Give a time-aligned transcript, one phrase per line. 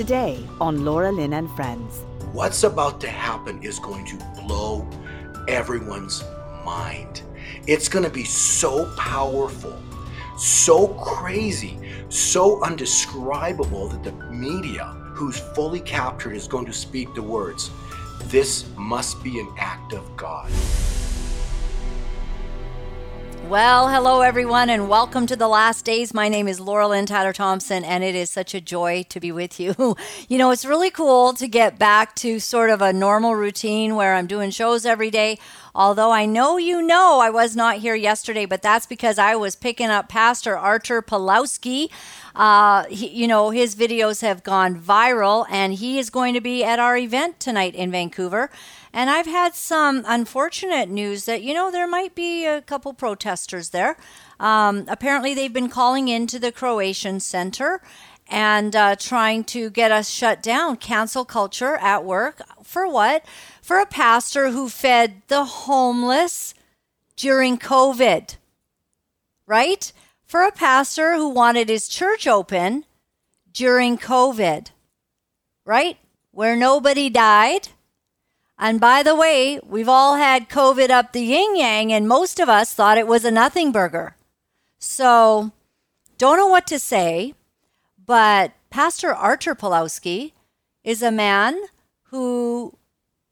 [0.00, 2.06] Today on Laura Lynn and Friends.
[2.32, 4.88] What's about to happen is going to blow
[5.46, 6.24] everyone's
[6.64, 7.20] mind.
[7.66, 9.78] It's going to be so powerful,
[10.38, 11.78] so crazy,
[12.08, 17.70] so undescribable that the media, who's fully captured, is going to speak the words,
[18.28, 20.50] This must be an act of God.
[23.50, 26.14] Well, hello everyone, and welcome to the last days.
[26.14, 29.32] My name is Laura Lynn Tyler Thompson, and it is such a joy to be
[29.32, 29.96] with you.
[30.28, 34.14] you know, it's really cool to get back to sort of a normal routine where
[34.14, 35.36] I'm doing shows every day.
[35.74, 39.56] Although I know you know I was not here yesterday, but that's because I was
[39.56, 41.90] picking up Pastor Artur Pawlowski.
[42.36, 46.62] Uh, he, you know, his videos have gone viral, and he is going to be
[46.62, 48.48] at our event tonight in Vancouver.
[48.92, 53.70] And I've had some unfortunate news that, you know, there might be a couple protesters
[53.70, 53.96] there.
[54.40, 57.80] Um, apparently, they've been calling into the Croatian Center
[58.26, 62.42] and uh, trying to get us shut down, cancel culture at work.
[62.64, 63.24] For what?
[63.62, 66.54] For a pastor who fed the homeless
[67.16, 68.36] during COVID,
[69.46, 69.92] right?
[70.24, 72.84] For a pastor who wanted his church open
[73.52, 74.68] during COVID,
[75.64, 75.98] right?
[76.30, 77.68] Where nobody died
[78.60, 82.50] and by the way, we've all had COVID up the yin yang, and most of
[82.50, 84.16] us thought it was a nothing burger.
[84.78, 85.52] So,
[86.18, 87.32] don't know what to say,
[88.04, 90.32] but Pastor Artur Pawlowski
[90.84, 91.58] is a man
[92.10, 92.76] who,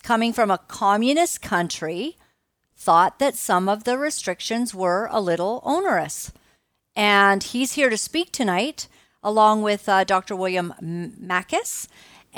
[0.02, 2.16] coming from a communist country,
[2.74, 6.32] thought that some of the restrictions were a little onerous.
[6.96, 8.88] And he's here to speak tonight,
[9.22, 10.34] along with uh, Dr.
[10.34, 11.86] William Makis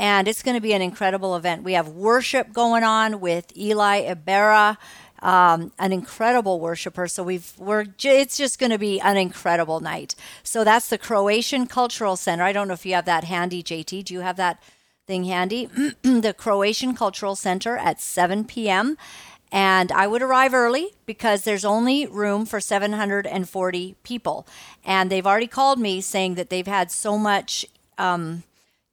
[0.01, 1.63] and it's going to be an incredible event.
[1.63, 4.79] We have worship going on with Eli Ibarra,
[5.21, 7.07] um, an incredible worshiper.
[7.07, 10.15] So we've we're it's just going to be an incredible night.
[10.43, 12.45] So that's the Croatian Cultural Center.
[12.45, 14.05] I don't know if you have that handy, JT.
[14.05, 14.63] Do you have that
[15.07, 15.67] thing handy?
[16.03, 18.97] the Croatian Cultural Center at 7 p.m.
[19.53, 24.47] And I would arrive early because there's only room for 740 people.
[24.83, 27.67] And they've already called me saying that they've had so much
[27.99, 28.45] um,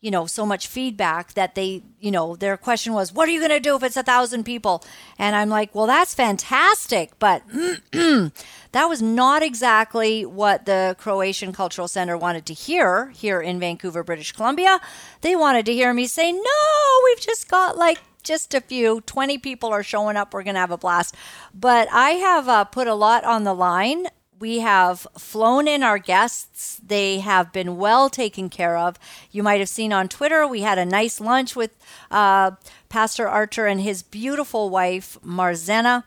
[0.07, 3.41] you know so much feedback that they you know their question was what are you
[3.41, 4.81] going to do if it's a thousand people?
[5.19, 7.43] And i'm like well that's fantastic but
[7.91, 14.01] that was not exactly what the croatian cultural center wanted to hear here in vancouver
[14.01, 14.79] british columbia.
[15.19, 16.61] They wanted to hear me say no
[17.03, 20.61] we've just got like just a few 20 people are showing up we're going to
[20.61, 21.15] have a blast.
[21.53, 24.07] But i have uh, put a lot on the line
[24.39, 26.79] we have flown in our guests.
[26.85, 28.97] They have been well taken care of.
[29.31, 31.71] You might have seen on Twitter, we had a nice lunch with
[32.11, 32.51] uh,
[32.89, 36.03] Pastor Artur and his beautiful wife, Marzena.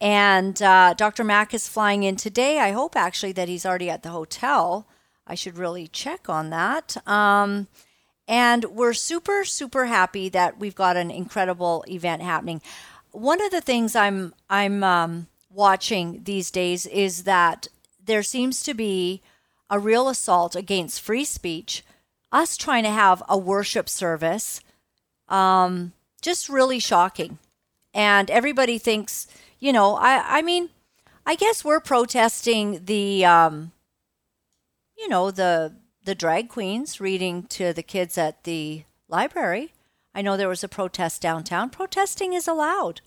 [0.00, 1.24] And uh, Dr.
[1.24, 2.58] Mack is flying in today.
[2.58, 4.86] I hope actually that he's already at the hotel.
[5.26, 6.96] I should really check on that.
[7.06, 7.68] Um,
[8.26, 12.62] and we're super, super happy that we've got an incredible event happening.
[13.10, 17.68] One of the things I'm I'm um, watching these days is that
[18.02, 19.22] there seems to be
[19.68, 21.84] a real assault against free speech.
[22.32, 24.60] Us trying to have a worship service,
[25.28, 27.38] um, just really shocking.
[27.92, 29.26] And everybody thinks,
[29.58, 30.70] you know, I, I mean,
[31.26, 33.72] I guess we're protesting the, um,
[34.96, 35.74] you know, the
[36.04, 39.72] the drag queens reading to the kids at the library.
[40.14, 41.70] I know there was a protest downtown.
[41.70, 43.00] Protesting is allowed,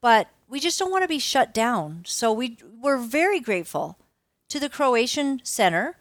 [0.00, 2.04] but we just don't want to be shut down.
[2.06, 3.98] So we we're very grateful
[4.48, 5.96] to the Croatian Center.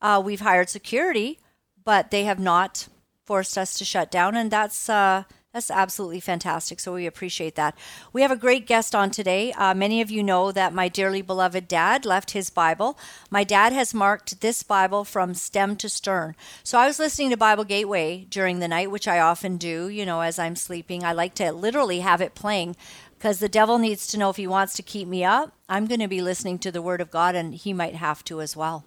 [0.00, 1.40] Uh, we've hired security,
[1.84, 2.86] but they have not
[3.24, 5.24] forced us to shut down, and that's uh,
[5.56, 6.78] that's absolutely fantastic.
[6.78, 7.78] So we appreciate that.
[8.12, 9.52] We have a great guest on today.
[9.54, 12.98] Uh, many of you know that my dearly beloved dad left his Bible.
[13.30, 16.36] My dad has marked this Bible from stem to stern.
[16.62, 20.04] So I was listening to Bible Gateway during the night, which I often do, you
[20.04, 21.02] know, as I'm sleeping.
[21.02, 22.76] I like to literally have it playing
[23.18, 26.00] because the devil needs to know if he wants to keep me up, I'm going
[26.00, 28.84] to be listening to the word of God, and he might have to as well.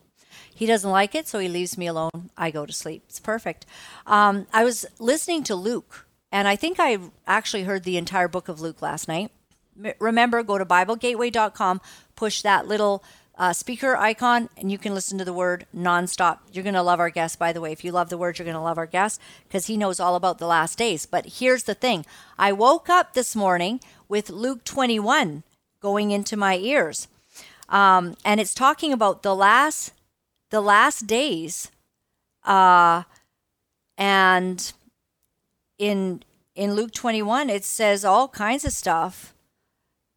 [0.53, 2.29] He doesn't like it, so he leaves me alone.
[2.38, 3.03] I go to sleep.
[3.07, 3.66] It's perfect.
[4.06, 8.49] Um, I was listening to Luke, and I think I actually heard the entire book
[8.49, 9.31] of Luke last night.
[9.99, 11.82] Remember, go to BibleGateway.com,
[12.16, 13.03] push that little
[13.40, 16.40] uh, speaker icon, and you can listen to the word nonstop.
[16.52, 17.72] You're going to love our guest, by the way.
[17.72, 20.16] If you love the word, you're going to love our guest because he knows all
[20.16, 21.05] about the last days.
[21.05, 22.05] But here's the thing
[22.37, 23.79] I woke up this morning
[24.09, 25.44] with Luke 21
[25.82, 27.08] going into my ears.
[27.70, 29.94] Um, and it's talking about the last
[30.52, 31.72] the last days
[32.46, 33.03] uh,
[33.97, 34.73] and
[35.78, 36.23] in
[36.56, 39.34] in Luke 21 it says all kinds of stuff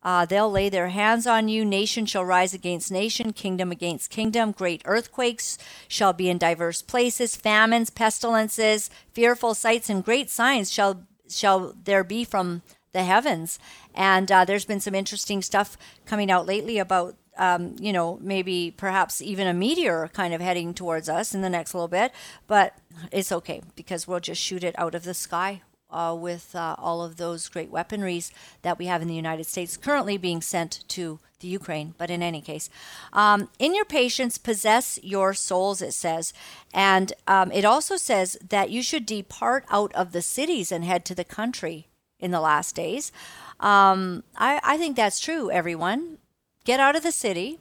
[0.02, 1.64] Uh, they'll lay their hands on you.
[1.64, 4.50] Nation shall rise against nation, kingdom against kingdom.
[4.52, 5.58] Great earthquakes
[5.88, 7.36] shall be in diverse places.
[7.36, 12.62] Famines, pestilences, fearful sights, and great signs shall shall there be from
[12.92, 13.58] the heavens.
[13.94, 18.74] And uh, there's been some interesting stuff coming out lately about um, you know, maybe
[18.76, 22.12] perhaps even a meteor kind of heading towards us in the next little bit.
[22.46, 22.76] But
[23.10, 27.02] it's okay because we'll just shoot it out of the sky uh, with uh, all
[27.02, 31.20] of those great weaponries that we have in the United States currently being sent to
[31.40, 31.94] the Ukraine.
[31.98, 32.70] But in any case,
[33.12, 36.32] um, in your patience, possess your souls, it says.
[36.72, 41.04] And um, it also says that you should depart out of the cities and head
[41.06, 41.88] to the country
[42.22, 43.12] in the last days.
[43.60, 46.18] Um, I, I think that's true, everyone
[46.64, 47.58] get out of the city,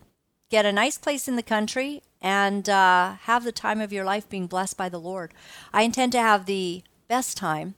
[0.50, 4.30] get a nice place in the country, and uh, have the time of your life
[4.30, 5.34] being blessed by the Lord.
[5.74, 7.76] I intend to have the best time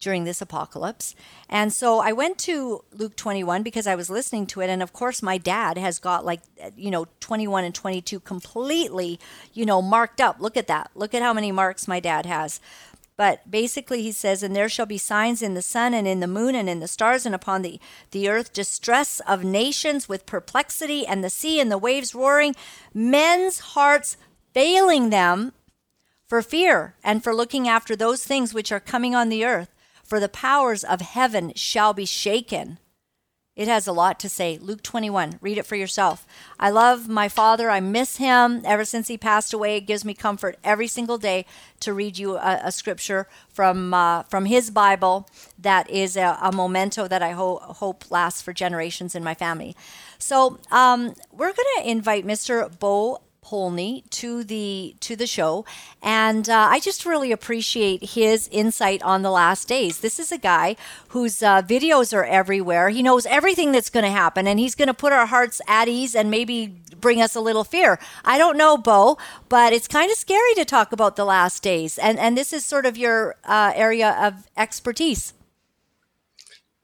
[0.00, 1.14] during this apocalypse.
[1.48, 4.68] And so I went to Luke 21 because I was listening to it.
[4.68, 6.40] And of course, my dad has got like,
[6.76, 9.18] you know, 21 and 22 completely,
[9.54, 10.36] you know, marked up.
[10.40, 10.90] Look at that.
[10.94, 12.60] Look at how many marks my dad has.
[13.16, 16.26] But basically, he says, And there shall be signs in the sun and in the
[16.26, 17.78] moon and in the stars and upon the,
[18.10, 22.56] the earth, distress of nations with perplexity, and the sea and the waves roaring,
[22.92, 24.16] men's hearts
[24.52, 25.52] failing them
[26.26, 29.70] for fear and for looking after those things which are coming on the earth.
[30.02, 32.78] For the powers of heaven shall be shaken.
[33.56, 34.58] It has a lot to say.
[34.60, 35.38] Luke 21.
[35.40, 36.26] Read it for yourself.
[36.58, 37.70] I love my father.
[37.70, 39.76] I miss him ever since he passed away.
[39.76, 41.46] It gives me comfort every single day
[41.78, 46.50] to read you a, a scripture from uh, from his Bible that is a, a
[46.50, 49.76] memento that I ho- hope lasts for generations in my family.
[50.18, 52.76] So um, we're going to invite Mr.
[52.80, 55.64] Bo Polney to the to the show,
[56.02, 60.00] and uh, I just really appreciate his insight on the last days.
[60.00, 60.76] This is a guy
[61.08, 62.88] whose uh, videos are everywhere.
[62.88, 65.88] He knows everything that's going to happen, and he's going to put our hearts at
[65.88, 67.98] ease and maybe bring us a little fear.
[68.24, 69.18] I don't know, Bo,
[69.48, 72.64] but it's kind of scary to talk about the last days, and and this is
[72.64, 75.34] sort of your uh, area of expertise.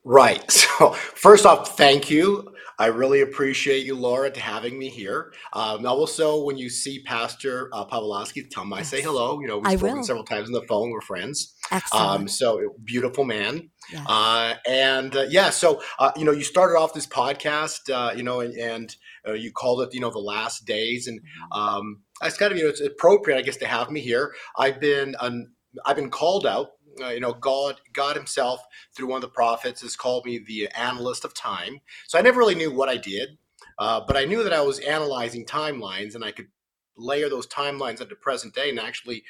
[0.04, 0.44] Right.
[0.80, 2.49] So, first off, thank you.
[2.80, 5.34] I really appreciate you, Laura, to having me here.
[5.52, 9.38] Um, also, when you see Pastor uh, Pawlowski, tell him I say hello.
[9.38, 10.04] You know, we've I spoken will.
[10.04, 10.90] several times on the phone.
[10.90, 11.54] We're friends.
[11.70, 12.20] Excellent.
[12.22, 13.68] Um, so beautiful man.
[13.92, 14.06] Yes.
[14.08, 18.22] Uh, and uh, yeah, so uh, you know, you started off this podcast, uh, you
[18.22, 18.96] know, and, and
[19.28, 21.60] uh, you called it, you know, the last days, and mm-hmm.
[21.60, 24.32] um, it's kind of you know, it's appropriate, I guess, to have me here.
[24.56, 25.48] I've been um,
[25.84, 26.68] I've been called out
[27.00, 28.60] uh, you know, God, God Himself,
[28.94, 31.80] through one of the prophets, has called me the analyst of time.
[32.08, 33.38] So I never really knew what I did,
[33.78, 36.48] uh, but I knew that I was analyzing timelines, and I could
[36.96, 39.24] layer those timelines into present day and actually,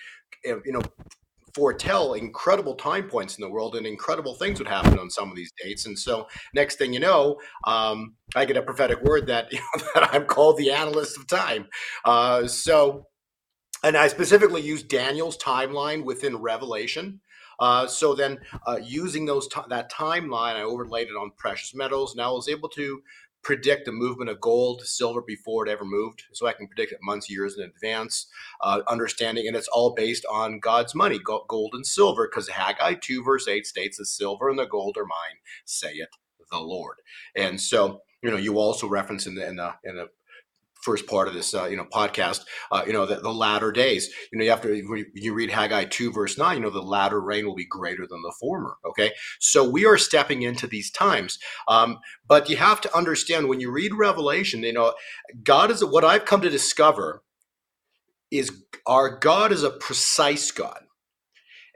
[0.48, 0.82] uh, you know,
[1.54, 5.36] foretell incredible time points in the world and incredible things would happen on some of
[5.36, 5.86] these dates.
[5.86, 9.84] And so, next thing you know, um, I get a prophetic word that you know,
[9.94, 11.66] that I'm called the analyst of time.
[12.04, 13.06] Uh, so,
[13.82, 17.20] and I specifically use Daniel's timeline within Revelation.
[17.60, 22.12] Uh, so then, uh, using those t- that timeline, I overlaid it on precious metals,
[22.12, 23.02] and I was able to
[23.42, 26.24] predict the movement of gold, silver before it ever moved.
[26.32, 28.26] So I can predict it months, years in advance,
[28.60, 33.22] uh, understanding, and it's all based on God's money, gold and silver, because Haggai 2,
[33.22, 36.08] verse 8 states, The silver and the gold are mine, saith
[36.50, 36.96] the Lord.
[37.36, 40.08] And so, you know, you also reference in the, in the, in the
[40.82, 42.40] first part of this uh, you know podcast
[42.72, 44.10] uh, you know the, the, latter days.
[44.32, 47.54] You know to you read haggai 2 verse 9 you know the latter rain will
[47.54, 49.12] be greater than the former okay?
[49.38, 53.70] So we are stepping into these times um, but you have to understand when you
[53.70, 54.94] read revelation you know
[55.42, 57.22] god is what i've come to discover
[58.30, 60.82] is our god is a precise god.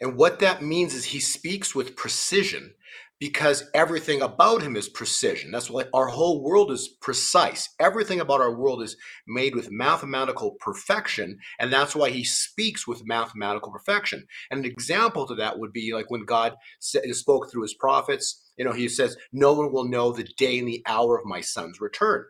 [0.01, 2.75] And what that means is he speaks with precision
[3.21, 5.51] because everything about him is precision.
[5.51, 7.69] That's why our whole world is precise.
[7.81, 13.07] Everything about our world is made with mathematical perfection, and that's why he speaks with
[13.07, 14.27] mathematical perfection.
[14.51, 18.65] And an example to that would be like when God spoke through his prophets, you
[18.65, 21.81] know, he says, No one will know the day and the hour of my son's
[21.81, 22.25] return.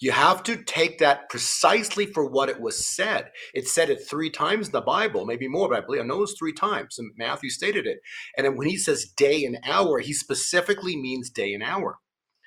[0.00, 3.30] You have to take that precisely for what it was said.
[3.54, 6.22] It said it three times in the Bible, maybe more, but I believe I know
[6.22, 6.98] it's three times.
[6.98, 7.98] And Matthew stated it.
[8.36, 11.98] And then when he says day and hour, he specifically means day and hour.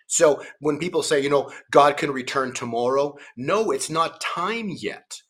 [0.08, 5.22] So when people say, you know, God can return tomorrow, no, it's not time yet.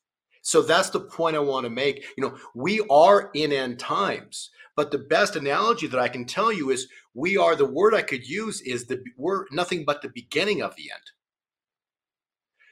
[0.42, 2.06] So that's the point I want to make.
[2.18, 6.52] You know, we are in end times, but the best analogy that I can tell
[6.52, 10.12] you is we are the word I could use is the we're nothing but the
[10.14, 11.02] beginning of the end.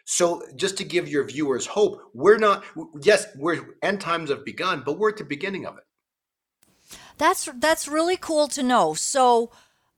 [0.05, 2.63] So, just to give your viewers hope, we're not,
[3.01, 6.97] yes, we're end times have begun, but we're at the beginning of it.
[7.17, 8.95] That's that's really cool to know.
[8.95, 9.51] So,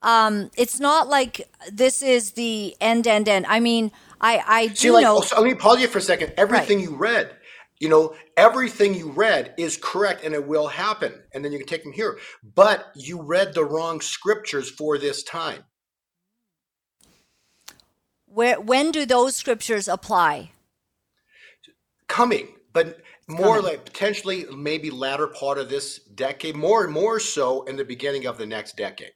[0.04, 3.48] um, it's not like this is the end, end, end.
[3.48, 5.18] I mean, I, I do See, like, know.
[5.18, 6.34] oh, so let me pause you for a second.
[6.38, 7.32] Everything you read,
[7.80, 11.14] you know, everything you read is correct and it will happen.
[11.34, 12.20] And then you can take them here.
[12.54, 15.64] But you read the wrong scriptures for this time.
[18.36, 20.51] Where, when do those scriptures apply?
[22.10, 23.00] Coming, but
[23.30, 23.63] more coming.
[23.63, 28.27] like potentially maybe latter part of this decade, more and more so in the beginning
[28.27, 29.13] of the next decade.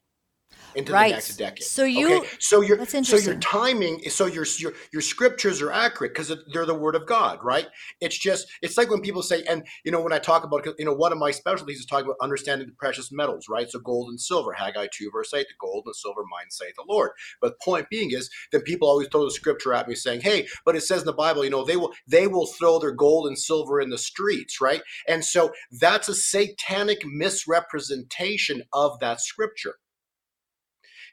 [0.76, 1.10] Into Right.
[1.10, 1.64] the next decade.
[1.68, 2.30] So you- okay?
[2.40, 6.66] so your so your timing is so your your your scriptures are accurate because they're
[6.66, 7.68] the word of God, right?
[8.02, 10.86] It's just it's like when people say, and you know when I talk about you
[10.86, 13.70] know one of my specialties is talking about understanding the precious metals, right?
[13.70, 16.86] So gold and silver, Haggai two verse eight, the gold and silver mine say the
[16.88, 17.12] Lord.
[17.42, 20.76] But point being is then people always throw the scripture at me saying, hey, but
[20.76, 23.38] it says in the Bible, you know they will they will throw their gold and
[23.40, 24.84] silver in the streets, right?
[25.08, 29.76] And so that's a satanic misrepresentation of that scripture.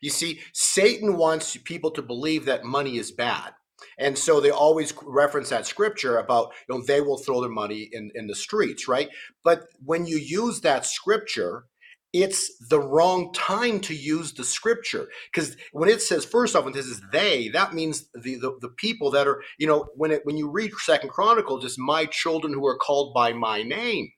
[0.06, 3.54] You see, Satan wants people to believe that money is bad.
[3.98, 7.88] And so they always reference that scripture about, you know, they will throw their money
[7.90, 9.08] in, in the streets, right?
[9.42, 11.64] But when you use that scripture,
[12.12, 15.08] it's the wrong time to use the scripture.
[15.32, 18.68] Because when it says, first off, when this is they, that means the, the, the
[18.76, 22.54] people that are, you know, when it when you read Second Chronicles, it's my children
[22.54, 24.12] who are called by my name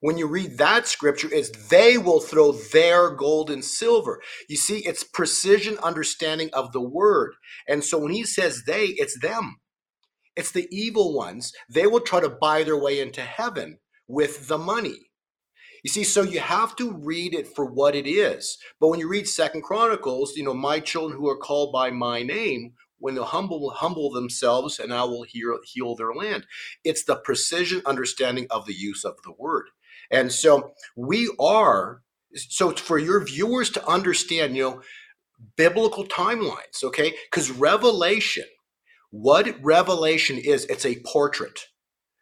[0.00, 4.20] when you read that scripture it's they will throw their gold and silver.
[4.48, 7.34] You see it's precision understanding of the word.
[7.68, 9.58] And so when he says they it's them.
[10.36, 11.52] It's the evil ones.
[11.70, 13.78] They will try to buy their way into heaven
[14.08, 15.10] with the money.
[15.84, 18.58] You see so you have to read it for what it is.
[18.80, 22.22] But when you read second chronicles you know my children who are called by my
[22.22, 26.46] name when the humble humble themselves and i will heal, heal their land.
[26.84, 29.68] It's the precision understanding of the use of the word
[30.10, 32.02] and so we are,
[32.34, 34.82] so for your viewers to understand, you know,
[35.56, 37.14] biblical timelines, okay?
[37.30, 38.46] Because Revelation,
[39.10, 41.60] what Revelation is, it's a portrait.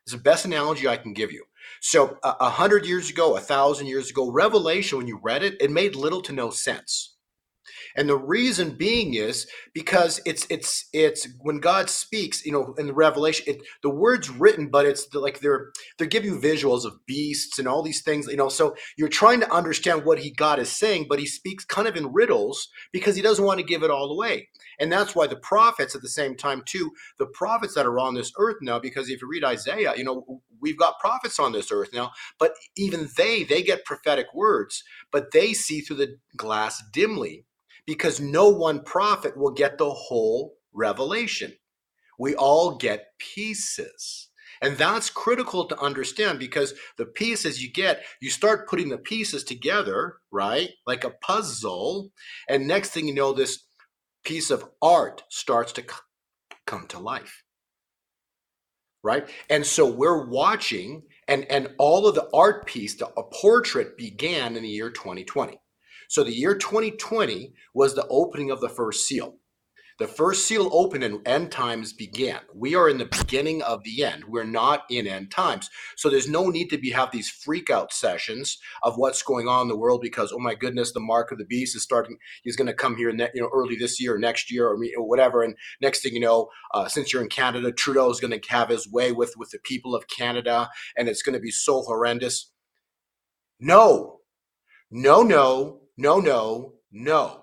[0.05, 1.45] It's the best analogy I can give you.
[1.81, 5.57] So a a hundred years ago, a thousand years ago, Revelation, when you read it,
[5.61, 7.15] it made little to no sense.
[7.96, 12.88] And the reason being is because it's it's it's when God speaks, you know, in
[12.88, 16.84] the Revelation, it, the words written, but it's the, like they're they give you visuals
[16.86, 18.50] of beasts and all these things, you know.
[18.50, 21.96] So you're trying to understand what he God is saying, but he speaks kind of
[21.96, 24.48] in riddles because he doesn't want to give it all away.
[24.80, 28.14] And that's why the prophets at the same time too, the prophets that are on
[28.14, 31.72] this earth now, because if you read Isaiah, you know, we've got prophets on this
[31.72, 36.82] earth now, but even they they get prophetic words, but they see through the glass
[36.92, 37.45] dimly
[37.87, 41.52] because no one prophet will get the whole revelation.
[42.19, 44.28] We all get pieces.
[44.62, 49.45] And that's critical to understand because the pieces you get, you start putting the pieces
[49.45, 50.71] together, right?
[50.87, 52.11] Like a puzzle.
[52.49, 53.66] And next thing you know, this
[54.25, 55.85] piece of art starts to
[56.66, 57.43] come to life,
[59.02, 59.28] right?
[59.50, 64.62] And so we're watching, and, and all of the art piece, the portrait began in
[64.62, 65.61] the year 2020.
[66.08, 69.38] So the year 2020 was the opening of the first seal.
[69.98, 72.40] The first seal opened and end times began.
[72.54, 74.25] We are in the beginning of the end.
[74.28, 75.70] We're not in end times.
[75.96, 79.62] So there's no need to be have these freak out sessions of what's going on
[79.62, 82.18] in the world because oh my goodness, the mark of the beast is starting.
[82.42, 84.76] He's going to come here, ne- you know, early this year, or next year, or,
[84.98, 85.42] whatever.
[85.42, 88.68] And next thing you know, uh, since you're in Canada, Trudeau is going to have
[88.68, 92.52] his way with with the people of Canada, and it's going to be so horrendous.
[93.58, 94.20] No,
[94.90, 97.42] no, no, no, no, no.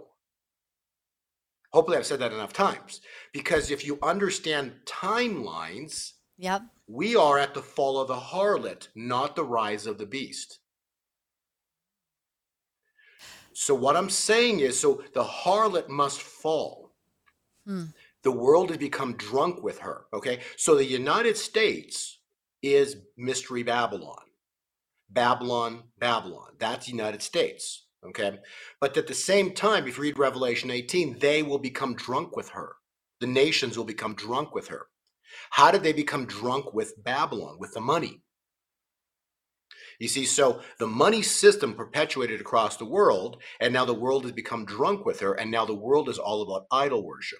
[1.72, 3.02] Hopefully, I've said that enough times.
[3.34, 6.62] Because if you understand timelines, Yep.
[6.88, 10.60] we are at the fall of the harlot, not the rise of the beast.
[13.54, 16.92] So, what I'm saying is so the harlot must fall.
[17.66, 17.86] Hmm.
[18.24, 20.06] The world has become drunk with her.
[20.14, 20.40] Okay.
[20.58, 22.20] So, the United States
[22.62, 24.24] is Mystery Babylon.
[25.10, 26.54] Babylon, Babylon.
[26.58, 27.83] That's the United States.
[28.06, 28.38] Okay.
[28.82, 32.50] But at the same time, if you read Revelation 18, they will become drunk with
[32.50, 32.76] her.
[33.22, 34.88] The nations will become drunk with her.
[35.52, 38.22] How did they become drunk with Babylon, with the money?
[40.00, 44.32] You see, so the money system perpetuated across the world, and now the world has
[44.32, 47.40] become drunk with her, and now the world is all about idol worship.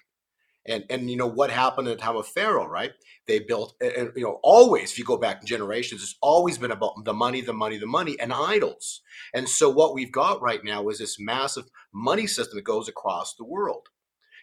[0.66, 2.92] And and you know what happened at the time of Pharaoh, right?
[3.26, 7.04] They built, and you know, always if you go back generations, it's always been about
[7.04, 9.02] the money, the money, the money, and idols.
[9.34, 13.34] And so what we've got right now is this massive money system that goes across
[13.34, 13.88] the world.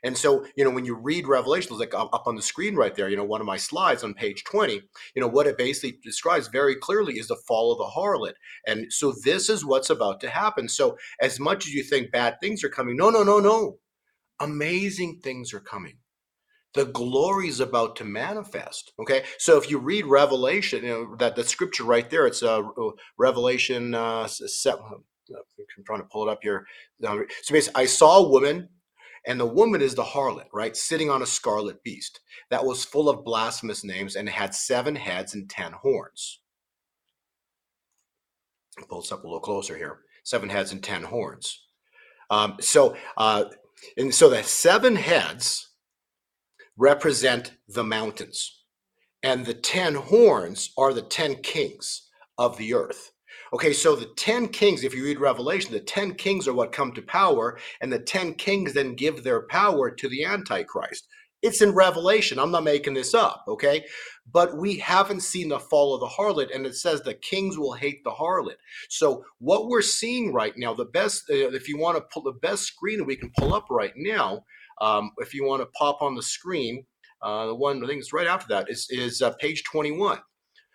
[0.03, 3.09] And so, you know, when you read Revelation, like up on the screen right there,
[3.09, 4.81] you know, one of my slides on page 20,
[5.15, 8.33] you know, what it basically describes very clearly is the fall of the harlot.
[8.65, 10.67] And so this is what's about to happen.
[10.69, 13.77] So as much as you think bad things are coming, no, no, no, no.
[14.39, 15.97] Amazing things are coming
[16.73, 19.23] the glory is about to manifest okay?
[19.37, 22.61] So if you read revelation you know that the scripture right there it's uh,
[23.17, 26.65] revelation uh, 7 i'm trying to pull it up here.
[27.01, 28.69] So basically i saw a woman
[29.27, 30.75] and the woman is the harlot right?
[30.75, 35.33] Sitting on a scarlet beast that was full of blasphemous names and had seven heads
[35.33, 36.41] and ten horns.
[38.89, 39.99] Pull up a little closer here.
[40.23, 41.65] Seven heads and ten horns.
[42.29, 43.45] Um, so uh,
[43.97, 45.70] and so the seven heads
[46.81, 48.63] represent the mountains.
[49.21, 52.09] And the 10 horns are the 10 kings
[52.39, 53.11] of the earth.
[53.53, 56.91] Okay, so the 10 kings, if you read Revelation, the 10 kings are what come
[56.93, 61.07] to power, and the 10 kings then give their power to the Antichrist.
[61.43, 62.39] It's in Revelation.
[62.39, 63.85] I'm not making this up, okay?
[64.31, 67.73] But we haven't seen the fall of the harlot, and it says the kings will
[67.73, 68.57] hate the harlot.
[68.89, 72.39] So, what we're seeing right now, the best, uh, if you want to pull the
[72.41, 74.45] best screen that we can pull up right now,
[74.81, 76.85] um, if you want to pop on the screen,
[77.21, 80.19] uh, the one I think is right after that is, is uh, page 21.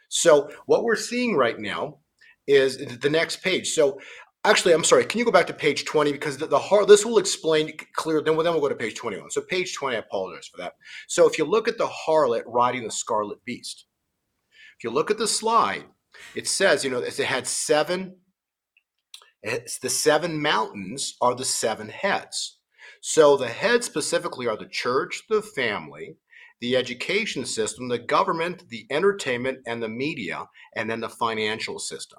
[0.08, 1.98] So what we're seeing right now
[2.46, 3.70] is the next page.
[3.70, 4.00] So
[4.44, 5.04] actually, I'm sorry.
[5.04, 8.22] Can you go back to page 20 because the, the heart this will explain clear.
[8.22, 9.30] Then, then we'll go to page 21.
[9.32, 9.96] So page 20.
[9.96, 10.74] I apologize for that.
[11.08, 13.86] So if you look at the harlot riding the scarlet beast,
[14.78, 15.84] if you look at the slide,
[16.34, 18.16] it says you know it had seven.
[19.42, 22.55] It's the seven mountains are the seven heads.
[23.08, 26.16] So the heads specifically are the church, the family,
[26.60, 32.18] the education system, the government, the entertainment, and the media, and then the financial system.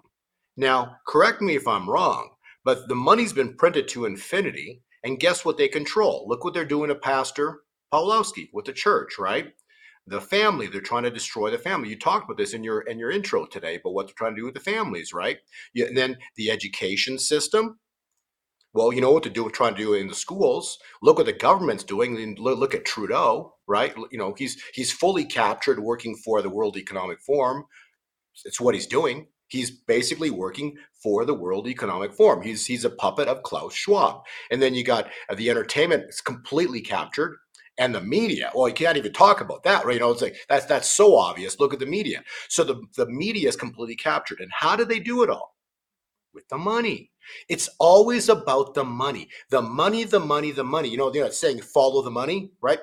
[0.55, 2.29] Now, correct me if I'm wrong,
[2.63, 6.25] but the money's been printed to infinity, and guess what they control?
[6.25, 7.63] Look what they're doing to Pastor
[7.93, 9.47] Pawlowski with the church, right?
[10.07, 11.89] The family, they're trying to destroy the family.
[11.89, 14.39] You talked about this in your in your intro today, but what they're trying to
[14.39, 15.39] do with the families, right?
[15.75, 17.77] And then the education system,
[18.77, 20.77] well, you know what to do, trying to do in the schools.
[21.01, 22.35] Look what the government's doing.
[22.37, 23.93] Look at Trudeau, right?
[24.11, 27.65] You know, he's he's fully captured working for the World Economic Forum.
[28.45, 29.27] It's what he's doing.
[29.47, 32.43] He's basically working for the World Economic Forum.
[32.43, 34.21] He's he's a puppet of Klaus Schwab.
[34.51, 37.37] And then you got uh, the entertainment is completely captured
[37.77, 38.51] and the media.
[38.53, 39.93] Well, you can't even talk about that, right?
[39.95, 41.59] You know, it's like that's that's so obvious.
[41.59, 42.23] Look at the media.
[42.49, 44.39] So the, the media is completely captured.
[44.39, 45.56] And how do they do it all?
[46.37, 47.09] With the money.
[47.49, 49.27] It's always about the money.
[49.49, 50.87] The money, the money, the money.
[50.87, 52.77] You know, they're saying follow the money, right?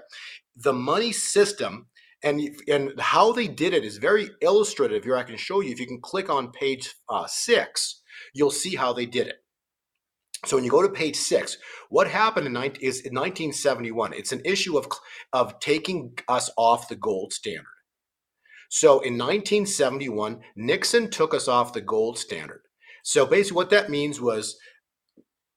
[0.57, 1.87] The money system
[2.25, 5.05] and and how they did it is very illustrative.
[5.05, 5.71] Here I can show you.
[5.71, 9.37] If you can click on page uh, six, you'll see how they did it.
[10.47, 11.57] So when you go to page six,
[11.90, 14.14] what happened in 19, is in 1971.
[14.14, 14.88] It's an issue of
[15.33, 17.67] of taking us off the gold standard.
[18.69, 22.63] So in 1971, Nixon took us off the gold standard.
[23.05, 24.57] So basically, what that means was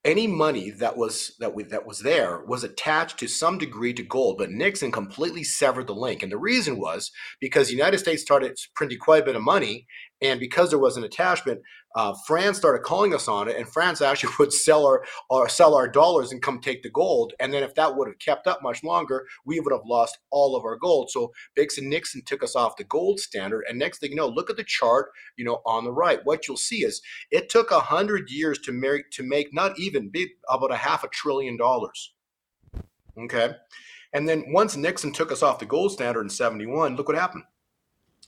[0.04, 4.04] any money that was that we, that was there was attached to some degree to
[4.04, 8.22] gold, but Nixon completely severed the link, and the reason was because the United States
[8.22, 9.88] started printing quite a bit of money,
[10.22, 11.62] and because there was an attachment,
[11.98, 15.74] uh, France started calling us on it, and France actually would sell our, our sell
[15.74, 17.34] our dollars and come take the gold.
[17.40, 20.56] And then if that would have kept up much longer, we would have lost all
[20.56, 21.10] of our gold.
[21.10, 23.64] So Biggs and Nixon took us off the gold standard.
[23.68, 26.20] And next thing you know, look at the chart, you know, on the right.
[26.24, 30.10] What you'll see is it took a hundred years to make to make not even
[30.10, 32.14] big about a half a trillion dollars.
[33.18, 33.56] Okay.
[34.14, 37.44] And then once Nixon took us off the gold standard in 71, look what happened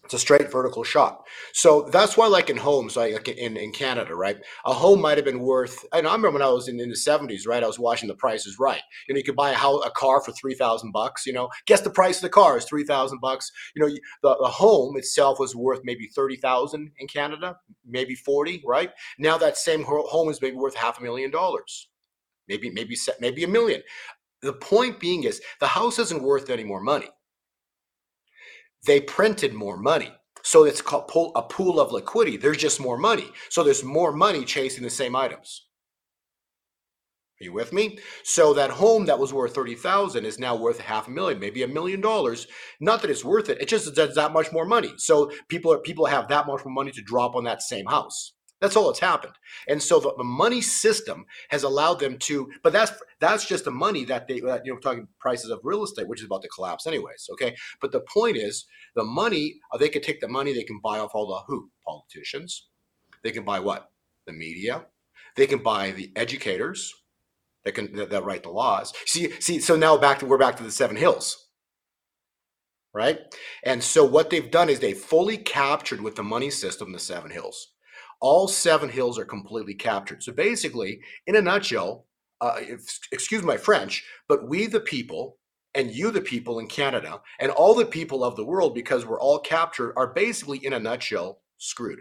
[0.09, 1.27] it's a straight vertical shot.
[1.53, 4.37] So that's why, like in homes, like in, in Canada, right?
[4.65, 6.95] A home might have been worth, and I remember when I was in, in the
[6.95, 7.61] 70s, right?
[7.61, 8.81] I was watching The Price is Right.
[9.07, 11.81] You know, you could buy a, house, a car for 3000 bucks, you know, guess
[11.81, 13.51] the price of the car is 3000 bucks.
[13.75, 18.89] You know, the, the home itself was worth maybe 30,000 in Canada, maybe 40, right?
[19.19, 21.87] Now that same home is maybe worth half a million dollars,
[22.47, 23.83] maybe, maybe, maybe a million.
[24.41, 27.09] The point being is the house isn't worth any more money
[28.85, 30.11] they printed more money.
[30.43, 32.37] So it's called a pool of liquidity.
[32.37, 33.29] There's just more money.
[33.49, 35.67] So there's more money chasing the same items.
[37.41, 37.99] Are you with me?
[38.23, 41.67] So that home that was worth 30,000 is now worth half a million, maybe a
[41.67, 42.47] million dollars.
[42.81, 43.61] Not that it's worth it.
[43.61, 44.91] It just does that much more money.
[44.97, 48.33] So people are people have that much more money to drop on that same house.
[48.61, 49.33] That's all that's happened.
[49.69, 53.71] And so the, the, money system has allowed them to, but that's that's just the
[53.71, 56.49] money that they, that, you know, talking prices of real estate, which is about to
[56.49, 57.29] collapse anyways.
[57.33, 57.55] Okay.
[57.81, 60.99] But the point is the money, uh, they could take the money, they can buy
[60.99, 61.69] off all the who?
[61.85, 62.67] Politicians.
[63.23, 63.91] They can buy what?
[64.27, 64.85] The media.
[65.35, 66.93] They can buy the educators.
[67.63, 68.93] that can that, that write the laws.
[69.05, 71.47] See, see, so now back to we're back to the seven hills.
[72.93, 73.19] Right?
[73.63, 77.31] And so what they've done is they've fully captured with the money system the seven
[77.31, 77.73] hills.
[78.21, 80.23] All seven hills are completely captured.
[80.23, 82.05] So basically, in a nutshell,
[82.41, 85.37] uh, if, excuse my French, but we the people
[85.75, 89.21] and you the people in Canada and all the people of the world, because we're
[89.21, 91.99] all captured, are basically in a nutshell screwed.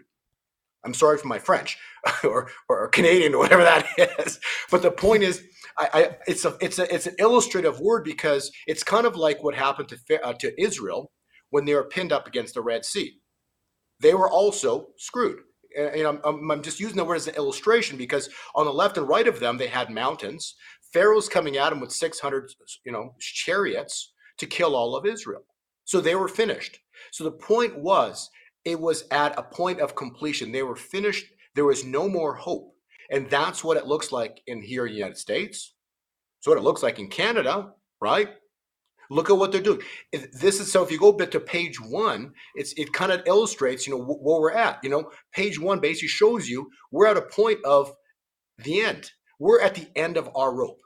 [0.85, 1.79] I'm sorry for my French
[2.25, 3.87] or, or Canadian or whatever that
[4.21, 4.41] is.
[4.71, 5.43] But the point is,
[5.79, 9.43] I, I, it's a it's a it's an illustrative word because it's kind of like
[9.43, 11.11] what happened to uh, to Israel
[11.51, 13.21] when they were pinned up against the Red Sea.
[14.01, 15.41] They were also screwed.
[15.79, 18.99] And I'm, I'm, I'm just using the word as an illustration because on the left
[18.99, 20.55] and right of them they had mountains.
[20.93, 22.51] Pharaoh's coming at them with 600
[22.85, 25.43] you know chariots to kill all of Israel.
[25.85, 26.79] So they were finished.
[27.13, 28.31] So the point was
[28.65, 30.53] it was at a point of completion.
[30.53, 31.27] They were finished.
[31.55, 32.75] There was no more hope.
[33.11, 35.75] And that's what it looks like in here in the United States.
[36.39, 38.29] It's what it looks like in Canada, right?
[39.11, 39.81] Look at what they're doing.
[40.13, 40.83] This is so.
[40.83, 44.41] If you go bit to page one, it's it kind of illustrates, you know, where
[44.41, 44.79] we're at.
[44.83, 47.93] You know, page one basically shows you we're at a point of
[48.59, 49.11] the end.
[49.39, 50.81] We're at the end of our rope.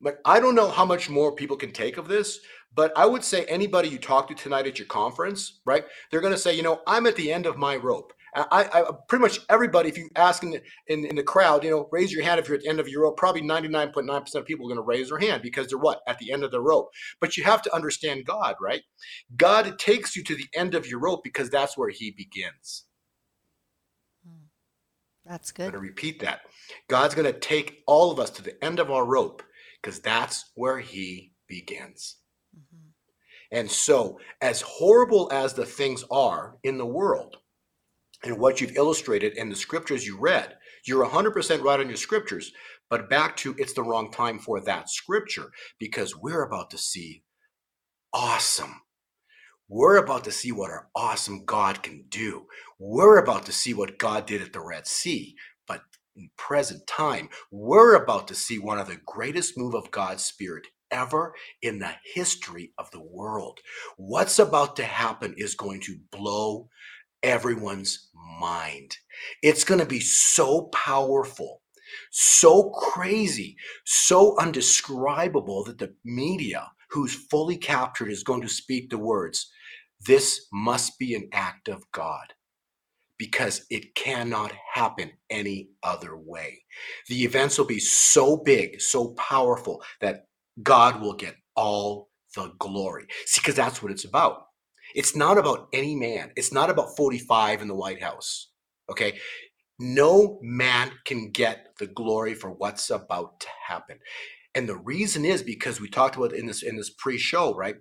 [0.00, 2.38] Like I don't know how much more people can take of this,
[2.74, 5.84] but I would say anybody you talk to tonight at your conference, right?
[6.10, 8.12] They're going to say, you know, I'm at the end of my rope.
[8.50, 11.70] I, I pretty much everybody, if you ask in the, in, in, the crowd, you
[11.70, 13.16] know, raise your hand if you're at the end of your rope.
[13.16, 16.00] Probably 99.9% of people are going to raise their hand because they're what?
[16.06, 16.90] At the end of the rope.
[17.20, 18.82] But you have to understand God, right?
[19.36, 22.84] God takes you to the end of your rope because that's where He begins.
[24.26, 24.44] Hmm.
[25.24, 25.66] That's good.
[25.66, 26.42] I'm going to repeat that.
[26.88, 29.42] God's going to take all of us to the end of our rope
[29.80, 32.16] because that's where He begins.
[32.56, 32.88] Mm-hmm.
[33.50, 37.38] And so, as horrible as the things are in the world,
[38.24, 42.52] and what you've illustrated in the scriptures you read, you're 100% right on your scriptures.
[42.90, 47.22] But back to it's the wrong time for that scripture because we're about to see
[48.12, 48.80] awesome.
[49.68, 52.46] We're about to see what our awesome God can do.
[52.78, 55.36] We're about to see what God did at the Red Sea.
[55.66, 55.82] But
[56.16, 60.66] in present time, we're about to see one of the greatest move of God's Spirit
[60.90, 63.60] ever in the history of the world.
[63.98, 66.70] What's about to happen is going to blow
[67.22, 68.96] everyone's mind.
[69.42, 71.62] It's going to be so powerful,
[72.12, 78.98] so crazy, so undescribable that the media, who's fully captured, is going to speak the
[78.98, 79.50] words,
[80.06, 82.34] This must be an act of God.
[83.18, 86.62] Because it cannot happen any other way.
[87.08, 90.26] The events will be so big, so powerful that
[90.62, 93.06] God will get all the glory.
[93.26, 94.47] See, because that's what it's about.
[94.98, 96.32] It's not about any man.
[96.34, 98.50] It's not about 45 in the White House.
[98.90, 99.20] Okay.
[99.78, 104.00] No man can get the glory for what's about to happen.
[104.56, 107.76] And the reason is because we talked about in this in this pre-show, right?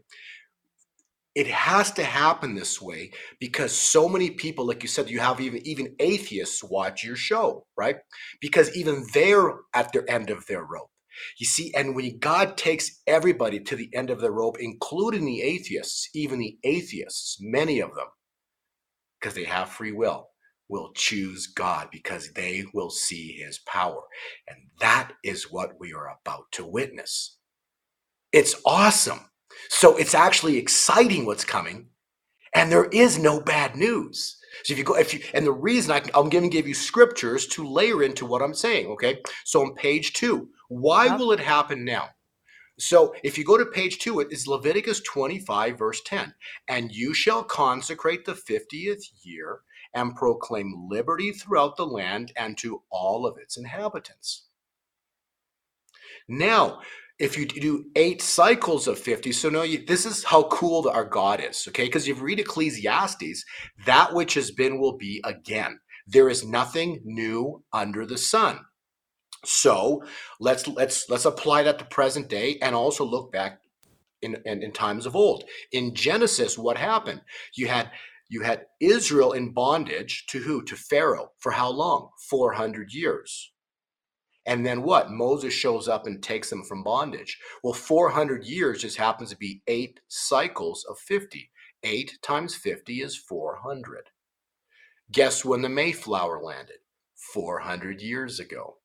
[1.34, 5.42] It has to happen this way because so many people, like you said, you have
[5.42, 7.96] even even atheists watch your show, right?
[8.42, 10.92] Because even they're at their end of their rope.
[11.40, 15.42] You see, and when God takes everybody to the end of the rope, including the
[15.42, 18.08] atheists, even the atheists, many of them,
[19.20, 20.30] because they have free will,
[20.70, 24.02] will choose God because they will see his power.
[24.48, 27.38] And that is what we are about to witness.
[28.32, 29.22] It's awesome.
[29.70, 31.88] So it's actually exciting what's coming,
[32.54, 34.38] and there is no bad news.
[34.64, 36.74] So if you go, if you, and the reason I, I'm going to give you
[36.74, 38.88] scriptures to layer into what I'm saying.
[38.88, 39.20] Okay.
[39.46, 41.20] So on page two, why yep.
[41.20, 42.10] will it happen now?
[42.80, 46.34] So if you go to page two, it is Leviticus 25, verse 10.
[46.68, 49.62] And you shall consecrate the 50th year
[49.94, 54.46] and proclaim liberty throughout the land and to all of its inhabitants.
[56.28, 56.82] Now,
[57.20, 61.04] if you do eight cycles of 50 so no you, this is how cool our
[61.04, 63.44] god is okay because if you read ecclesiastes
[63.88, 68.60] that which has been will be again there is nothing new under the sun
[69.48, 70.04] so
[70.40, 73.60] let's let's let's apply that to present day and also look back
[74.22, 77.22] in, in, in times of old in genesis what happened
[77.56, 77.92] you had
[78.30, 83.52] you had israel in bondage to who to pharaoh for how long 400 years
[84.48, 85.12] and then what?
[85.12, 87.38] Moses shows up and takes them from bondage.
[87.64, 91.52] Well, 400 years just happens to be eight cycles of 50.
[91.84, 94.10] Eight times 50 is 400.
[95.12, 96.78] Guess when the Mayflower landed?
[97.34, 98.78] 400 years ago.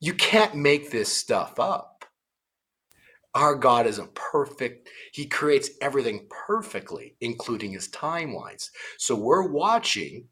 [0.00, 2.04] You can't make this stuff up.
[3.34, 8.70] Our God is a perfect, He creates everything perfectly, including His timelines.
[8.98, 10.28] So we're watching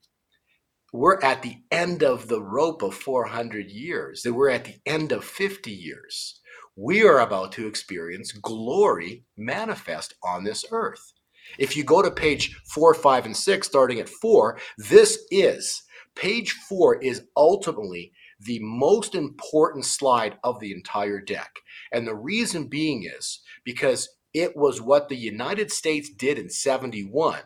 [0.92, 5.12] we're at the end of the rope of 400 years, that we're at the end
[5.12, 6.40] of 50 years.
[6.74, 11.12] We are about to experience glory manifest on this earth.
[11.58, 15.82] If you go to page four, five, and six, starting at four, this is
[16.14, 21.50] page four is ultimately the most important slide of the entire deck.
[21.92, 27.40] And the reason being is because it was what the United States did in 71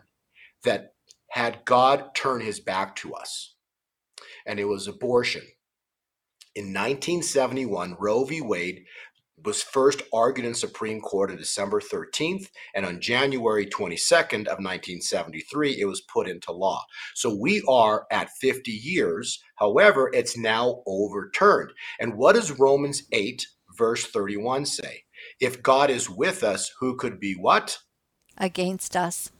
[0.64, 0.94] that
[1.30, 3.54] had God turn his back to us.
[4.46, 5.42] And it was abortion.
[6.56, 8.40] In 1971, Roe v.
[8.40, 8.84] Wade
[9.44, 15.80] was first argued in Supreme Court on December 13th, and on January 22nd of 1973,
[15.80, 16.82] it was put into law.
[17.14, 19.42] So we are at 50 years.
[19.56, 21.72] However, it's now overturned.
[21.98, 25.04] And what does Romans 8, verse 31 say?
[25.40, 27.78] If God is with us, who could be what?
[28.36, 29.30] Against us.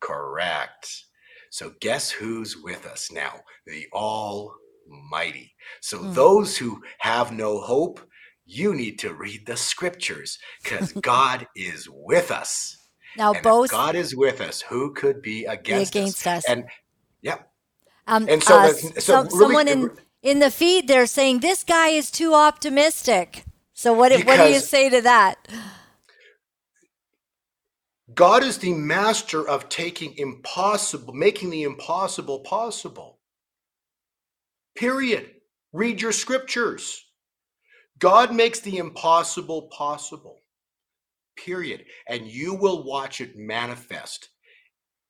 [0.00, 1.04] Correct.
[1.50, 3.40] So guess who's with us now?
[3.66, 5.54] The Almighty.
[5.80, 6.14] So mm.
[6.14, 8.00] those who have no hope,
[8.46, 12.76] you need to read the scriptures because God is with us.
[13.16, 14.62] Now, and both God is with us.
[14.62, 16.44] Who could be against, be against us?
[16.44, 16.50] us?
[16.50, 16.64] And
[17.22, 17.38] yeah,
[18.06, 19.90] um, and so, uh, so some, really, someone in
[20.22, 23.44] in the feed they're saying this guy is too optimistic.
[23.72, 25.48] So what what do you say to that?
[28.14, 33.18] God is the master of taking impossible, making the impossible possible.
[34.76, 35.30] Period.
[35.72, 37.03] Read your scriptures.
[37.98, 40.40] God makes the impossible possible,
[41.36, 41.84] period.
[42.08, 44.30] And you will watch it manifest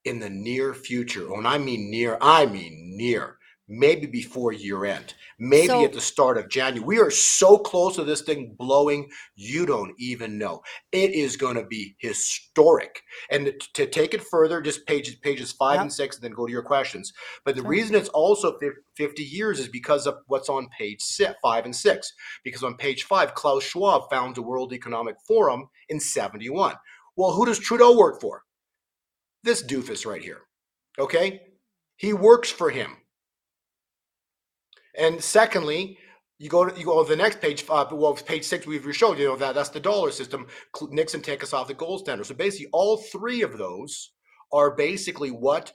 [0.04, 1.32] in the near future.
[1.32, 6.00] When I mean near, I mean near maybe before year end, maybe so, at the
[6.00, 6.84] start of January.
[6.84, 10.62] We are so close to this thing blowing, you don't even know.
[10.92, 13.02] It is going to be historic.
[13.30, 16.46] And to, to take it further, just pages pages five and six, and then go
[16.46, 17.12] to your questions.
[17.44, 17.70] But the sure.
[17.70, 18.58] reason it's also
[18.96, 22.12] 50 years is because of what's on page six, five and six.
[22.44, 26.74] Because on page five, Klaus Schwab found the World Economic Forum in 71.
[27.16, 28.42] Well, who does Trudeau work for?
[29.42, 30.40] This doofus right here.
[30.98, 31.42] Okay?
[31.96, 32.96] He works for him.
[34.98, 35.98] And secondly,
[36.38, 37.64] you go to you go to the next page.
[37.68, 40.46] Uh, well, page six we've showed you know that that's the dollar system.
[40.90, 42.24] Nixon take us off the gold standard.
[42.26, 44.12] So basically, all three of those
[44.52, 45.72] are basically what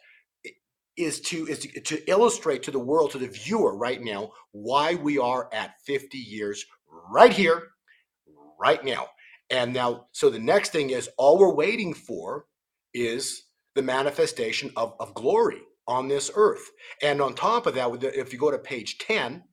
[0.97, 4.95] is to is to, to illustrate to the world to the viewer right now why
[4.95, 6.65] we are at 50 years
[7.09, 7.63] right here,
[8.59, 9.07] right now.
[9.49, 12.45] And now, so the next thing is all we're waiting for
[12.93, 13.43] is
[13.75, 16.71] the manifestation of, of glory on this earth.
[17.01, 19.43] And on top of that, if you go to page 10,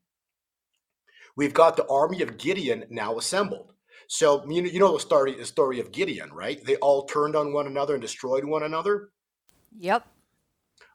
[1.36, 3.72] we've got the army of Gideon now assembled.
[4.08, 6.64] So you know, you know the story, the story of Gideon, right?
[6.64, 9.10] They all turned on one another and destroyed one another.
[9.78, 10.06] Yep.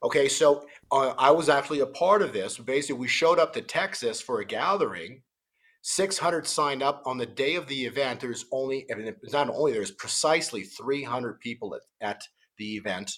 [0.04, 2.58] Okay, so uh, I was actually a part of this.
[2.58, 5.24] Basically, we showed up to Texas for a gathering.
[5.84, 8.20] 600 signed up on the day of the event.
[8.20, 12.22] There's only, I mean, not only there's precisely 300 people at, at
[12.58, 13.12] the event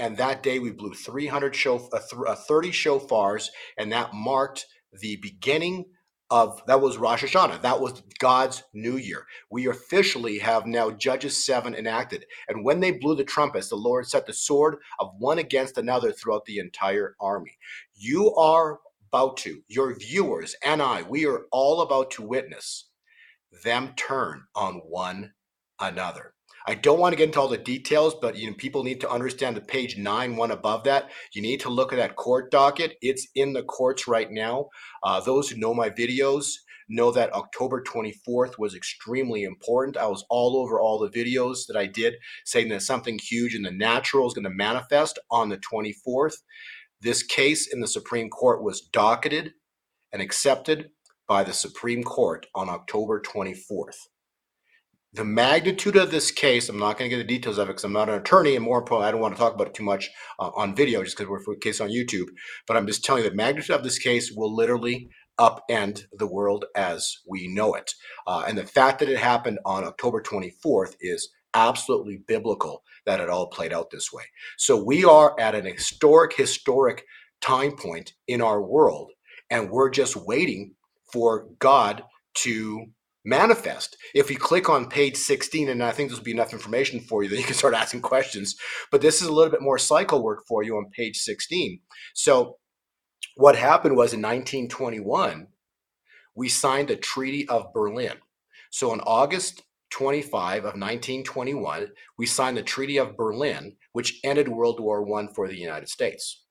[0.00, 5.16] and that day we blew 300 show, uh, uh 30 shofars, and that marked the
[5.16, 5.86] beginning
[6.30, 7.62] of that was Rosh Hashanah.
[7.62, 9.26] That was God's New Year.
[9.50, 12.24] We officially have now Judges 7 enacted.
[12.48, 16.12] And when they blew the trumpets, the Lord set the sword of one against another
[16.12, 17.58] throughout the entire army.
[17.94, 18.78] You are
[19.12, 22.86] about to, your viewers and I, we are all about to witness
[23.64, 25.32] them turn on one
[25.80, 26.34] another.
[26.66, 29.10] I don't want to get into all the details, but you know, people need to
[29.10, 31.10] understand the page nine, one above that.
[31.32, 32.96] You need to look at that court docket.
[33.00, 34.68] It's in the courts right now.
[35.02, 36.52] Uh, those who know my videos
[36.88, 39.96] know that October 24th was extremely important.
[39.96, 43.62] I was all over all the videos that I did saying that something huge in
[43.62, 46.34] the natural is going to manifest on the 24th.
[47.00, 49.54] This case in the Supreme Court was docketed
[50.12, 50.90] and accepted
[51.26, 54.08] by the Supreme Court on October 24th
[55.12, 57.84] the magnitude of this case, I'm not going to get the details of it because
[57.84, 59.82] I'm not an attorney, and more importantly, I don't want to talk about it too
[59.82, 62.28] much uh, on video just because we're case on YouTube.
[62.66, 66.66] But I'm just telling you the magnitude of this case will literally upend the world
[66.76, 67.92] as we know it.
[68.26, 73.28] Uh, and the fact that it happened on October 24th is absolutely biblical that it
[73.28, 74.24] all played out this way.
[74.58, 77.04] So we are at an historic, historic
[77.40, 79.10] time point in our world,
[79.48, 80.74] and we're just waiting
[81.12, 82.86] for God to
[83.24, 83.96] manifest.
[84.14, 87.22] If you click on page 16, and I think this will be enough information for
[87.22, 88.56] you, then you can start asking questions.
[88.90, 91.80] But this is a little bit more cycle work for you on page 16.
[92.14, 92.56] So,
[93.36, 95.46] what happened was in 1921,
[96.34, 98.14] we signed the Treaty of Berlin.
[98.70, 104.80] So, on August 25 of 1921, we signed the Treaty of Berlin, which ended World
[104.80, 106.44] War I for the United States.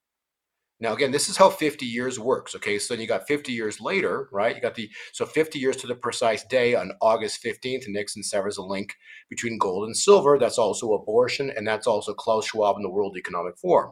[0.81, 2.55] Now, again, this is how 50 years works.
[2.55, 4.55] Okay, so then you got 50 years later, right?
[4.55, 8.57] You got the so 50 years to the precise day on August 15th, Nixon severs
[8.57, 8.95] a link
[9.29, 10.37] between gold and silver.
[10.39, 13.91] That's also abortion, and that's also Klaus Schwab and the World Economic Forum.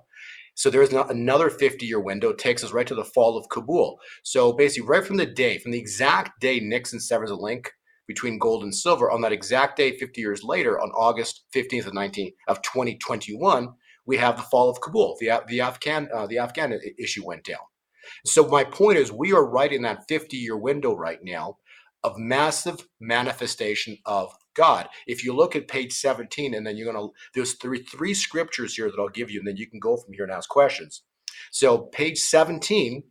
[0.56, 4.00] So there's another 50 year window, takes us right to the fall of Kabul.
[4.23, 7.69] So basically, right from the day, from the exact day Nixon severs a link
[8.08, 11.93] between gold and silver, on that exact day, 50 years later, on August 15th of
[11.93, 13.73] 19 of 2021
[14.08, 15.17] we have the fall of Kabul.
[15.20, 17.60] The the Afghan uh, the Afghan issue went down.
[18.26, 21.58] So my point is, we are right in that 50 year window right now
[22.04, 24.88] of massive manifestation of God.
[25.08, 28.89] If you look at page 17, and then you're gonna there's three three scriptures here
[28.89, 31.04] that I'll give you, and then you can go from here and ask questions.
[31.52, 33.04] So page 17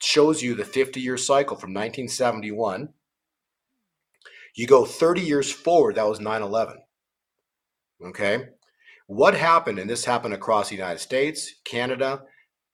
[0.00, 2.90] shows you the 50 year cycle from 1971.
[4.54, 6.76] You go 30 years forward, that was 9 11.
[8.04, 8.48] Okay.
[9.14, 12.22] What happened, and this happened across the United States, Canada,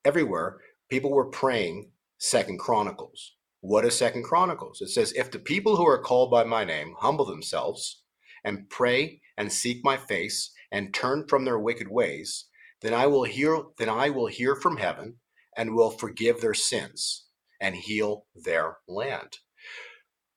[0.05, 3.35] everywhere, people were praying Second Chronicles.
[3.61, 4.81] What is Second Chronicles?
[4.81, 8.05] It says, If the people who are called by my name humble themselves
[8.45, 12.45] and pray and seek my face and turn from their wicked ways,
[12.83, 15.17] then I will hear then I will hear from heaven
[15.57, 17.25] and will forgive their sins
[17.61, 19.39] and heal their land.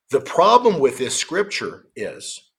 [0.10, 2.50] The problem with this scripture is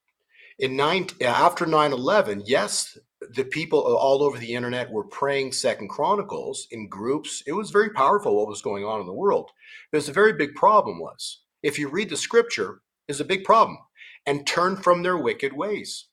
[0.61, 2.97] in nine, after 9-11 yes
[3.35, 7.43] the people all over the internet were praying second chronicles in groups.
[7.47, 9.51] It was very powerful what was going on in the world.
[9.91, 13.79] There's a very big problem was if you read the scripture is a big problem.
[14.25, 16.07] And turn from their wicked ways.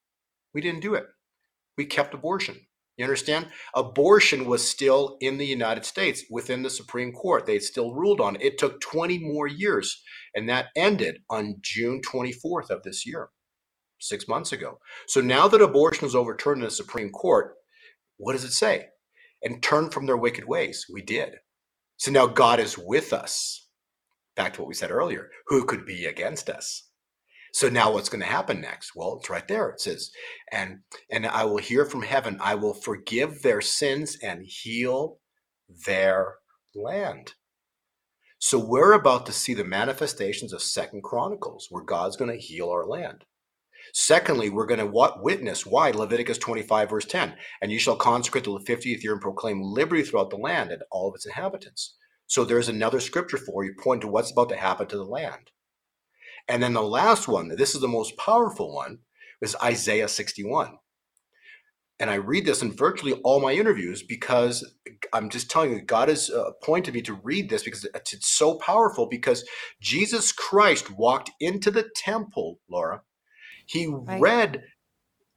[0.53, 1.05] We didn't do it.
[1.77, 2.59] We kept abortion.
[2.97, 3.47] You understand?
[3.75, 7.45] Abortion was still in the united states within the supreme court.
[7.45, 8.41] They still ruled on it.
[8.41, 10.01] It took 20 more years
[10.35, 13.29] and that ended on june 24th of this year
[13.99, 14.79] six months ago.
[15.07, 17.55] So now that abortion is overturned in the Supreme Court,
[18.17, 18.87] what does it say?
[19.43, 20.85] And turn from their wicked ways.
[20.91, 21.35] We did.
[21.97, 23.67] So now God is with us.
[24.35, 25.29] Back to what we said earlier.
[25.47, 26.89] Who could be against us?
[27.51, 28.91] So now what's going to happen next?
[28.95, 29.69] Well, it's right there.
[29.69, 30.11] It says,
[30.51, 35.17] and and I will hear from heaven, I will forgive their sins and heal
[35.85, 36.35] their
[36.75, 37.33] land.
[38.37, 42.69] So we're about to see the manifestations of Second Chronicles, where God's going to heal
[42.69, 43.25] our land.
[43.93, 48.51] Secondly, we're going to witness why Leviticus 25, verse 10, and you shall consecrate the
[48.51, 51.95] 50th year and proclaim liberty throughout the land and all of its inhabitants.
[52.27, 55.51] So there's another scripture for you, pointing to what's about to happen to the land.
[56.47, 58.99] And then the last one, this is the most powerful one,
[59.41, 60.77] is Isaiah 61.
[61.99, 64.69] And I read this in virtually all my interviews because
[65.11, 68.55] I'm just telling you, God has uh, appointed me to read this because it's so
[68.55, 69.07] powerful.
[69.07, 69.45] Because
[69.81, 73.01] Jesus Christ walked into the temple, Laura,
[73.69, 74.19] he right.
[74.19, 74.63] read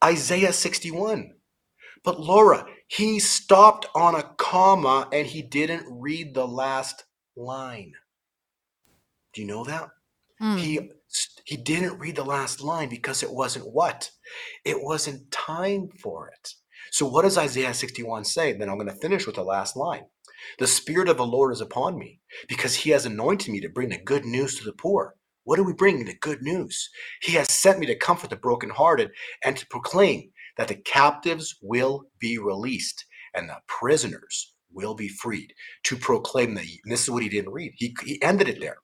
[0.02, 1.32] Isaiah 61.
[2.02, 7.04] But Laura, he stopped on a comma and he didn't read the last
[7.36, 7.92] line.
[9.34, 9.90] Do you know that?
[10.40, 10.58] Mm.
[10.58, 10.90] He
[11.44, 14.10] he didn't read the last line because it wasn't what?
[14.64, 16.54] It wasn't time for it.
[16.90, 18.52] So what does Isaiah 61 say?
[18.54, 20.06] Then I'm going to finish with the last line.
[20.58, 23.90] The spirit of the Lord is upon me because he has anointed me to bring
[23.90, 25.16] the good news to the poor.
[25.44, 26.04] What do we bring?
[26.04, 26.88] The good news.
[27.22, 29.10] He has sent me to comfort the brokenhearted
[29.44, 35.52] and to proclaim that the captives will be released and the prisoners will be freed.
[35.84, 37.72] To proclaim the, this is what he didn't read.
[37.76, 38.78] He, he ended it there.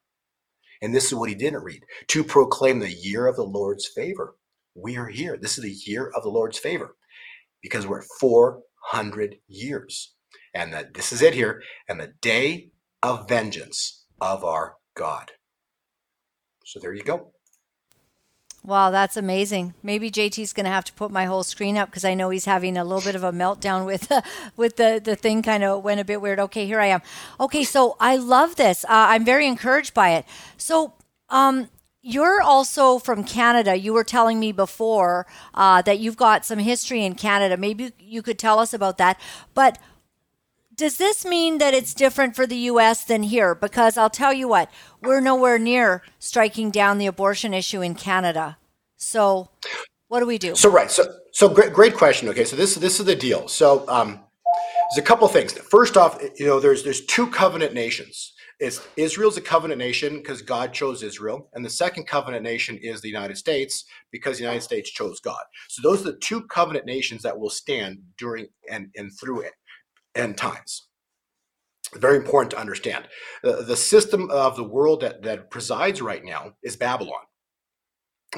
[0.81, 4.35] And this is what he didn't read to proclaim the year of the Lord's favor.
[4.75, 5.37] We are here.
[5.37, 6.95] This is the year of the Lord's favor
[7.61, 10.13] because we're at 400 years.
[10.53, 11.61] And that this is it here.
[11.89, 12.71] And the day
[13.03, 15.31] of vengeance of our God.
[16.69, 17.31] So there you go.
[18.63, 19.73] Wow, that's amazing.
[19.81, 22.45] Maybe JT's going to have to put my whole screen up because I know he's
[22.45, 24.21] having a little bit of a meltdown with uh,
[24.55, 26.39] with the the thing kind of went a bit weird.
[26.39, 27.01] Okay, here I am.
[27.39, 28.83] Okay, so I love this.
[28.83, 30.25] Uh, I'm very encouraged by it.
[30.57, 30.93] So,
[31.29, 31.69] um,
[32.03, 33.75] you're also from Canada.
[33.75, 37.57] You were telling me before uh, that you've got some history in Canada.
[37.57, 39.19] Maybe you could tell us about that.
[39.55, 39.79] But
[40.79, 43.53] does this mean that it's different for the US than here?
[43.53, 48.57] Because I'll tell you what, we're nowhere near striking down the abortion issue in Canada.
[48.95, 49.49] So
[50.07, 50.55] what do we do?
[50.55, 50.89] So right.
[50.89, 52.29] So so great great question.
[52.29, 52.45] Okay.
[52.45, 53.49] So this this is the deal.
[53.49, 54.21] So um
[54.89, 55.51] there's a couple things.
[55.51, 58.33] First off, you know, there's there's two covenant nations.
[58.61, 63.01] It's Israel's a covenant nation because God chose Israel, and the second covenant nation is
[63.01, 65.43] the United States because the United States chose God.
[65.67, 69.53] So those are the two covenant nations that will stand during and and through it
[70.19, 70.87] end times.
[71.95, 73.05] Very important to understand.
[73.43, 77.21] The, the system of the world that, that presides right now is Babylon.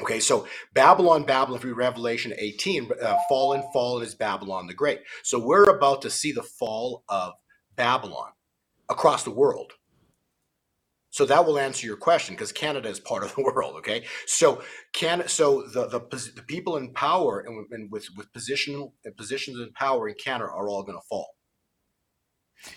[0.00, 5.00] Okay, so Babylon, Babylon through Revelation 18, uh, fallen, fallen is Babylon the Great.
[5.24, 7.34] So we're about to see the fall of
[7.76, 8.30] Babylon.
[8.90, 9.74] across the world.
[11.10, 13.76] So that will answer your question because Canada is part of the world.
[13.78, 14.62] Okay, so
[14.94, 16.00] can so the the,
[16.36, 20.68] the people in power and, and with with position positions in power in Canada are
[20.68, 21.30] all going to fall.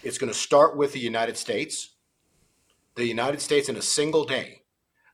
[0.04, 1.96] It's going to start with the United States.
[2.96, 4.62] The United States in a single day,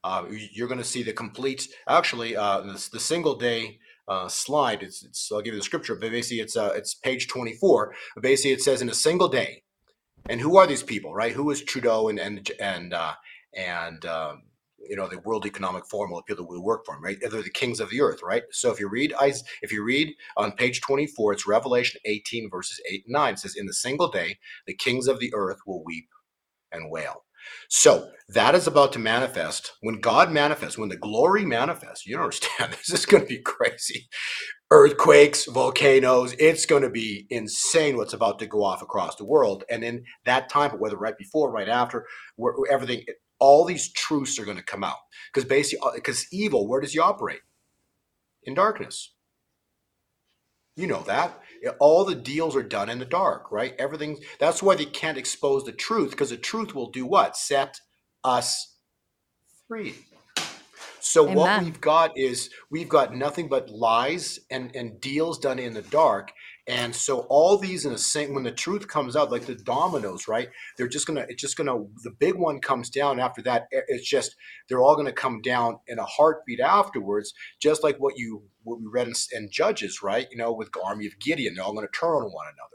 [0.04, 1.68] uh, you're going to see the complete.
[1.88, 4.84] Actually, uh, the, the single day uh, slide.
[4.84, 7.94] It's, it's, I'll give you the scripture, but basically it's uh, it's page 24.
[8.22, 9.64] Basically, it says in a single day,
[10.30, 11.34] and who are these people, right?
[11.34, 13.14] Who is Trudeau and and and uh,
[13.56, 14.44] and um,
[14.90, 17.18] you know the World Economic Forum, the people that will work for right?
[17.22, 18.44] They're the kings of the earth, right?
[18.52, 19.14] So if you read,
[19.62, 23.34] if you read on page 24, it's Revelation 18 verses 8 and 9.
[23.34, 26.10] It says, "In the single day, the kings of the earth will weep
[26.72, 27.26] and wail."
[27.70, 29.74] So that is about to manifest.
[29.82, 33.42] When God manifests, when the glory manifests, you don't understand this is going to be
[33.42, 34.08] crazy
[34.72, 36.34] earthquakes, volcanoes.
[36.40, 39.64] It's going to be insane what's about to go off across the world.
[39.70, 42.06] And in that time, whether right before, right after,
[42.36, 43.04] where, everything,
[43.42, 45.00] all these truths are going to come out.
[45.34, 47.42] Because basically, because uh, evil, where does he operate?
[48.44, 49.14] In darkness.
[50.78, 51.38] You know that.
[51.80, 53.76] All the deals are done in the dark, right?
[53.78, 54.20] Everything.
[54.40, 57.36] That's why they can't expose the truth, because the truth will do what?
[57.36, 57.78] Set
[58.24, 58.78] us
[59.68, 59.96] free.
[61.02, 61.36] So Amen.
[61.36, 65.82] what we've got is we've got nothing but lies and, and deals done in the
[65.82, 66.32] dark.
[66.68, 70.28] And so all these in a same when the truth comes out, like the dominoes,
[70.28, 70.50] right?
[70.78, 73.68] They're just gonna it's just gonna the big one comes down after that.
[73.72, 74.36] It's just
[74.70, 78.88] they're all gonna come down in a heartbeat afterwards, just like what you what we
[78.92, 80.28] read in, in Judges, right?
[80.32, 82.68] You know, with the army of Gideon, they're all gonna turn on one another.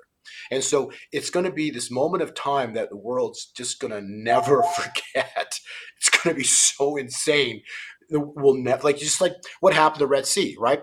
[0.51, 3.93] And so it's going to be this moment of time that the world's just going
[3.93, 5.61] to never forget.
[5.99, 7.63] It's going to be so insane
[8.11, 10.83] will never like just like what happened to the Red Sea, right?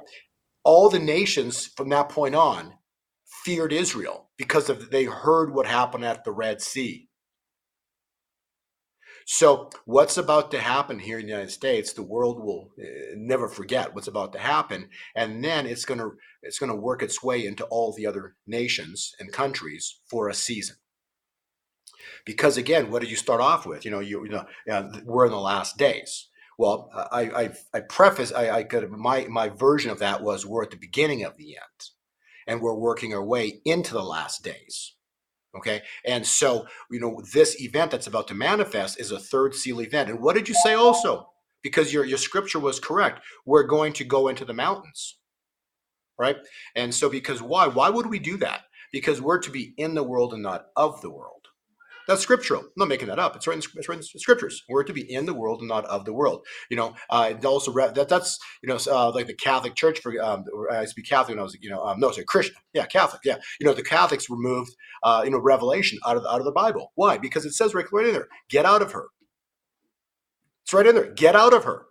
[0.64, 2.74] All the nations from that point on
[3.44, 7.10] feared Israel because of they heard what happened at the Red Sea.
[9.26, 11.94] So, what's about to happen here in the United States?
[11.94, 16.12] The world will uh, never forget what's about to happen, and then it's going to
[16.41, 20.34] it's going to work its way into all the other nations and countries for a
[20.34, 20.76] season.
[22.26, 23.86] Because again, what did you start off with?
[23.86, 26.28] You know, you, you know, we're in the last days.
[26.58, 30.64] Well, I, I, I preface, I, I could, my, my version of that was we're
[30.64, 31.89] at the beginning of the end
[32.48, 34.96] and we're working our way into the last days.
[35.56, 35.82] Okay.
[36.06, 40.10] And so, you know, this event that's about to manifest is a third seal event.
[40.10, 41.30] And what did you say also?
[41.62, 43.22] Because your, your scripture was correct.
[43.46, 45.18] We're going to go into the mountains.
[46.18, 46.38] Right.
[46.76, 47.68] And so, because why?
[47.68, 48.64] Why would we do that?
[48.91, 51.43] Because we're to be in the world and not of the world.
[52.08, 52.62] That's scriptural.
[52.62, 53.36] I'm not making that up.
[53.36, 54.64] It's written, it's written scriptures.
[54.68, 56.45] We're to be in the world and not of the world.
[56.70, 59.99] You know, uh, also that that's you know uh, like the Catholic Church.
[59.99, 62.26] For um, I used to be Catholic when I was you know um, no sorry
[62.26, 62.56] Christian.
[62.74, 63.22] Yeah, Catholic.
[63.24, 64.72] Yeah, you know the Catholics removed
[65.04, 66.91] uh, you know Revelation out of out of the Bible.
[66.95, 67.18] Why?
[67.18, 69.08] Because it says right, right in there, get out of her.
[70.66, 71.12] It's right in there.
[71.14, 71.86] Get out of her.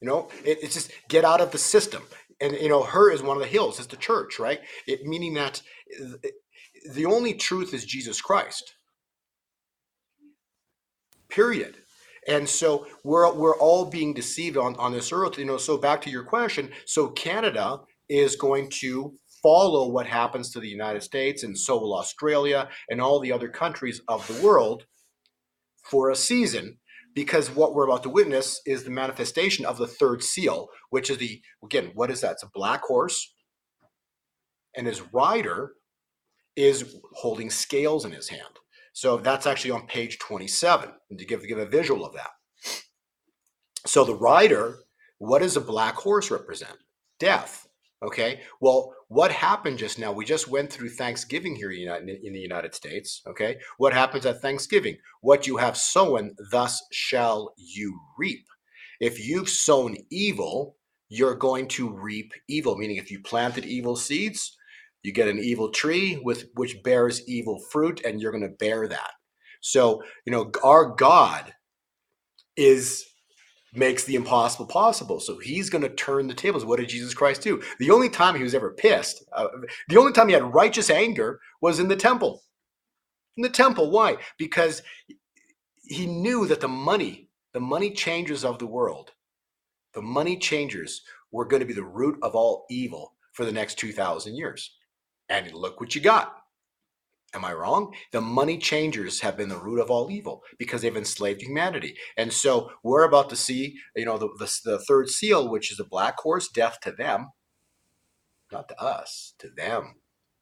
[0.00, 2.02] You know, it, it's just get out of the system.
[2.40, 3.78] And you know, her is one of the hills.
[3.78, 4.60] It's the church, right?
[4.86, 5.62] It meaning that
[6.92, 8.74] the only truth is Jesus Christ
[11.32, 11.76] period.
[12.28, 15.38] And so we're we're all being deceived on on this earth.
[15.38, 16.70] You know, so back to your question.
[16.86, 21.94] So Canada is going to follow what happens to the United States, and so will
[21.94, 24.84] Australia and all the other countries of the world
[25.82, 26.78] for a season.
[27.14, 31.18] Because what we're about to witness is the manifestation of the third seal, which is
[31.18, 32.32] the again, what is that?
[32.32, 33.34] It's a black horse,
[34.76, 35.72] and his rider
[36.56, 38.60] is holding scales in his hand.
[38.92, 42.30] So that's actually on page 27 to give, give a visual of that.
[43.86, 44.78] So the rider,
[45.18, 46.76] what does a black horse represent?
[47.18, 47.66] Death.
[48.02, 48.40] Okay.
[48.60, 50.12] Well, what happened just now?
[50.12, 53.22] We just went through Thanksgiving here in the United States.
[53.26, 53.58] Okay.
[53.78, 54.96] What happens at Thanksgiving?
[55.20, 58.44] What you have sown, thus shall you reap.
[59.00, 60.76] If you've sown evil,
[61.08, 62.76] you're going to reap evil.
[62.76, 64.56] Meaning, if you planted evil seeds,
[65.02, 68.86] you get an evil tree with which bears evil fruit, and you're going to bear
[68.88, 69.10] that.
[69.60, 71.52] So, you know, our God
[72.56, 73.06] is
[73.74, 75.18] makes the impossible possible.
[75.18, 76.64] So he's going to turn the tables.
[76.64, 77.62] What did Jesus Christ do?
[77.78, 79.48] The only time he was ever pissed, uh,
[79.88, 82.42] the only time he had righteous anger was in the temple.
[83.36, 83.90] In the temple.
[83.90, 84.18] Why?
[84.38, 84.82] Because
[85.84, 89.12] he knew that the money, the money changers of the world,
[89.94, 93.78] the money changers were going to be the root of all evil for the next
[93.78, 94.76] 2,000 years.
[95.28, 96.36] And look what you got.
[97.34, 97.94] Am I wrong?
[98.10, 101.96] The money changers have been the root of all evil because they've enslaved humanity.
[102.18, 105.80] And so we're about to see, you know, the, the, the third seal, which is
[105.80, 107.30] a black horse, death to them,
[108.50, 109.94] not to us, to them.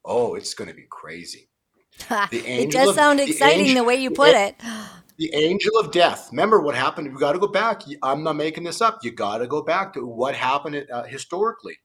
[0.04, 1.48] Oh, it's going to be crazy.
[2.32, 4.64] it does of, sound exciting the, angel, the way you put it, it.
[5.18, 6.30] The angel of death.
[6.32, 7.06] Remember what happened?
[7.06, 7.82] You got to go back.
[8.02, 9.00] I'm not making this up.
[9.02, 11.76] You got to go back to what happened uh, historically.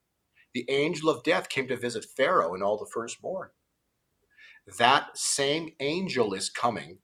[0.56, 3.50] The angel of death came to visit Pharaoh and all the firstborn.
[4.78, 7.00] That same angel is coming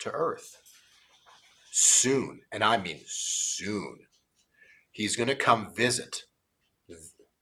[0.00, 0.60] to earth
[1.70, 2.40] soon.
[2.50, 4.00] And I mean soon.
[4.90, 6.24] He's going to come visit,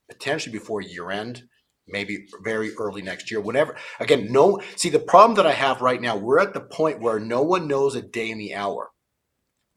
[0.07, 1.45] potentially before year end,
[1.87, 3.75] maybe very early next year, whatever.
[3.99, 7.19] Again, no, see, the problem that I have right now, we're at the point where
[7.19, 8.91] no one knows a day and the hour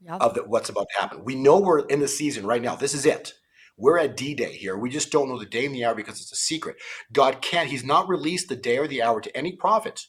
[0.01, 0.21] yep.
[0.21, 1.25] of the, what's about to happen.
[1.25, 2.75] We know we're in the season right now.
[2.75, 3.33] This is it.
[3.77, 4.77] We're at D Day here.
[4.77, 6.77] We just don't know the day and the hour because it's a secret.
[7.13, 10.01] God can't, He's not released the day or the hour to any prophet.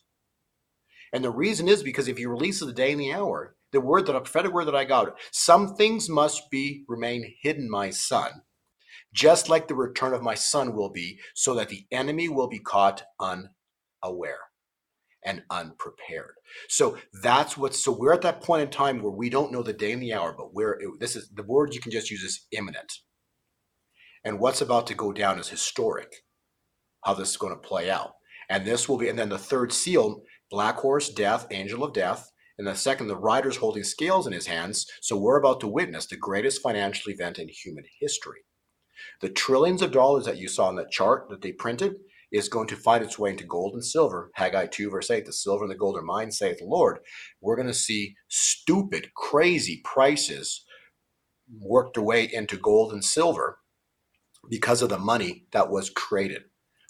[1.12, 4.07] And the reason is because if He releases the day and the hour, the word
[4.07, 8.43] that a prophetic word that I got, some things must be remain hidden, my son,
[9.14, 12.61] just like the return of my son will be, so that the enemy will be
[12.61, 14.41] caught unaware
[15.25, 16.35] and unprepared.
[16.69, 17.75] So that's what.
[17.75, 20.14] So we're at that point in time where we don't know the day and the
[20.14, 22.93] hour, but where this is the word you can just use is imminent.
[24.29, 26.16] And what's about to go down is historic.
[27.03, 28.12] How this is going to play out,
[28.51, 30.20] and this will be, and then the third seal,
[30.51, 32.31] black horse, death, angel of death.
[32.59, 34.85] And the second, the rider's holding scales in his hands.
[35.01, 38.41] So we're about to witness the greatest financial event in human history.
[39.22, 41.95] The trillions of dollars that you saw in that chart that they printed
[42.31, 44.31] is going to find its way into gold and silver.
[44.35, 46.99] Haggai 2, verse 8 The silver and the gold are mine, saith the Lord.
[47.41, 50.66] We're going to see stupid, crazy prices
[51.59, 53.57] worked away into gold and silver
[54.49, 56.43] because of the money that was created.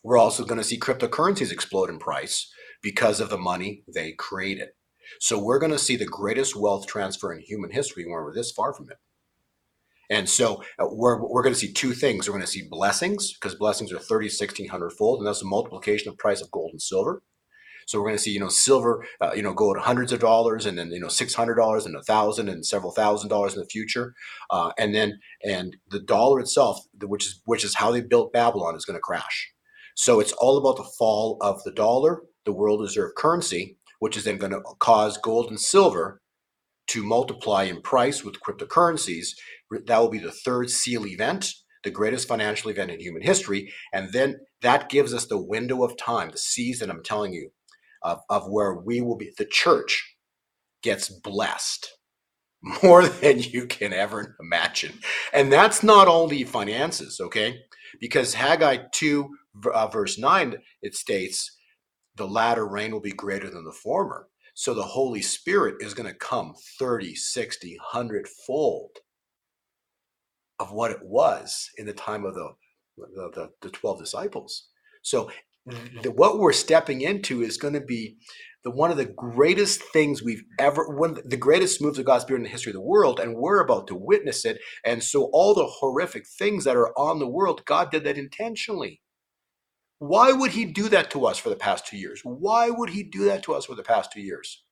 [0.04, 2.52] We're also going to see cryptocurrencies explode in price
[2.82, 4.68] because of the money they created.
[5.20, 8.52] So we're going to see the greatest wealth transfer in human history when we're this
[8.52, 8.98] far from it.
[10.10, 12.26] And so uh, we're, we're going to see two things.
[12.26, 16.08] We're going to see blessings because blessings are 30, 1600 fold, and that's the multiplication
[16.08, 17.22] of price of gold and silver.
[17.88, 20.20] So we're going to see, you know, silver, uh, you know, go to hundreds of
[20.20, 23.54] dollars, and then you know, six hundred dollars, and a thousand, and several thousand dollars
[23.54, 24.14] in the future,
[24.50, 28.76] uh, and then and the dollar itself, which is which is how they built Babylon,
[28.76, 29.50] is going to crash.
[29.94, 34.24] So it's all about the fall of the dollar, the world reserve currency, which is
[34.24, 36.20] then going to cause gold and silver
[36.88, 39.28] to multiply in price with cryptocurrencies.
[39.86, 43.72] That will be the third seal event, the greatest financial event in human history.
[43.94, 47.50] And then that gives us the window of time, the season I'm telling you,
[48.02, 50.16] of, of where we will be, the church
[50.82, 51.92] gets blessed
[52.82, 54.98] more than you can ever imagine.
[55.32, 57.60] And that's not only finances, okay?
[58.00, 59.28] Because Haggai 2,
[59.72, 61.56] uh, verse 9, it states,
[62.16, 64.28] the latter rain will be greater than the former.
[64.54, 68.90] So the Holy Spirit is going to come 30, 60, 100 fold
[70.58, 72.50] of what it was in the time of the,
[72.96, 74.68] the, the, the 12 disciples.
[75.02, 75.30] So
[76.02, 78.16] the, what we're stepping into is going to be
[78.64, 82.24] the one of the greatest things we've ever one of the greatest moves of God's
[82.24, 84.58] spirit in the history of the world, and we're about to witness it.
[84.84, 89.00] And so all the horrific things that are on the world, God did that intentionally.
[89.98, 92.20] Why would he do that to us for the past two years?
[92.24, 94.62] Why would he do that to us for the past two years?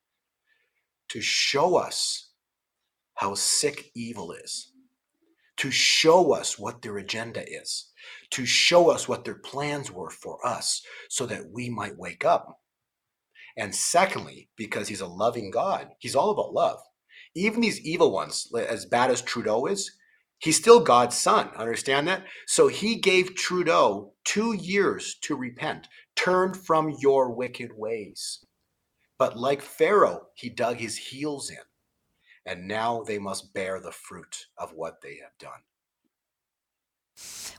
[1.11, 2.31] To show us
[3.15, 4.73] how sick evil is,
[5.57, 7.91] to show us what their agenda is,
[8.31, 12.61] to show us what their plans were for us so that we might wake up.
[13.57, 16.79] And secondly, because he's a loving God, he's all about love.
[17.35, 19.91] Even these evil ones, as bad as Trudeau is,
[20.39, 21.51] he's still God's son.
[21.57, 22.25] Understand that?
[22.47, 28.45] So he gave Trudeau two years to repent, turn from your wicked ways.
[29.19, 31.57] But like Pharaoh, he dug his heels in.
[32.45, 35.61] And now they must bear the fruit of what they have done.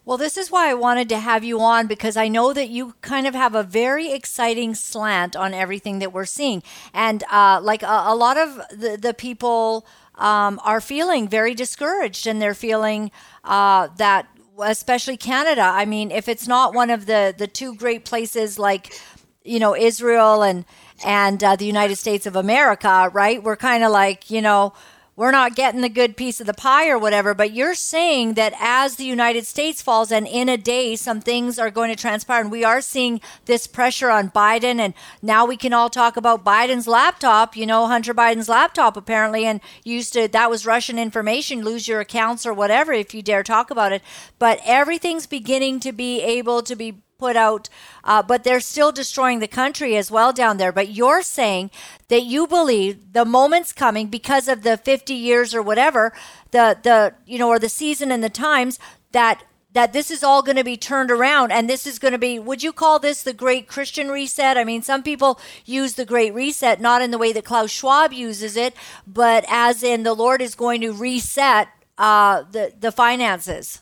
[0.07, 2.95] Well, this is why I wanted to have you on because I know that you
[3.01, 6.63] kind of have a very exciting slant on everything that we're seeing.
[6.93, 9.85] And uh, like a, a, lot of the, the people
[10.15, 13.11] um, are feeling very discouraged and they're feeling
[13.43, 14.27] uh, that,
[14.59, 15.63] especially Canada.
[15.63, 18.97] I mean, if it's not one of the, the two great places like,
[19.43, 20.63] you know, Israel and,
[21.05, 23.43] and uh, the United States of America, right?
[23.43, 24.73] We're kind of like, you know,
[25.17, 27.33] we're not getting the good piece of the pie or whatever.
[27.33, 31.57] But you're saying that as the United States falls and in a day, some things
[31.57, 32.39] are going to transpire.
[32.39, 34.79] And we are seeing this pressure on Biden.
[34.79, 34.93] And
[35.23, 39.43] now we can all talk about Biden's laptop, you know, Hunter Biden's laptop apparently.
[39.43, 43.41] And used to, that was Russian information, lose your accounts or whatever if you dare
[43.41, 44.03] talk about it.
[44.37, 47.69] But everything's beginning to be able to be put out,
[48.03, 50.71] uh, but they're still destroying the country as well down there.
[50.71, 51.71] But you're saying
[52.07, 56.13] that you believe the moment's coming because of the 50 years or whatever,
[56.51, 58.79] the the you know or the season and the times
[59.11, 59.43] that
[59.73, 62.39] that this is all going to be turned around and this is going to be
[62.39, 66.33] would you call this the great christian reset i mean some people use the great
[66.33, 68.73] reset not in the way that klaus schwab uses it
[69.05, 73.81] but as in the lord is going to reset uh, the the finances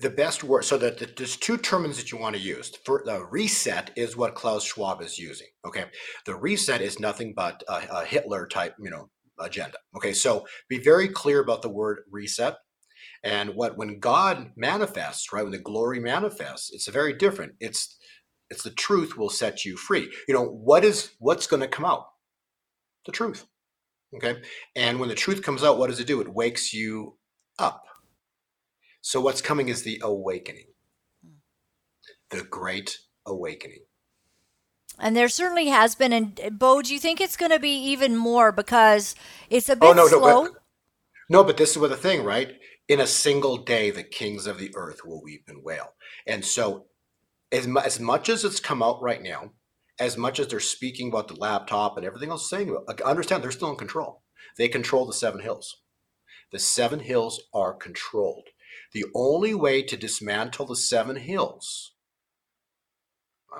[0.00, 2.72] the best word so that the, there's two terms that you want to use.
[2.84, 5.86] For the reset is what klaus schwab is using okay?
[6.24, 10.12] The reset is nothing but a, a hitler type you know agenda okay?
[10.12, 12.56] So be very clear about the word reset.
[13.24, 17.54] And what when god manifests right when the glory manifests it's very different.
[17.60, 17.96] It's
[18.50, 20.10] it's the truth will set you free.
[20.28, 22.04] You know what is what's going to come out?
[23.06, 23.46] The truth
[24.16, 24.40] okay?
[24.76, 26.20] And when the truth comes out what does it do?
[26.20, 27.16] It wakes you
[27.58, 27.82] up
[29.00, 30.66] so what's coming is the awakening,
[32.30, 33.80] the great awakening.
[34.98, 36.12] And there certainly has been.
[36.12, 39.14] And uh, Bo, do you think it's going to be even more because
[39.48, 40.18] it's a bit oh, no, slow?
[40.20, 40.52] No but,
[41.30, 42.52] no, but this is what the thing, right?
[42.88, 45.92] In a single day, the kings of the earth will weep and wail.
[46.26, 46.86] And so,
[47.52, 49.52] as, as much as it's come out right now,
[50.00, 53.50] as much as they're speaking about the laptop and everything else saying about, understand they're
[53.50, 54.22] still in control.
[54.56, 55.82] They control the seven hills.
[56.50, 58.48] The seven hills are controlled.
[58.92, 61.94] The only way to dismantle the seven hills.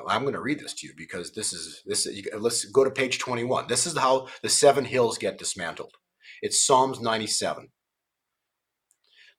[0.08, 2.06] I'm going to read this to you because this is this.
[2.38, 3.66] Let's go to page 21.
[3.68, 5.94] This is how the seven hills get dismantled.
[6.42, 7.68] It's Psalms 97.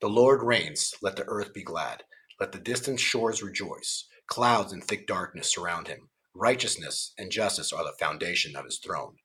[0.02, 0.94] The Lord reigns.
[1.02, 2.04] Let the earth be glad.
[2.40, 4.06] Let the distant shores rejoice.
[4.28, 6.10] Clouds and thick darkness surround him.
[6.36, 9.16] Righteousness and justice are the foundation of his throne.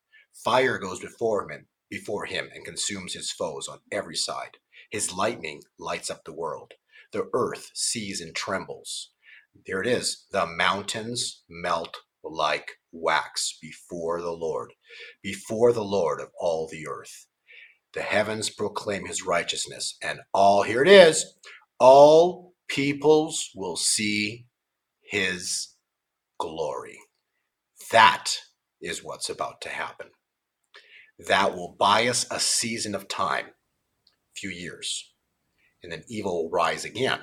[0.45, 4.59] Fire goes before him, before him and consumes his foes on every side.
[4.91, 6.73] His lightning lights up the world.
[7.13, 9.11] The earth sees and trembles.
[9.67, 10.27] There it is.
[10.33, 14.73] The mountains melt like wax before the Lord,
[15.23, 17.27] before the Lord of all the earth.
[17.93, 21.37] The heavens proclaim his righteousness, and all, here it is,
[21.79, 24.47] all peoples will see
[25.03, 25.69] his
[26.39, 26.99] glory.
[27.93, 28.37] That
[28.81, 30.09] is what's about to happen.
[31.29, 33.47] That will buy us a season of time
[34.37, 35.13] few years.
[35.83, 37.21] And then evil will rise again.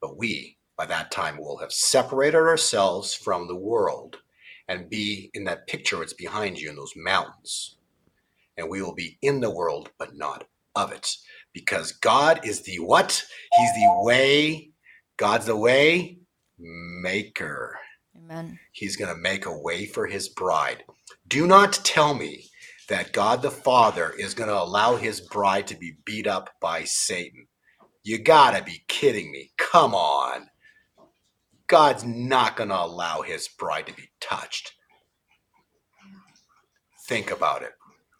[0.00, 4.18] But we, by that time, will have separated ourselves from the world
[4.68, 7.76] and be in that picture that's behind you in those mountains.
[8.56, 10.44] And we will be in the world, but not
[10.74, 11.08] of it.
[11.52, 13.24] Because God is the what?
[13.56, 14.70] He's the way.
[15.16, 16.18] God's the way
[16.58, 17.78] maker.
[18.16, 18.58] Amen.
[18.72, 20.84] He's going to make a way for his bride.
[21.28, 22.44] Do not tell me
[22.92, 26.84] that God the Father is going to allow his bride to be beat up by
[26.84, 27.48] Satan.
[28.04, 29.52] You gotta be kidding me.
[29.58, 30.48] Come on.
[31.68, 34.72] God's not going to allow his bride to be touched.
[37.08, 37.72] Think about it.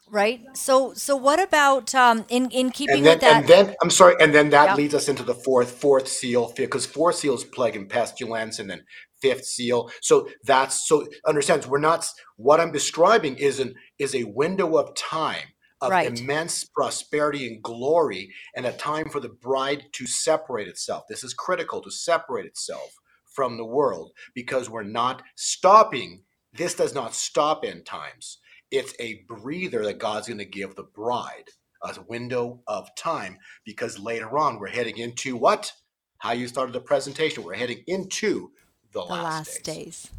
[0.09, 0.41] Right.
[0.53, 3.43] So, so what about um, in in keeping and then, with that?
[3.43, 4.75] And then I'm sorry, and then that Yep.
[4.75, 8.69] leads us into the fourth fourth seal because fourth seal is plague and pestilence, and
[8.69, 8.83] then
[9.23, 9.89] fifth seal.
[10.01, 12.07] So that's so understands we're not
[12.37, 15.47] what I'm describing is an is a window of time
[15.81, 16.19] of Right.
[16.19, 21.03] immense prosperity and glory, and a time for the bride to separate itself.
[21.09, 22.95] This is critical to separate itself
[23.35, 26.23] from the world because we're not stopping.
[26.53, 28.39] This does not stop end times.
[28.71, 31.49] It's a breather that God's going to give the bride,
[31.83, 35.71] a window of time, because later on we're heading into what?
[36.19, 37.43] How you started the presentation.
[37.43, 38.51] We're heading into
[38.93, 39.75] the, the last, last days.
[39.75, 40.11] days.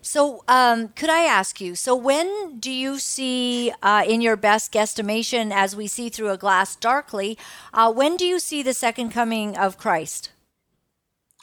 [0.00, 1.74] So, um, could I ask you?
[1.74, 6.38] So, when do you see, uh, in your best guesstimation, as we see through a
[6.38, 7.36] glass darkly,
[7.74, 10.30] uh, when do you see the second coming of Christ?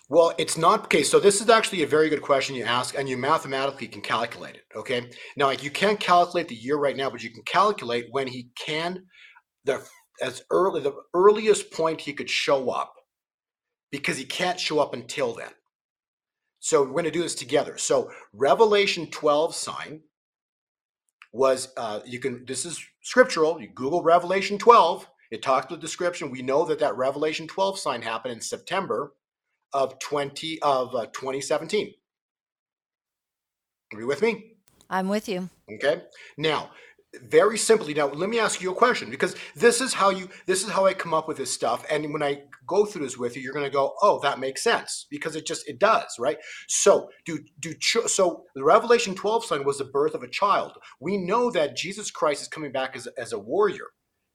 [0.08, 1.02] Well, it's not okay.
[1.02, 4.56] So this is actually a very good question you ask, and you mathematically can calculate
[4.56, 4.64] it.
[4.76, 5.10] Okay.
[5.36, 8.50] Now, like, you can't calculate the year right now, but you can calculate when he
[8.56, 9.04] can,
[9.64, 9.84] the
[10.22, 12.94] as early the earliest point he could show up,
[13.92, 15.50] because he can't show up until then.
[16.66, 17.78] So we're going to do this together.
[17.78, 20.00] So Revelation 12 sign
[21.32, 23.62] was uh, you can this is scriptural.
[23.62, 25.08] You Google Revelation 12.
[25.30, 26.32] It talks the description.
[26.32, 29.14] We know that that Revelation 12 sign happened in September
[29.74, 31.94] of 20 of uh, 2017.
[33.94, 34.54] Are you with me?
[34.90, 35.48] I'm with you.
[35.72, 36.02] Okay.
[36.36, 36.72] Now,
[37.24, 40.64] very simply, now let me ask you a question because this is how you this
[40.64, 41.86] is how I come up with this stuff.
[41.90, 44.64] And when I go through this with you, you're going to go, "Oh, that makes
[44.64, 46.38] sense," because it just it does, right?
[46.68, 50.74] So, do do ch- so the Revelation 12 sign was the birth of a child.
[51.00, 53.88] We know that Jesus Christ is coming back as as a warrior.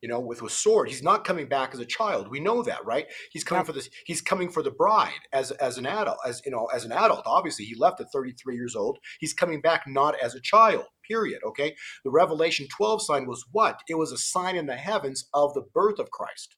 [0.02, 0.88] You know, with a sword.
[0.88, 2.28] He's not coming back as a child.
[2.30, 3.06] We know that, right?
[3.32, 3.66] He's coming Yep.
[3.66, 3.90] for this.
[4.06, 6.18] He's coming for the bride as as an adult.
[6.26, 7.22] As you know, as an adult.
[7.26, 8.98] Obviously, he left at 33 years old.
[9.20, 10.86] He's coming back not as a child.
[11.06, 11.40] Period.
[11.44, 11.74] Okay.
[12.04, 13.80] The Revelation 12 sign was what?
[13.88, 16.56] It was a sign in the heavens of the birth of Christ.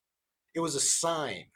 [0.54, 1.46] It was a sign.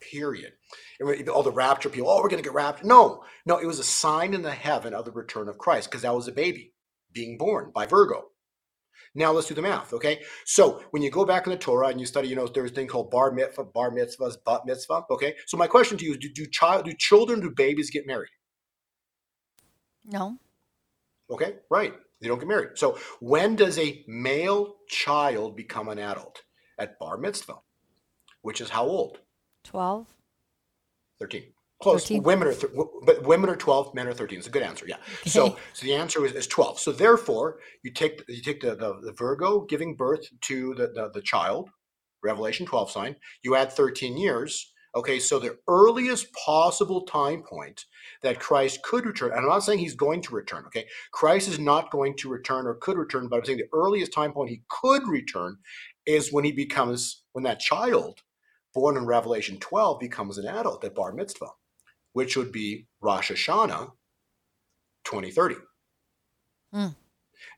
[0.00, 0.52] Period.
[1.00, 2.86] And all the rapture people, oh, we're going to get raptured.
[2.86, 6.02] No, no, it was a sign in the heaven of the return of Christ because
[6.02, 6.74] that was a baby
[7.12, 8.24] being born by Virgo.
[9.16, 10.22] Now let's do the math, okay?
[10.44, 12.74] So when you go back in the Torah and you study, you know, there's a
[12.74, 15.34] thing called bar mitzvah, bar mitzvahs, bat mitzvah, okay?
[15.46, 18.28] So my question to you is, do, do child, do children, do babies get married?
[20.04, 20.38] No.
[21.30, 21.94] Okay, right.
[22.20, 22.76] They don't get married.
[22.76, 26.42] So when does a male child become an adult?
[26.78, 27.56] At bar mitzvah,
[28.42, 29.20] which is how old?
[29.64, 30.06] 12.
[31.18, 31.42] 13.
[31.86, 32.02] Close.
[32.02, 32.22] 13.
[32.22, 32.72] Women are, th-
[33.04, 34.38] but women are 12, men are 13.
[34.38, 34.86] It's a good answer.
[34.88, 34.96] Yeah.
[35.24, 36.80] So, so the answer is, is 12.
[36.80, 41.10] So therefore, you take you take the, the, the Virgo giving birth to the, the,
[41.14, 41.70] the child,
[42.22, 44.72] Revelation 12 sign, you add 13 years.
[44.96, 47.84] Okay, so the earliest possible time point
[48.22, 50.86] that Christ could return, and I'm not saying he's going to return, okay?
[51.12, 54.32] Christ is not going to return or could return, but I'm saying the earliest time
[54.32, 55.58] point he could return
[56.06, 58.22] is when he becomes, when that child
[58.74, 61.50] born in Revelation 12 becomes an adult at Bar Mitzvah,
[62.16, 63.90] which would be Rosh Hashanah
[65.04, 65.56] 2030.
[66.72, 66.86] Hmm.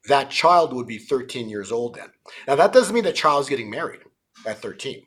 [0.09, 2.09] That child would be 13 years old then.
[2.49, 4.01] Now, that doesn't mean that child's getting married
[4.45, 5.01] at 13.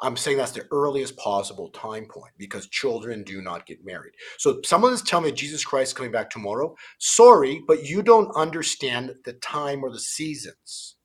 [0.00, 4.14] I'm saying that's the earliest possible time point because children do not get married.
[4.38, 6.74] So, someone is telling me Jesus Christ is coming back tomorrow.
[6.98, 10.96] Sorry, but you don't understand the time or the seasons.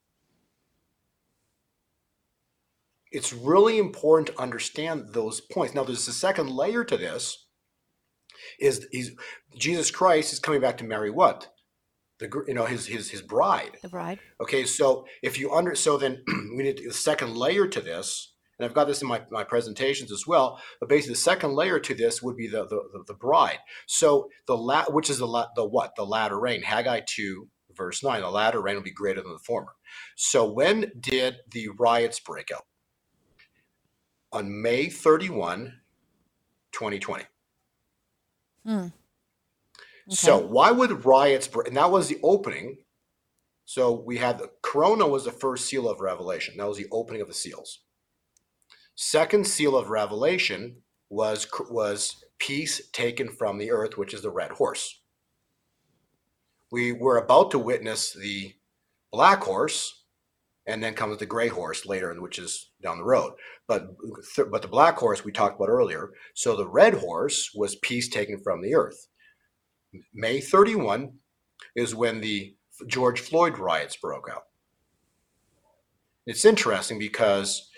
[3.12, 5.76] It's really important to understand those points.
[5.76, 7.48] Now, there's a second layer to this.
[8.60, 9.12] Is he's,
[9.56, 11.50] Jesus Christ is coming back to marry what?
[12.20, 13.78] The you know his his his bride.
[13.82, 14.20] The bride.
[14.42, 16.24] Okay, so if you under so then
[16.56, 20.12] we need the second layer to this, and I've got this in my, my presentations
[20.12, 20.60] as well.
[20.82, 23.60] But basically, the second layer to this would be the the, the, the bride.
[23.88, 28.04] So the la, which is the la, the what the latter rain Haggai two verse
[28.04, 28.22] nine.
[28.22, 29.74] The latter rain will be greater than the former.
[30.18, 32.66] So when did the riots break out?
[34.32, 35.80] On May 31,
[36.72, 37.24] 2020.
[38.70, 38.88] Hmm.
[40.10, 41.68] So why would riots break?
[41.68, 42.78] And that was the opening.
[43.66, 46.56] So we had the Corona was the first seal of Revelation.
[46.58, 47.80] That was the opening of the seals.
[48.96, 54.52] Second seal of Revelation was was peace taken from the earth, which is the red
[54.52, 55.02] horse.
[56.72, 58.54] We were about to witness the
[59.12, 60.06] black horse,
[60.68, 63.34] and then comes the gray horse later, which is down the road.
[63.68, 63.96] But
[64.52, 66.12] but the black horse we talked about earlier.
[66.34, 69.08] So the red horse was peace taken from the earth.
[70.14, 71.14] May 31
[71.76, 72.56] is when the
[72.88, 74.44] George Floyd riots broke out.
[76.26, 77.70] It's interesting because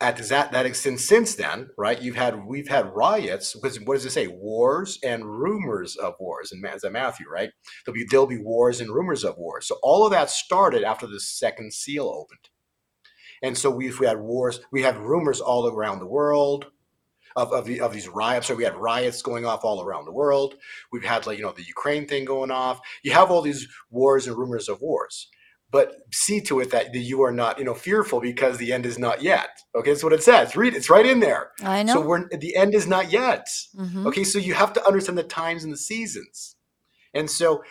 [0.00, 2.00] at that that since since then, right?
[2.00, 4.26] You've had we've had riots because what does it say?
[4.26, 6.52] Wars and rumors of wars.
[6.52, 7.50] And that Matthew, right?
[7.84, 9.66] There'll be there'll be wars and rumors of wars.
[9.66, 12.50] So all of that started after the second seal opened,
[13.44, 14.60] and so we've we had wars.
[14.72, 16.66] We had rumors all around the world
[17.36, 18.46] of, of, the, of these riots.
[18.46, 20.54] So we had riots going off all around the world.
[20.90, 22.80] We've had like you know the Ukraine thing going off.
[23.02, 25.28] You have all these wars and rumors of wars.
[25.70, 28.98] But see to it that you are not you know fearful because the end is
[28.98, 29.50] not yet.
[29.74, 30.56] Okay, that's what it says.
[30.56, 30.78] Read it.
[30.78, 31.50] It's right in there.
[31.62, 31.94] I know.
[31.94, 33.46] So we're the end is not yet.
[33.76, 34.06] Mhm.
[34.06, 36.56] Okay, so you have to understand the times and the seasons.
[37.12, 37.62] And so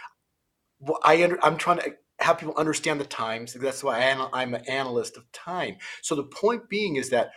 [1.03, 1.93] I under, I'm trying to
[2.24, 3.53] have people understand the times.
[3.53, 4.21] That's why I am,
[4.55, 5.78] an analyst of time.
[6.03, 7.32] So the point being is that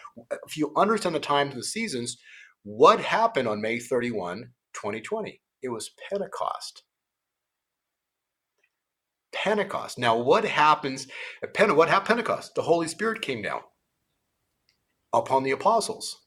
[0.47, 2.19] if you understand the times and the seasons,
[2.65, 5.41] what happened on May 31, 2020?
[5.63, 6.85] It was Pentecost.
[9.33, 9.99] Pentecost.
[9.99, 11.09] Now, what happens
[11.43, 12.55] at Pente- What happened Pentecost?
[12.55, 13.61] The Holy Spirit came down
[15.13, 16.19] upon the apostles.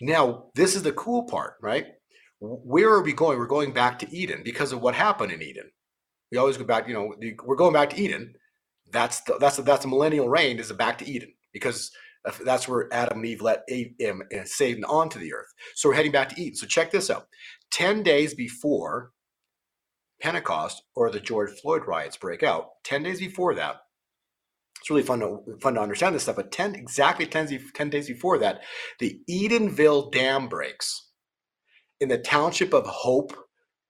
[0.00, 1.86] Now, this is the cool part, right?
[2.40, 3.38] Where are we going?
[3.38, 5.70] We're going back to Eden because of what happened in Eden.
[6.34, 7.14] We always go back, you know,
[7.44, 8.34] we're going back to Eden.
[8.90, 11.92] That's the, that's the, that's the millennial reign is back to Eden because
[12.44, 15.46] that's where Adam and Eve let uh, Satan onto the earth.
[15.76, 16.56] So we're heading back to Eden.
[16.56, 17.28] So check this out.
[17.70, 19.12] 10 days before
[20.20, 23.76] Pentecost or the George Floyd riots break out, 10 days before that,
[24.80, 26.34] it's really fun to fun to understand this stuff.
[26.34, 28.62] But 10 exactly 10, 10 days before that,
[28.98, 31.10] the Edenville Dam breaks
[32.00, 33.32] in the township of Hope,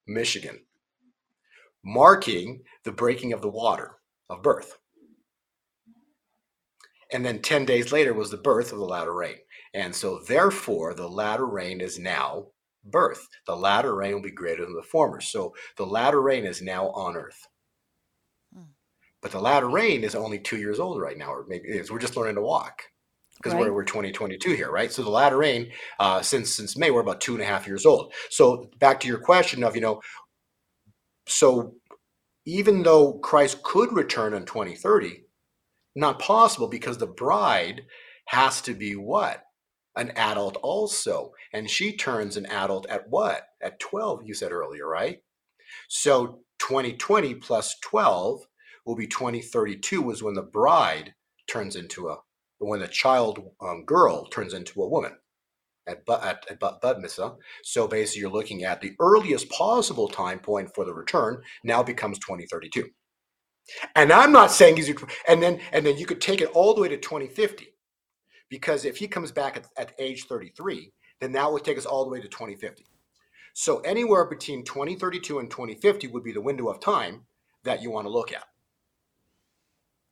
[0.05, 0.59] Michigan,
[1.85, 3.97] marking the breaking of the water
[4.29, 4.77] of birth.
[7.13, 9.37] And then 10 days later was the birth of the latter rain.
[9.73, 12.47] And so, therefore, the latter rain is now
[12.83, 13.27] birth.
[13.45, 15.21] The latter rain will be greater than the former.
[15.21, 17.47] So, the latter rain is now on earth.
[18.53, 18.63] Hmm.
[19.21, 21.91] But the latter rain is only two years old right now, or maybe it is.
[21.91, 22.81] We're just learning to walk
[23.37, 23.63] because Right.
[23.65, 24.91] we're, we're 2022 here, right?
[24.91, 27.85] So the latter rain, uh, since since May, we're about two and a half years
[27.85, 28.13] old.
[28.29, 30.01] So back to your question of, you know,
[31.27, 31.75] so
[32.45, 35.23] even though Christ could return in 2030,
[35.95, 37.83] not possible because the bride
[38.27, 39.45] has to be what?
[39.95, 41.31] an adult also.
[41.53, 43.47] And she turns an adult at what?
[43.61, 45.19] At 12, you said earlier, right?
[45.87, 48.41] So 2020 plus 12
[48.85, 51.13] will be 2032 was when the bride
[51.47, 52.17] turns into a
[52.59, 55.11] when the child um, girl turns into a woman
[55.87, 57.35] at at, at Bat Mitzvah.
[57.63, 62.19] So basically, you're looking at the earliest possible time point for the return now becomes
[62.19, 62.89] 2032.
[63.95, 64.93] And I'm not saying he's
[65.27, 67.67] and then and then you could take it all the way to 2050
[68.49, 72.03] because if he comes back at, at age 33, then that would take us all
[72.03, 72.85] the way to 2050.
[73.53, 77.25] So anywhere between 2032 and 2050 would be the window of time
[77.63, 78.43] that you want to look at.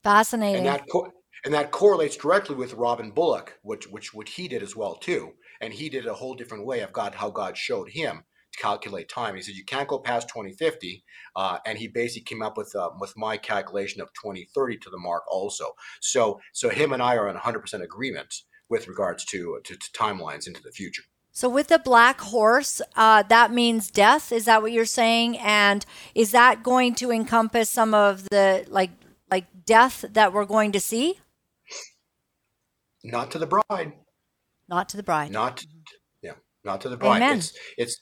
[0.01, 0.57] Fascinating.
[0.57, 1.11] And that co-
[1.45, 5.33] and that correlates directly with Robin Bullock, which which what he did as well too.
[5.63, 8.59] And he did it a whole different way of God how God showed him to
[8.59, 9.35] calculate time.
[9.35, 11.03] He said you can't go past 2050,
[11.37, 14.97] uh, and he basically came up with uh, with my calculation of 2030 to the
[14.97, 15.71] mark also.
[16.01, 18.35] So so him and I are in 100% agreement
[18.69, 21.03] with regards to, to, to timelines into the future.
[21.31, 24.31] So with the black horse, uh, that means death.
[24.31, 25.37] Is that what you're saying?
[25.37, 28.91] And is that going to encompass some of the like
[29.31, 31.19] like death that we're going to see?
[33.03, 33.93] Not to the bride.
[34.73, 35.31] Not to the bride.
[35.31, 35.65] Not
[36.21, 36.33] yeah.
[36.63, 37.17] Not to the bride.
[37.17, 37.37] Amen.
[37.37, 38.01] It's it's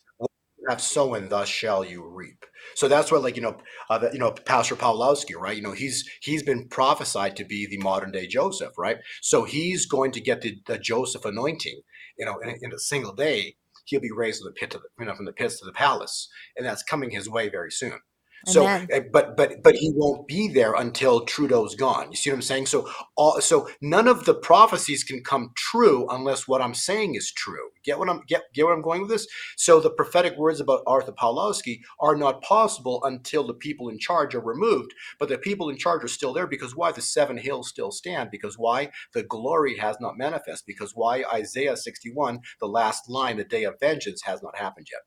[0.69, 2.45] have sown, thus shall you reap.
[2.75, 3.57] So that's what, like you know,
[3.89, 5.55] uh, you know, Pastor Pawlowski, right?
[5.55, 8.97] You know, he's he's been prophesied to be the modern day Joseph, right?
[9.21, 11.81] So he's going to get the, the Joseph anointing,
[12.17, 13.55] you know, in, in, a single day.
[13.85, 15.73] He'll be raised from the pit to the, you know, from the pits to the
[15.73, 17.99] palace, and that's coming his way very soon.
[18.45, 18.87] So, Amen.
[18.89, 22.09] eh, but but but he won't be there until Trudeau's gone.
[22.11, 22.65] You see what I'm saying?
[22.67, 27.31] So, all so none of the prophecies can come true unless what I'm saying is
[27.31, 27.69] true.
[27.83, 29.27] Get what I'm get get what I'm going with this?
[29.57, 34.35] So, the prophetic words about Artur Pawlowski are not possible until the people in charge
[34.35, 34.93] are removed.
[35.19, 36.91] But the people in charge are still there because why?
[36.91, 38.31] The seven hills still stand.
[38.31, 38.91] Because why?
[39.13, 40.65] The glory has not manifest.
[40.65, 41.23] Because why?
[41.33, 45.01] Isaiah 61, the last line, the day of vengeance, has not happened yet.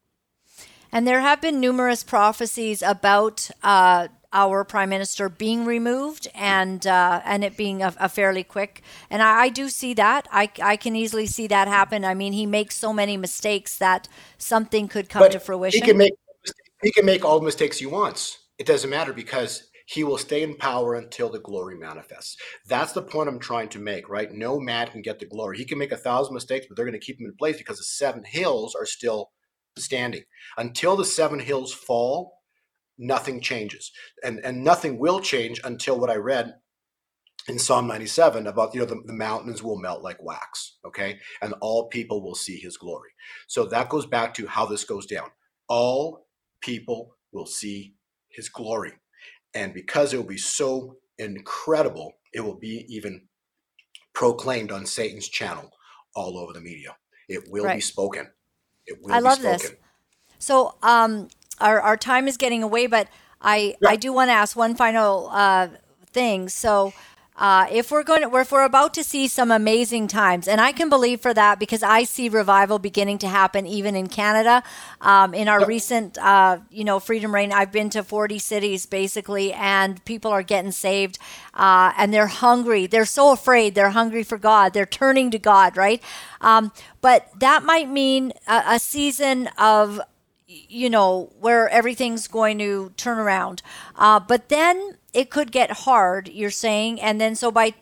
[0.95, 7.21] And there have been numerous prophecies about uh, our prime minister being removed and uh,
[7.25, 8.81] and it being a, a fairly quick.
[9.11, 10.29] And I, I, do see that.
[10.31, 12.05] I, I can easily see that happen.
[12.05, 14.07] I mean, he makes so many mistakes that
[14.39, 15.83] something could come but to fruition.
[15.83, 16.13] He can make
[16.81, 18.39] he can make all the mistakes he wants.
[18.59, 22.37] It doesn't matter because he will stay in power until the glory manifests.
[22.69, 24.33] That's the point I'm trying to make, right?
[24.33, 25.59] No man can get the glory.
[25.59, 27.79] He can make a thousand mistakes, but they're going to keep him in place because
[27.79, 29.31] the seven hills are still
[29.85, 30.23] standing.
[30.57, 32.41] Until the seven hills fall,
[32.99, 33.91] nothing changes.
[34.23, 36.55] And, and nothing will change until what I read
[37.49, 41.19] in Psalm 97 about, you know, the, the mountains will melt like wax, okay?
[41.43, 43.11] And all people will see his glory.
[43.49, 45.29] So that goes back to how this goes down.
[45.69, 46.27] All
[46.61, 47.95] people will see
[48.29, 48.93] his glory.
[49.55, 53.23] And because it will be so incredible, it will be even
[54.15, 55.71] proclaimed on Satan's channel
[56.15, 56.97] all over the media.
[57.29, 57.77] It will Right.
[57.77, 58.29] be spoken.
[59.11, 59.73] I love this.
[60.39, 61.29] So um,
[61.61, 63.09] our, our time is getting away, but
[63.41, 63.91] I, Yeah.
[63.91, 65.69] I do want to ask one final uh,
[66.13, 66.49] thing.
[66.49, 66.93] So
[67.37, 70.71] uh, if we're going to, if we're about to see some amazing times, and I
[70.71, 74.63] can believe for that because I see revival beginning to happen even in Canada.
[75.01, 75.69] Um, in our Yep.
[75.69, 80.45] recent, uh, you know, Freedom Reign, I've been to 40 cities basically, and people are
[80.45, 81.19] getting saved,
[81.55, 82.87] uh, and they're hungry.
[82.87, 83.75] They're so afraid.
[83.75, 84.73] They're hungry for God.
[84.73, 86.01] They're turning to God, right?
[86.41, 86.71] Um,
[87.01, 90.01] but that might mean a, a season of
[90.47, 93.63] you know, where everything's going to turn around.
[93.97, 97.01] Uh, but then it could get hard, you're saying.
[97.01, 97.75] And then so by,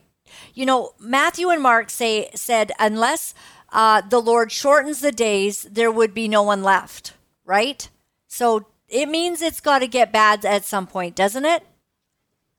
[0.55, 3.35] you know, Matthew and Mark say said, unless
[3.73, 7.89] uh, the Lord shortens the days, there would be no one left, right?
[8.29, 11.65] So it means it's got to get bad at some point, doesn't it?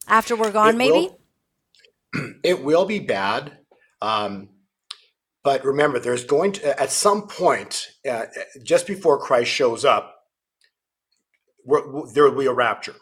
[0.07, 0.91] After we're gone, It maybe?
[0.91, 1.19] will-
[2.43, 3.57] it will be bad.
[4.01, 4.49] Um,
[5.43, 8.25] but remember, there's going to, at some point, uh,
[8.63, 10.15] just before Christ shows up,
[12.13, 12.95] there will be a rapture.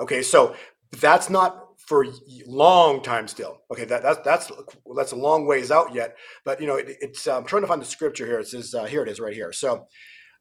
[0.00, 0.54] Okay, so
[1.00, 2.06] that's not for
[2.46, 3.62] long time still.
[3.70, 4.52] Okay, that, that's that's
[4.96, 6.16] that's a long ways out yet.
[6.44, 8.38] But you know, it, it's uh, I'm trying to find the scripture here.
[8.38, 9.52] It says uh, here it is right here.
[9.52, 9.86] So,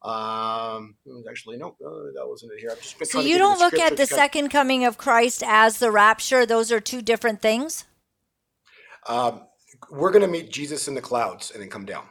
[0.03, 0.95] um,
[1.29, 2.69] actually, no, uh, that wasn't it here.
[2.71, 6.45] I've just So you don't look at the second coming of Christ as the rapture.
[6.45, 7.85] Those are two different things.
[9.07, 9.41] Um,
[9.89, 12.05] we're going to meet Jesus in the clouds and then come down.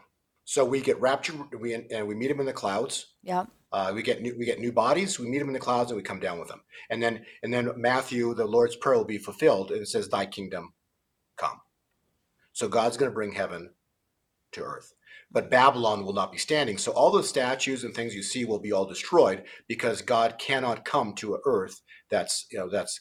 [0.45, 3.15] So we get raptured, we and we meet him in the clouds.
[3.23, 3.47] Yeah.
[3.73, 5.19] Uh, we get new, we get new bodies.
[5.19, 6.61] We meet him in the clouds and we come down with him.
[6.91, 10.27] And then and then Matthew, the Lord's prayer will be fulfilled, and it says, "Thy
[10.27, 10.75] kingdom
[11.37, 11.61] come."
[12.53, 13.71] So God's going to bring heaven
[14.53, 14.93] to earth,
[15.33, 16.79] but Babylon will not be standing.
[16.79, 20.85] So all the statues and things you see will be all destroyed because God cannot
[20.85, 23.01] come to a earth that's you know that's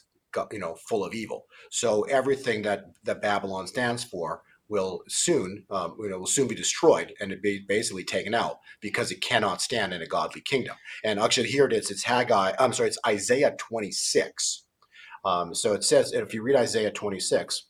[0.50, 1.44] you know full of evil.
[1.70, 6.54] So everything that that Babylon stands for will soon, um, you know, will soon be
[6.54, 10.76] destroyed and it be basically taken out because it cannot stand in a godly kingdom.
[11.02, 11.90] And actually, here it is.
[11.90, 12.52] It's Haggai.
[12.58, 12.88] I'm sorry.
[12.88, 14.64] It's Isaiah 26.
[15.24, 17.66] Um, so it says, if you read Isaiah 26,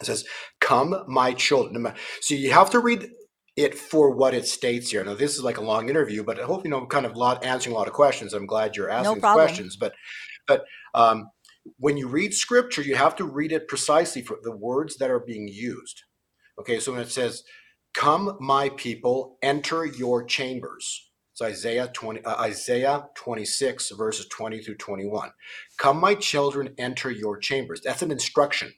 [0.00, 0.24] it says,
[0.60, 3.10] "Come, my children." So you have to read
[3.56, 5.04] it for what it states here.
[5.04, 7.44] Now, this is like a long interview, but I hope you know, kind of lot
[7.44, 8.32] answering a lot of questions.
[8.32, 9.94] I'm glad you're asking no questions, but
[10.46, 11.28] but um,
[11.78, 15.20] when you read scripture, you have to read it precisely for the words that are
[15.20, 16.04] being used.
[16.60, 17.44] Okay, so when it says,
[17.94, 24.62] "Come, my people, enter your chambers," it's Isaiah twenty, uh, Isaiah twenty six, verses twenty
[24.62, 25.32] through twenty one.
[25.78, 27.80] Come, my children, enter your chambers.
[27.82, 28.74] That's an instruction.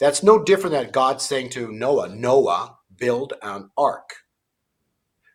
[0.00, 4.10] That's no different than God saying to Noah, Noah, build an ark.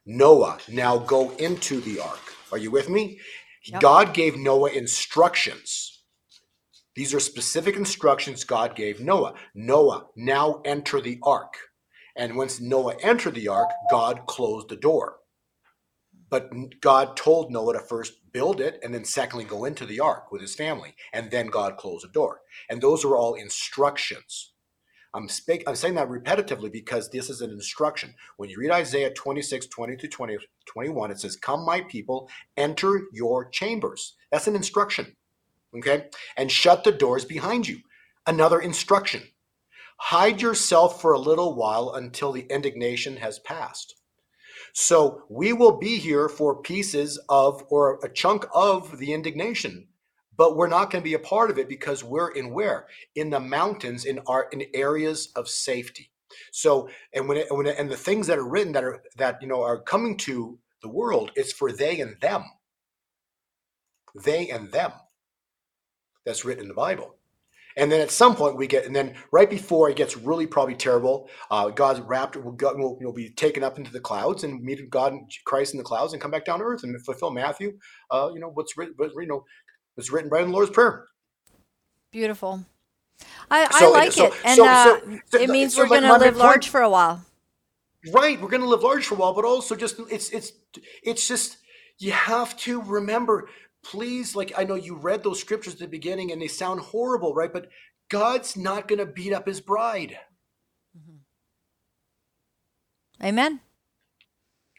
[0.06, 2.36] Noah, now go into the ark.
[2.52, 3.20] Are you with me?
[3.66, 3.82] Yep.
[3.82, 5.87] God gave Noah instructions.
[6.98, 9.36] These are specific instructions God gave Noah.
[9.54, 11.54] Noah, now enter the ark.
[12.16, 15.18] And once Noah entered the ark, God closed the door.
[16.32, 16.50] But
[16.82, 20.42] God told Noah to first build it and then, secondly, go into the ark with
[20.42, 20.96] his family.
[21.14, 22.42] And then God closed the door.
[22.68, 24.54] And those are all instructions.
[25.14, 25.30] I'm,
[25.68, 28.16] I'm saying that repetitively because this is an instruction.
[28.38, 32.28] When you read Isaiah 26, 20 to 20, 21, it says, Come, my people,
[32.58, 34.16] enter your chambers.
[34.32, 35.16] That's an instruction.
[35.76, 36.06] Okay?
[36.36, 37.80] And shut the doors behind you.
[38.26, 39.24] Another instruction.
[40.00, 43.96] Hide yourself for a little while until the indignation has passed.
[44.74, 49.88] So we will be here for pieces of or a chunk of the indignation
[50.38, 53.32] but we're not going to be a part of it because we're in where in
[53.32, 56.12] the mountains in our in areas of safety
[56.52, 59.42] so and when it, when it, and the things that are written that are that
[59.42, 62.44] you know are coming to the world it's for they and them
[64.24, 64.92] they and them
[66.28, 67.16] that's written in the bible
[67.78, 70.76] and then at some point we get and then right before it gets really probably
[70.76, 74.62] terrible uh, god's raptor will, go, will, will be taken up into the clouds and
[74.64, 77.32] meet god and christ in the clouds and come back down to earth and fulfill
[77.32, 77.76] matthew
[78.12, 79.44] uh, you know what's written you know
[79.98, 81.08] was written by the Lord's Prayer.
[82.12, 82.64] Beautiful.
[83.52, 84.34] I, so, like so, it.
[84.46, 85.00] And so, uh,
[85.42, 87.26] it means we're going to live point, large for a while.
[88.14, 88.40] Right.
[88.40, 90.54] We're going to live large for a while, but also just, it's, it's,
[91.04, 91.58] it's just,
[91.98, 93.50] you have to remember,
[93.92, 97.34] please, like, I know you read those scriptures at the beginning and they sound horrible,
[97.34, 97.52] right?
[97.52, 97.70] But
[98.10, 100.18] God's not going to beat up his bride.
[100.98, 101.18] Mm-hmm.
[103.26, 103.62] Amen.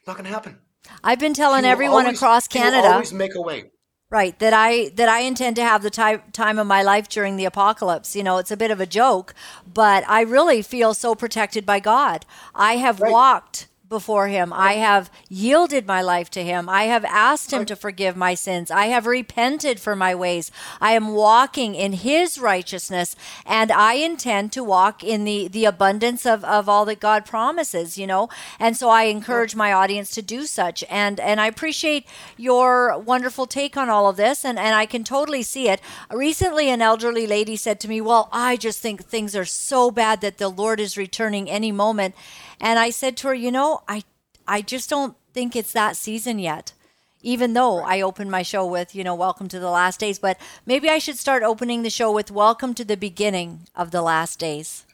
[0.07, 0.59] Not going to happen.
[1.03, 2.89] I've been telling everyone always, across Canada.
[2.89, 3.65] always make a way.
[4.11, 7.37] Right, that I that I intend to have the time time of my life during
[7.37, 8.17] the apocalypse.
[8.17, 9.35] You know, it's a bit of a joke,
[9.71, 12.25] but I really feel so protected by God.
[12.55, 13.13] I have right.
[13.13, 14.53] walked before him.
[14.53, 16.69] I have yielded my life to him.
[16.69, 18.71] I have asked him to forgive my sins.
[18.71, 20.51] I have repented for my ways.
[20.81, 23.17] I am walking in his righteousness
[23.47, 27.97] and I intend to walk in the, the abundance of, of all that God promises,
[27.97, 28.29] you know?
[28.59, 30.85] And so I encourage my audience to do such.
[30.91, 34.45] And, and I appreciate your wonderful take on all of this.
[34.45, 35.81] And, and I can totally see it.
[36.13, 40.21] Recently, an elderly lady said to me, well, I just think things are so bad
[40.21, 42.15] that the Lord is returning any moment.
[42.61, 44.03] And I said to her, you know, I
[44.47, 46.73] I just don't think it's that season yet.
[47.21, 50.39] Even though I opened my show with, you know, welcome to the last days, but
[50.65, 54.39] maybe I should start opening the show with welcome to the beginning of the last
[54.39, 54.87] days.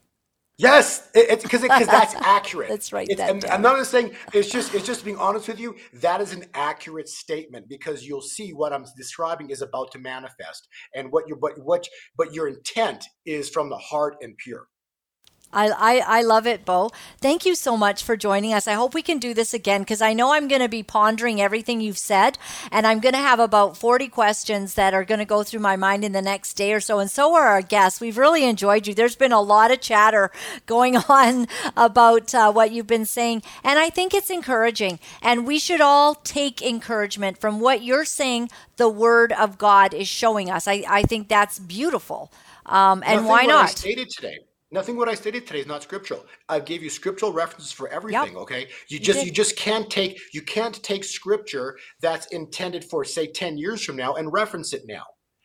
[0.56, 2.68] Yes, because because that's accurate.
[2.68, 3.08] that's right.
[3.16, 5.74] That I'm, I'm, not just saying it's just it's just being honest with you.
[5.94, 10.68] That is an accurate statement because you'll see what I'm describing is about to manifest,
[10.94, 14.68] and what your but what but your intent is from the heart and pure.
[15.54, 16.90] I, I, I love it, Bo.
[17.20, 18.66] Thank you so much for joining us.
[18.66, 21.40] I hope we can do this again because I know I'm going to be pondering
[21.40, 22.36] everything you've said,
[22.72, 25.76] and I'm going to have about 40 questions that are going to go through my
[25.76, 26.98] mind in the next day or so.
[26.98, 28.00] And so are our guests.
[28.00, 28.94] We've really enjoyed you.
[28.94, 30.30] There's been a lot of chatter
[30.66, 31.46] going on
[31.76, 34.98] about uh, what you've been saying, and I think it's encouraging.
[35.22, 38.50] And we should all take encouragement from what you're saying.
[38.76, 40.66] The Word of God is showing us.
[40.66, 42.32] I, I think that's beautiful.
[42.66, 43.66] Um, and why not?
[43.66, 44.38] I stated today
[44.74, 46.26] Nothing what I stated today is not scriptural.
[46.48, 48.32] I gave you scriptural references for everything.
[48.32, 48.42] Yep.
[48.42, 49.26] Okay, you, you just did.
[49.26, 53.94] you just can't take you can't take scripture that's intended for say ten years from
[53.94, 55.04] now and reference it now.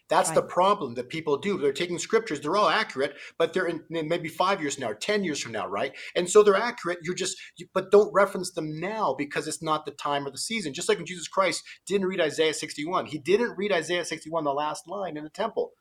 [0.10, 0.36] That's right.
[0.36, 1.60] the problem that people do.
[1.60, 5.24] They're taking scriptures; they're all accurate, but they're in maybe five years now, or ten
[5.24, 5.96] years from now, right?
[6.16, 6.98] And so they're accurate.
[7.04, 10.40] You're just, you, but don't reference them now because it's not the time or the
[10.40, 10.74] season.
[10.74, 14.54] Just like when Jesus Christ didn't read Isaiah 61, he didn't read Isaiah 61, the
[14.54, 15.74] last line in the temple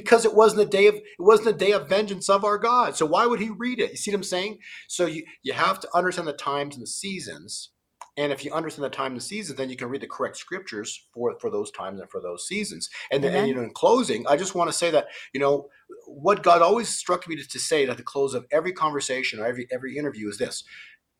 [0.00, 2.96] because it wasn't a day of it wasn't a day of vengeance of our God.
[2.96, 3.92] So why would he read it?
[3.92, 4.58] You see what I'm saying?
[4.88, 7.70] So you you have to understand the times and the seasons
[8.16, 10.38] And if you understand the time and the seasons, then you can read the correct
[10.38, 12.88] scriptures for, for those times and for those seasons.
[13.12, 15.68] And, then, and you know, in closing, I just want to say that, you know,
[16.06, 19.46] what God always struck me to, to say at the close of every conversation or
[19.46, 20.64] every every interview is this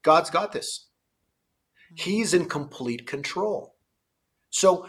[0.02, 0.88] God's got this.
[1.94, 3.76] He's in complete control.
[4.50, 4.88] So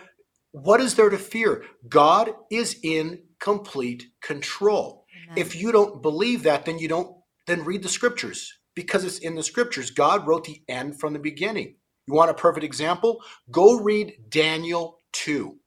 [0.52, 1.66] what is there to fear?
[1.90, 5.06] God is in complete control.
[5.26, 5.38] Amen.
[5.38, 7.16] If you don't believe that, then you don't
[7.48, 9.92] then read the scriptures because it's in the scriptures.
[9.92, 11.76] God wrote the end from the beginning.
[12.08, 13.22] You want a perfect example?
[13.52, 15.58] Go read Daniel 2.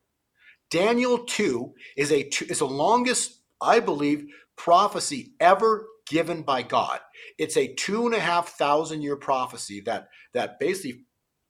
[0.71, 7.01] Daniel 2 is a is the longest, I believe, prophecy ever given by God.
[7.39, 11.05] It's a two and a half thousand year prophecy that that basically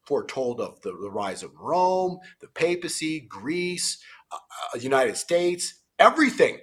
[0.04, 4.02] foretold of the, the rise of Rome, the papacy, Greece,
[4.32, 4.36] uh,
[4.74, 6.58] uh, United States, everything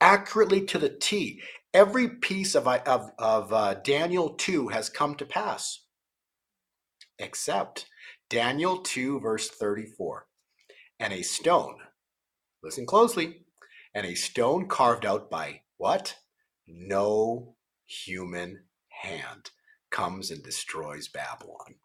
[0.00, 1.40] accurately to the T.
[1.72, 5.86] Every piece of, of, of uh, Daniel 2 has come to pass,
[7.18, 7.86] except
[8.28, 10.26] Daniel 2, verse 34.
[11.00, 11.76] And a stone,
[12.62, 13.46] listen closely,
[13.94, 16.16] and a stone carved out by what?
[16.66, 19.50] No human hand
[19.90, 21.76] comes and destroys Babylon.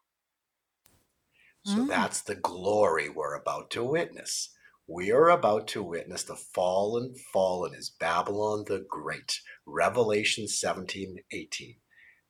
[1.63, 1.88] So mm.
[1.88, 4.49] that's the glory we're about to witness.
[4.88, 9.41] We are about to witness the fallen, fallen is Babylon the Great.
[9.65, 11.75] Revelation 17, 18.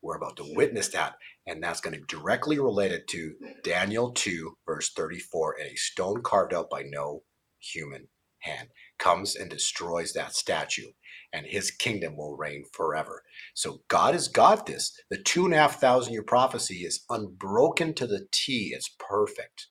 [0.02, 4.58] We're about to witness that, and that's going to be directly related to Daniel 2,
[4.66, 5.58] verse 34.
[5.60, 7.24] And a stone carved out by no
[7.60, 8.08] human
[8.40, 10.92] hand comes and destroys that statue
[11.34, 13.24] and his kingdom will reign forever.
[13.54, 14.98] So God has got this.
[15.10, 18.72] The two and a half thousand year prophecy is unbroken to the T.
[18.74, 19.68] It's perfect.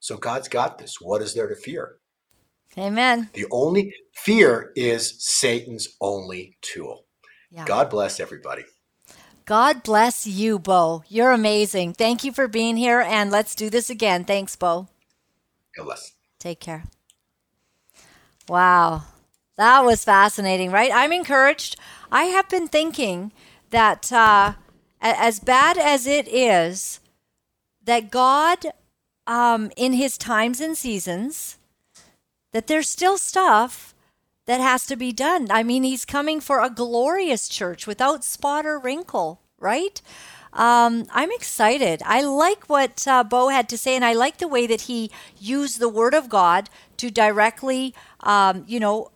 [0.00, 1.00] So God's got this.
[1.00, 1.96] What is there to fear?
[2.76, 3.30] Amen.
[3.32, 7.06] The only fear is Satan's only tool.
[7.50, 7.64] Yeah.
[7.64, 8.64] God bless everybody.
[9.44, 11.02] God bless you, Bo.
[11.08, 11.94] You're amazing.
[11.94, 14.24] Thank you for being here, and let's do this again.
[14.24, 14.88] Thanks, Bo.
[15.76, 16.12] God bless.
[16.38, 16.84] Take care.
[18.46, 19.04] Wow.
[19.56, 20.90] That was fascinating, right?
[20.92, 21.76] I'm encouraged.
[22.12, 23.32] I have been thinking
[23.70, 24.52] that uh,
[25.00, 27.00] as bad as it is,
[27.84, 28.66] that God,
[29.28, 31.58] um, in his times and seasons,
[32.52, 33.94] that there's still stuff
[34.46, 35.48] that has to be done.
[35.50, 40.00] I mean, he's coming for a glorious church without spot or wrinkle, right?
[40.54, 42.02] Um, I'm excited.
[42.06, 45.10] I like what uh, Bo had to say, and I like the way that he
[45.38, 49.10] used the Word of God to directly, um, you know,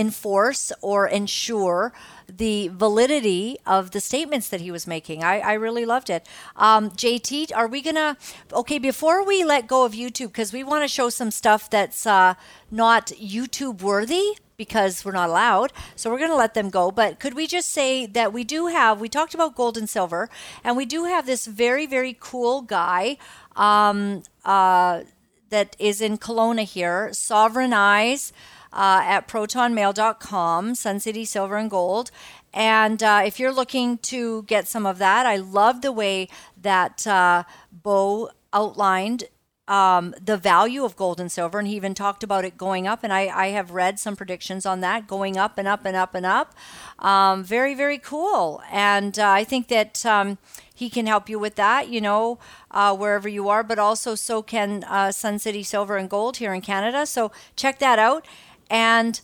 [0.00, 1.92] enforce or ensure
[2.26, 5.22] the validity of the statements that he was making.
[5.22, 6.26] I, I really loved it.
[6.56, 8.16] Um, JT, are we to,
[8.52, 12.06] okay, before we let go of YouTube, because we want to show some stuff that's
[12.06, 12.34] uh,
[12.70, 15.72] not YouTube worthy because we're not allowed.
[15.96, 16.90] So we're going to let them go.
[16.90, 20.30] But could we just say that we do have, we talked about gold and silver,
[20.64, 23.16] and we do have this very, very cool guy.
[23.56, 25.02] Um, uh,
[25.50, 28.32] that is in Kelowna here, Sovereign Eyes
[28.72, 32.10] uh, at protonmail.com, Sun City Silver and Gold.
[32.52, 36.28] And uh, if you're looking to get some of that, I love the way
[36.60, 39.24] that uh, Bo outlined
[39.70, 43.04] um, the value of gold and silver, and he even talked about it going up.
[43.04, 46.12] And I, I have read some predictions on that going up and up and up
[46.12, 46.54] and up.
[46.98, 48.60] Um, very, very cool.
[48.72, 50.38] And uh, I think that um,
[50.74, 52.40] he can help you with that, you know,
[52.72, 56.52] uh, wherever you are, but also so can uh, Sun City Silver and Gold here
[56.52, 57.06] in Canada.
[57.06, 58.26] So check that out
[58.70, 59.20] and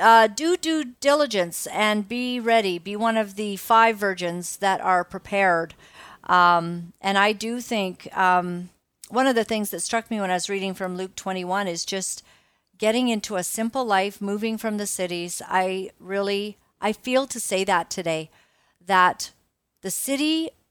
[0.00, 2.78] uh, do due diligence and be ready.
[2.78, 5.74] Be one of the five virgins that are prepared.
[6.24, 8.70] Um, and I do think um,
[9.08, 11.84] one of the things that struck me when I was reading from Luke 21 is
[11.84, 12.22] just
[12.78, 15.40] getting into a simple life, moving from the cities.
[15.46, 18.30] I really, I feel to say that today,
[18.84, 19.32] that
[19.82, 19.90] the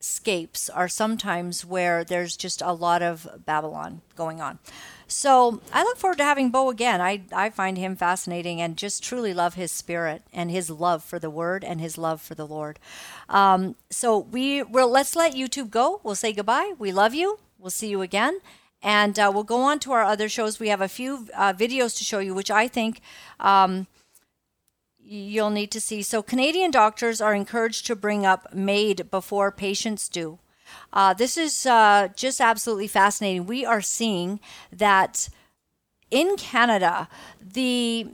[0.05, 4.59] cityscapes are sometimes where there's just a lot of Babylon going on.
[5.07, 7.01] So I look forward to having Bo again.
[7.01, 11.19] I, I find him fascinating and just truly love his spirit and his love for
[11.19, 12.79] the word and his love for the Lord.
[13.29, 16.01] Um, so we will let's let YouTube go.
[16.03, 16.73] We'll say goodbye.
[16.77, 17.39] We love you.
[17.59, 18.39] We'll see you again.
[18.81, 20.59] And uh, we'll go on to our other shows.
[20.59, 23.01] We have a few uh, videos to show you, which I think
[23.39, 23.87] um,
[25.05, 26.01] you'll need to see.
[26.01, 30.39] So, Canadian doctors are encouraged to bring up MAID before patients do.
[30.91, 33.45] Uh, this is uh, just absolutely fascinating.
[33.45, 34.39] We are seeing
[34.71, 35.29] that
[36.09, 37.07] in Canada,
[37.39, 38.07] the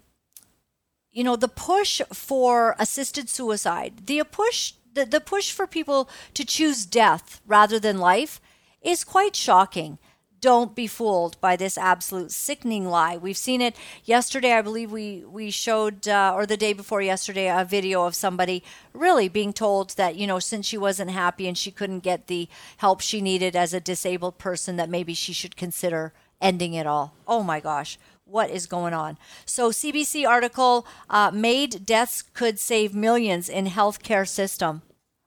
[1.12, 6.46] you know the push for assisted suicide, the push the, the push for people to
[6.46, 8.42] choose death rather than life
[8.82, 9.98] is quite shocking.
[10.42, 13.16] Don't be fooled by this absolute sickening lie.
[13.16, 14.54] We've seen it yesterday.
[14.54, 18.64] I believe we we showed, uh, or the day before yesterday, a video of somebody
[18.92, 22.50] really being told that you know since she wasn't happy and she couldn't get the
[22.78, 26.12] help she needed as a disabled person, that maybe she should consider
[26.42, 27.14] ending it all.
[27.28, 27.98] Oh my gosh.
[28.26, 29.18] What is going on?
[29.46, 34.82] So, CBC article: uh, "MAID deaths could save millions in healthcare system."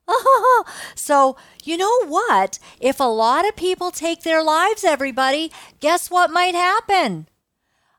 [0.95, 2.59] so, you know what?
[2.81, 5.51] If a lot of people take their lives, everybody,
[5.81, 7.29] guess what might happen?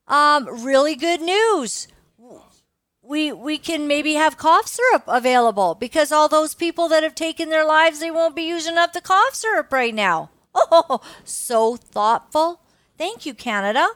[0.08, 1.88] Um, really good news.
[3.02, 7.50] We we can maybe have cough syrup available because all those people that have taken
[7.50, 10.32] their lives, they won't be using up the cough syrup right now.
[10.56, 12.62] Oh, so thoughtful.
[12.98, 13.90] Thank you, Canada.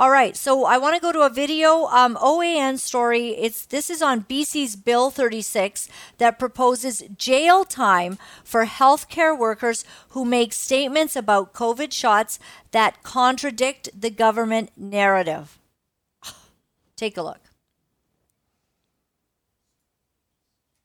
[0.00, 3.32] All right, so I want to go to a video um, OAN story.
[3.32, 10.24] It's this is on BC's Bill 36 that proposes jail time for healthcare workers who
[10.24, 12.38] make statements about COVID shots
[12.70, 15.58] that contradict the government narrative.
[16.96, 17.50] Take a look.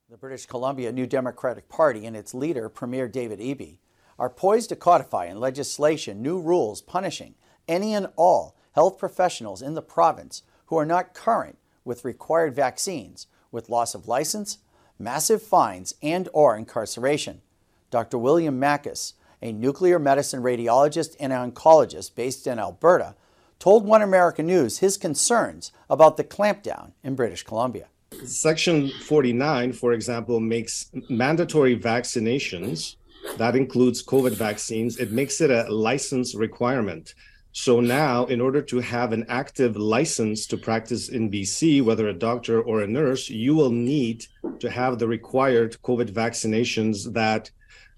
[0.09, 3.77] The British Columbia New Democratic Party and its leader, Premier David Eby,
[4.19, 7.35] are poised to codify in legislation new rules punishing
[7.69, 13.25] any and all health professionals in the province who are not current with required vaccines
[13.49, 14.57] with loss of license,
[14.99, 17.41] massive fines, and or incarceration.
[17.89, 18.17] Dr.
[18.17, 23.15] William Makis, a nuclear medicine radiologist and oncologist based in Alberta,
[23.59, 27.87] told One America News his concerns about the clampdown in British Columbia.
[28.25, 32.97] Section 49, for example, makes mandatory vaccinations,
[33.37, 37.13] that includes COVID vaccines, it makes it a license requirement.
[37.57, 42.13] So now, in order to have an active license to practice in BC, whether a
[42.13, 44.25] doctor or a nurse, you will need
[44.59, 47.49] to have the required COVID vaccinations that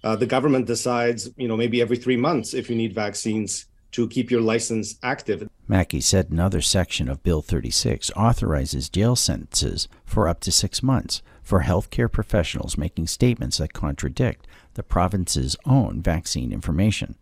[0.04, 4.06] uh, the government decides, you know, maybe every three months if you need vaccines to
[4.06, 5.48] keep your license active.
[5.68, 11.20] Makis said another section of Bill 36 authorizes jail sentences for up to six months
[11.42, 17.16] for healthcare professionals making statements that contradict the province's own vaccine information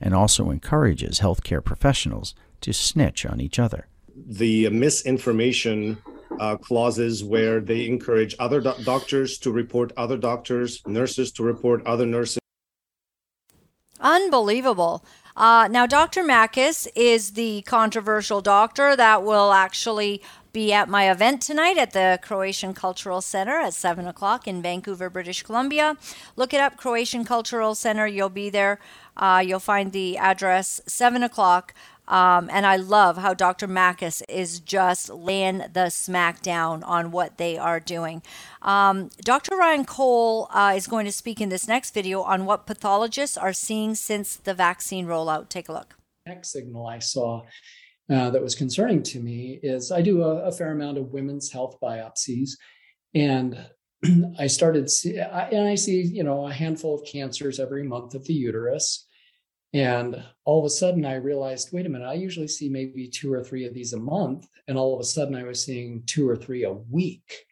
[0.00, 3.88] and also encourages healthcare professionals to snitch on each other.
[4.14, 5.98] The misinformation
[6.40, 11.84] uh, clauses where they encourage other do- doctors to report other doctors, nurses to report
[11.86, 12.38] other nurses.
[14.00, 15.04] Unbelievable.
[15.36, 16.22] Uh, now, Dr.
[16.22, 20.22] Makis is the controversial doctor that will actually
[20.54, 25.10] be at my event tonight at the Croatian Cultural Center at 7 o'clock in Vancouver,
[25.10, 25.96] British Columbia.
[26.36, 28.06] Look it up, Croatian Cultural Center.
[28.06, 28.78] You'll be there.
[29.16, 31.74] Uh, you'll find the address, 7 o'clock.
[32.06, 33.66] Um, and I love how Dr.
[33.66, 38.22] Makis is just laying the smack down on what they are doing.
[38.62, 39.56] Um, Dr.
[39.56, 43.52] Ryan Cole uh, is going to speak in this next video on what pathologists are
[43.52, 45.48] seeing since the vaccine rollout.
[45.48, 45.96] Take a look.
[46.26, 47.42] Next signal I saw
[48.10, 51.50] uh, that was concerning to me is I do a, a fair amount of women's
[51.50, 52.50] health biopsies,
[53.14, 53.58] and
[54.38, 58.14] I started see, I, and I see you know a handful of cancers every month
[58.14, 59.06] of the uterus,
[59.72, 63.32] and all of a sudden I realized, wait a minute, I usually see maybe two
[63.32, 66.28] or three of these a month, and all of a sudden I was seeing two
[66.28, 67.46] or three a week,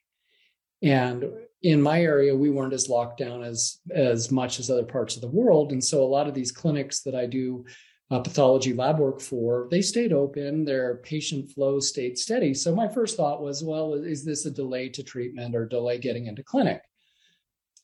[0.83, 1.24] and
[1.62, 5.23] in my area we weren't as locked down as as much as other parts of
[5.23, 7.65] the world, and so a lot of these clinics that I do
[8.13, 10.67] uh, pathology lab work for, they stayed open.
[10.67, 12.53] Their patient flow stayed steady.
[12.53, 16.27] So my first thought was, well, is this a delay to treatment or delay getting
[16.27, 16.83] into clinic?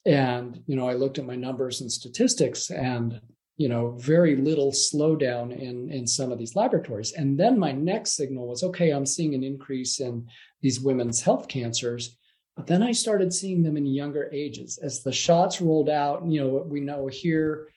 [0.04, 3.20] And you know, I looked at my numbers and statistics, and
[3.56, 7.12] you know, very little slowdown in in some of these laboratories.
[7.12, 10.26] And then my next signal was, okay, I'm seeing an increase in
[10.60, 12.16] these women's health cancers.
[12.54, 16.26] But then I started seeing them in younger ages as the shots rolled out.
[16.26, 17.68] You know, we know here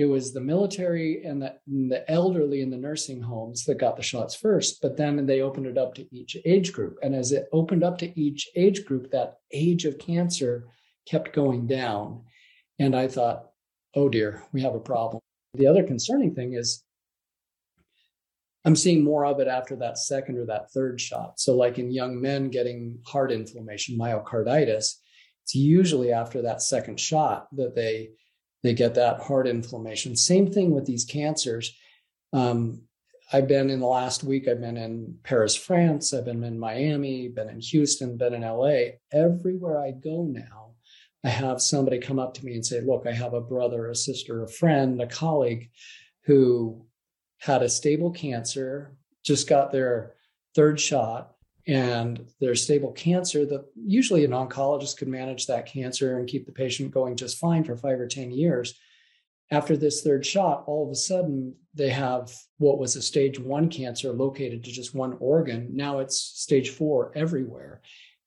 [0.00, 3.96] it was the military and the, and the, elderly in the nursing homes that got
[3.96, 6.98] the shots first but then they opened it up to each age group.
[7.02, 10.68] And as it opened up to each age group that age of cancer
[11.06, 12.22] kept going down.
[12.78, 13.50] And i thought
[13.94, 15.20] oh dear we have a problem.
[15.54, 16.82] The other concerning thing is
[18.64, 21.38] i'm seeing more of it after that second or that third shot.
[21.38, 24.94] So like in young men getting heart inflammation myocarditis
[25.42, 28.10] it's usually after that second shot that they
[28.62, 30.16] they get that heart inflammation.
[30.16, 31.74] Same thing with these cancers.
[32.32, 32.82] Um,
[33.32, 37.28] I've been in the last week, I've been in Paris, France, I've been in Miami,
[37.28, 38.96] been in Houston, been in LA.
[39.12, 40.72] Everywhere I go now,
[41.24, 43.94] I have somebody come up to me and say, Look, I have a brother, a
[43.94, 45.70] sister, a friend, a colleague
[46.24, 46.86] who
[47.38, 50.14] had a stable cancer, just got their
[50.54, 56.28] third shot, and there's stable cancer that usually an oncologist could manage that cancer and
[56.28, 58.74] keep the patient going just fine for five or 10 years.
[59.50, 63.68] after this third shot, all of a sudden they have what was a stage one
[63.68, 65.68] cancer located to just one organ.
[65.72, 67.80] Now it's stage four everywhere.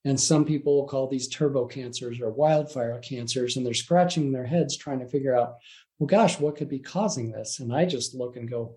[0.04, 4.76] And some people call these turbo cancers or wildfire cancers, and they're scratching their heads
[4.76, 5.54] trying to figure out,
[5.98, 7.60] well, gosh, what could be causing this?
[7.60, 8.76] And I just look and go,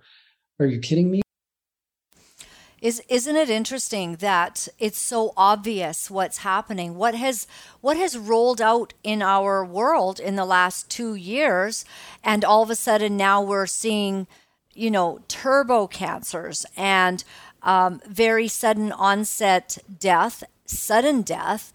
[0.60, 1.22] are you kidding me?
[2.80, 6.96] Is isn't it interesting that it's so obvious what's happening?
[6.96, 7.48] What has
[7.82, 11.86] what has rolled out in our world in the last 2 years
[12.24, 14.28] and all of a sudden now we're seeing,
[14.74, 17.24] you know, turbo cancers and
[17.64, 21.74] um, very sudden onset death, sudden death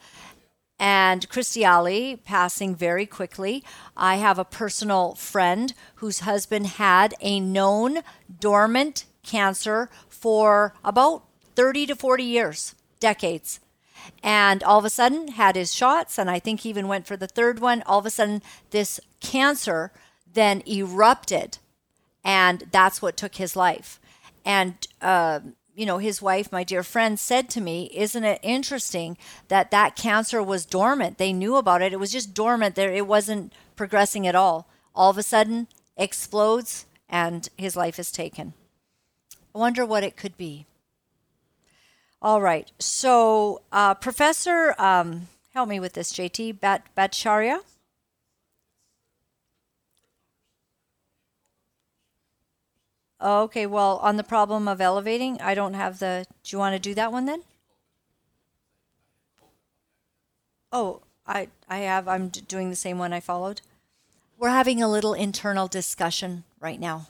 [0.79, 1.27] and
[1.65, 3.65] Alley passing very quickly.
[3.97, 7.99] I have a personal friend whose husband had a known
[8.41, 9.89] dormant cancer
[10.23, 11.25] for about
[11.57, 13.59] 30 to 40 years, decades.
[14.23, 17.17] And all of a sudden had his shots, and I think he even went for
[17.17, 17.83] the third one.
[17.87, 18.41] All of a sudden,
[18.71, 19.91] this cancer
[20.33, 21.59] then erupted,
[22.25, 24.01] and that's what took his life.
[24.45, 25.41] And, uh,
[25.75, 29.19] you know, his wife, my dear friend, said to me, Isn't it interesting
[29.49, 31.19] that that cancer was dormant?
[31.19, 31.93] They knew about it.
[31.93, 32.77] It was just dormant.
[32.77, 34.69] There, it wasn't progressing at all.
[34.95, 35.67] All of a sudden,
[35.97, 38.55] explodes, and his life is taken.
[39.55, 40.67] I wonder what it could be.
[42.21, 42.71] All right.
[42.79, 47.61] So, uh, Professor, um, help me with this, JT Bat Bhattacharya.
[53.21, 56.27] Okay, well, on the problem of elevating, I don't have the.
[56.43, 57.43] Do you want to do that one then?
[60.73, 62.09] Oh, I I have.
[62.09, 63.61] I'm doing the same one I followed.
[64.39, 67.07] We're having a little internal discussion right now.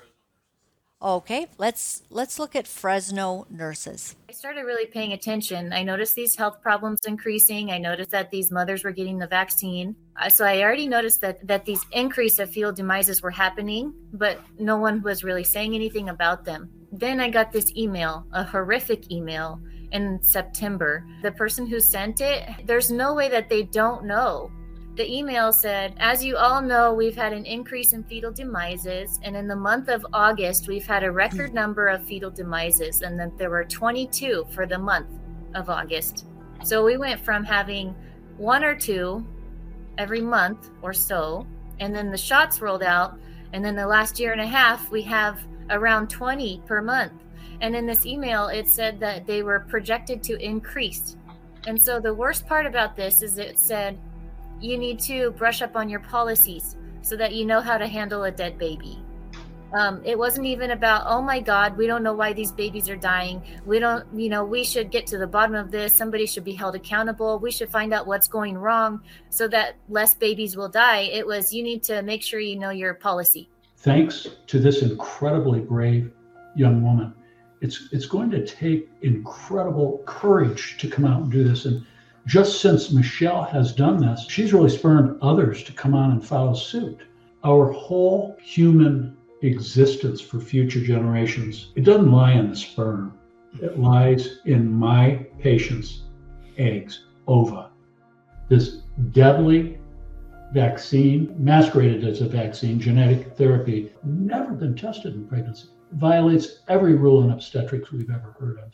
[1.03, 4.15] Okay, let's let's look at Fresno nurses.
[4.29, 5.73] I started really paying attention.
[5.73, 7.73] I noticed these health problems increasing.
[7.73, 9.97] I noticed that these mothers were getting the vaccine.
[10.17, 14.39] Uh, so I already noticed that that these increase of fetal demises were happening, but
[14.61, 16.71] no one was really saying anything about them.
[16.93, 19.61] Then I got this email, a horrific email
[19.91, 21.05] in September.
[21.23, 24.53] The person who sent it, there's no way that they don't know
[24.95, 29.19] the email said, As you all know, we've had an increase in fetal demises.
[29.23, 31.57] And in the month of August, we've had a record hmm.
[31.57, 33.03] number of fetal demises.
[33.03, 35.09] And then there were 22 for the month
[35.55, 36.27] of August.
[36.63, 37.95] So we went from having
[38.37, 39.27] one or two
[39.97, 41.47] every month or so.
[41.81, 43.19] And then the shots rolled out.
[43.55, 45.41] And then the last year and a half, we have
[45.71, 47.13] around 20 per month.
[47.61, 51.17] And in this email, it said that they were projected to increase.
[51.67, 53.99] And so the worst part about this is it said
[54.63, 58.25] you need to brush up on your policies so that you know how to handle
[58.25, 59.03] a dead baby.
[59.75, 62.97] Um, it wasn't even about, oh my God, we don't know why these babies are
[62.97, 63.43] dying.
[63.65, 65.95] We don't, you know, we should get to the bottom of this.
[65.95, 67.39] Somebody should be held accountable.
[67.39, 71.09] We should find out what's going wrong so that less babies will die.
[71.13, 73.49] It was, you need to make sure you know your policy.
[73.79, 76.13] Thanks to this incredibly brave
[76.55, 77.15] young woman,
[77.63, 81.65] it's, it's going to take incredible courage to come out and do this.
[81.65, 81.87] And
[82.27, 86.55] just since Michelle has done this, she's really spurred others to come on and follow
[86.55, 87.01] suit.
[87.45, 93.19] Our whole human existence for future generations, it doesn't lie in the sperm.
[93.61, 96.03] It lies in my patient's
[96.59, 97.71] eggs, ova.
[98.49, 99.79] This deadly
[100.53, 105.69] vaccine, masqueraded as a vaccine, genetic therapy, never been tested in pregnancy.
[105.93, 108.73] Violates every rule in obstetrics we've ever heard of.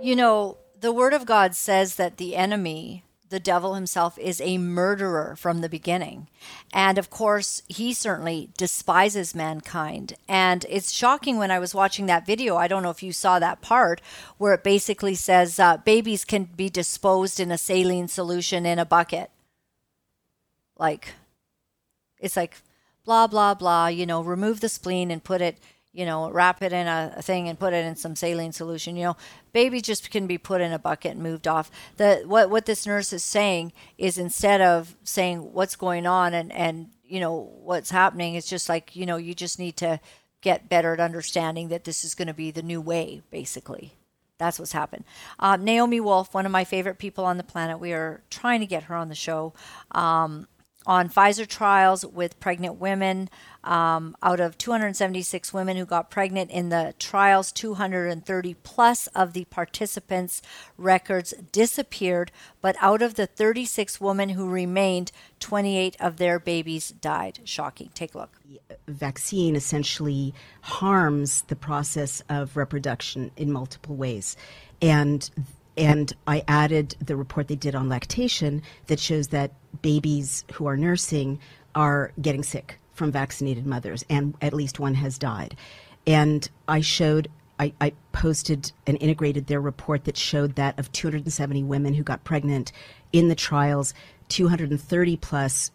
[0.00, 4.58] You know, the word of God says that the enemy, the devil himself, is a
[4.58, 6.28] murderer from the beginning.
[6.72, 10.14] And of course, he certainly despises mankind.
[10.28, 12.56] And it's shocking when I was watching that video.
[12.56, 14.00] I don't know if you saw that part
[14.38, 18.86] where it basically says uh, babies can be disposed in a saline solution in a
[18.86, 19.30] bucket.
[20.78, 21.14] Like,
[22.18, 22.56] it's like
[23.04, 25.58] blah, blah, blah, you know, remove the spleen and put it
[25.92, 28.96] you know, wrap it in a, thing and put it in some saline solution.
[28.96, 29.16] You know,
[29.52, 31.70] baby just can be put in a bucket and moved off.
[31.96, 36.52] The what what this nurse is saying is instead of saying what's going on and
[36.52, 40.00] and you know what's happening, it's just like you know you just need to
[40.40, 43.94] get better at understanding that this is going to be the new way, basically.
[44.38, 45.04] That's what's happened.
[45.38, 48.66] Um, Naomi Wolf, one of my favorite people on the planet, we are trying to
[48.66, 49.52] get her on the show.
[49.90, 50.48] Um,
[50.86, 53.28] on Pfizer trials with pregnant women.
[53.62, 59.44] Um, out of 276 women who got pregnant in the trials, 230 plus of the
[59.46, 60.40] participants'
[60.78, 62.32] records disappeared.
[62.62, 67.40] But out of the 36 women who remained, 28 of their babies died.
[67.44, 67.90] Shocking.
[67.92, 68.36] Take a look.
[68.86, 70.32] The Vaccine essentially
[70.62, 74.36] harms the process of reproduction in multiple ways.
[74.80, 75.28] And
[75.76, 79.52] and I added the report they did on lactation that shows that
[79.82, 81.38] babies who are nursing
[81.74, 85.56] are getting sick from vaccinated mothers, and at least one has died.
[86.06, 87.28] And I showed,
[87.58, 92.24] I, I posted and integrated their report that showed that of 270 women who got
[92.24, 92.72] pregnant
[93.12, 93.94] in the trials,
[94.28, 95.70] 230 plus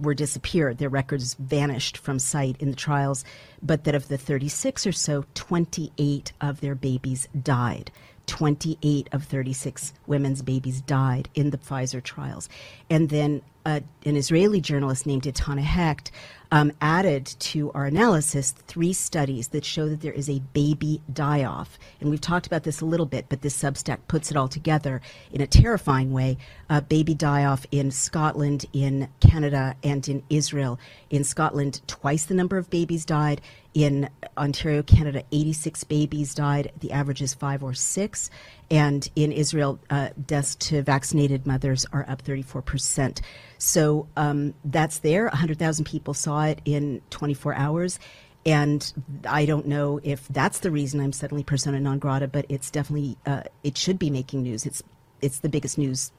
[0.00, 0.78] were disappeared.
[0.78, 3.24] Their records vanished from sight in the trials,
[3.62, 7.90] but that of the 36 or so, 28 of their babies died.
[8.30, 12.48] 28 of 36 women's babies died in the Pfizer trials.
[12.88, 16.12] And then uh, an Israeli journalist named Etana Hecht
[16.52, 21.42] um, added to our analysis three studies that show that there is a baby die
[21.42, 21.76] off.
[22.00, 25.00] And we've talked about this a little bit, but this Substack puts it all together
[25.32, 26.38] in a terrifying way.
[26.68, 30.78] Uh, baby die off in Scotland, in Canada, and in Israel.
[31.10, 33.40] In Scotland, twice the number of babies died.
[33.72, 36.72] In Ontario, Canada, 86 babies died.
[36.80, 38.28] The average is five or six.
[38.70, 43.20] And in Israel, uh, deaths to vaccinated mothers are up 34%.
[43.58, 45.24] So um, that's there.
[45.26, 48.00] 100,000 people saw it in 24 hours.
[48.44, 48.92] And
[49.28, 53.18] I don't know if that's the reason I'm suddenly persona non grata, but it's definitely,
[53.26, 54.66] uh, it should be making news.
[54.66, 54.82] It's,
[55.20, 56.10] it's the biggest news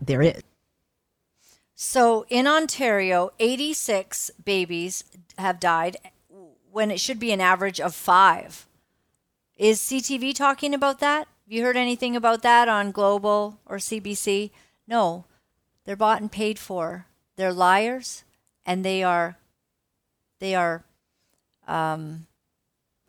[0.00, 0.42] there is.
[1.74, 5.04] So in Ontario, 86 babies
[5.38, 5.96] have died
[6.72, 8.66] when it should be an average of five.
[9.56, 11.28] Is CTV talking about that?
[11.44, 14.50] Have you heard anything about that on Global or CBC?
[14.88, 15.26] No.
[15.84, 17.06] They're bought and paid for.
[17.36, 18.24] They're liars
[18.64, 19.36] and they are
[20.38, 20.84] they are
[21.68, 22.26] um,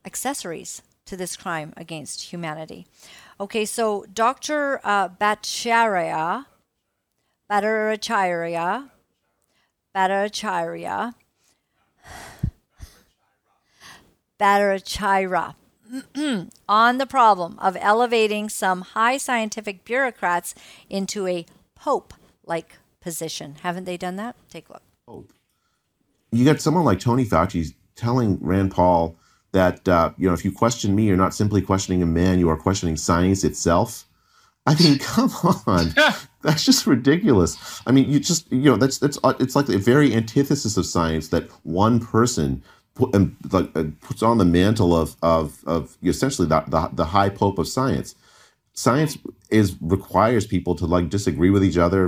[0.06, 2.86] accessories to this crime against humanity.
[3.40, 4.80] Okay, so Dr.
[4.84, 6.46] Uh, Bhattacharya,
[7.50, 8.90] Bhattacharya,
[14.44, 15.56] Bhattacharya
[16.68, 20.54] on the problem of elevating some high scientific bureaucrats
[20.90, 21.46] into a
[21.76, 22.14] pope
[22.46, 23.56] like position.
[23.62, 24.36] Haven't they done that?
[24.50, 25.30] Take a look.
[26.32, 29.16] You got someone like Tony Fauci telling Rand Paul
[29.54, 32.50] that uh, you know if you question me, you're not simply questioning a man, you
[32.50, 34.06] are questioning science itself.
[34.66, 35.32] I mean, come
[35.68, 35.94] on,
[36.42, 37.82] that's just ridiculous.
[37.88, 41.30] I mean, you just you know that's that's it's like a very antithesis of science
[41.30, 42.62] that one person
[42.96, 47.06] put, and, like, uh, puts on the mantle of of of essentially the, the the
[47.06, 48.16] high pope of science
[48.74, 49.18] science
[49.50, 52.08] is requires people to like disagree with each other.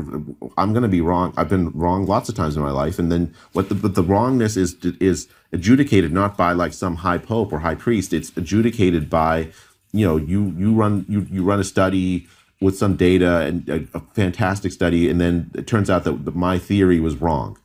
[0.58, 1.34] I'm going to be wrong.
[1.38, 4.04] I've been wrong lots of times in my life, and then what the but the
[4.04, 8.14] wrongness is is adjudicated not by like some high pope or high priest.
[8.14, 9.52] It's adjudicated by
[9.94, 12.28] you know you you run you you run a study
[12.62, 16.58] with some data and a, a fantastic study, and then it turns out that my
[16.58, 17.58] theory was wrong.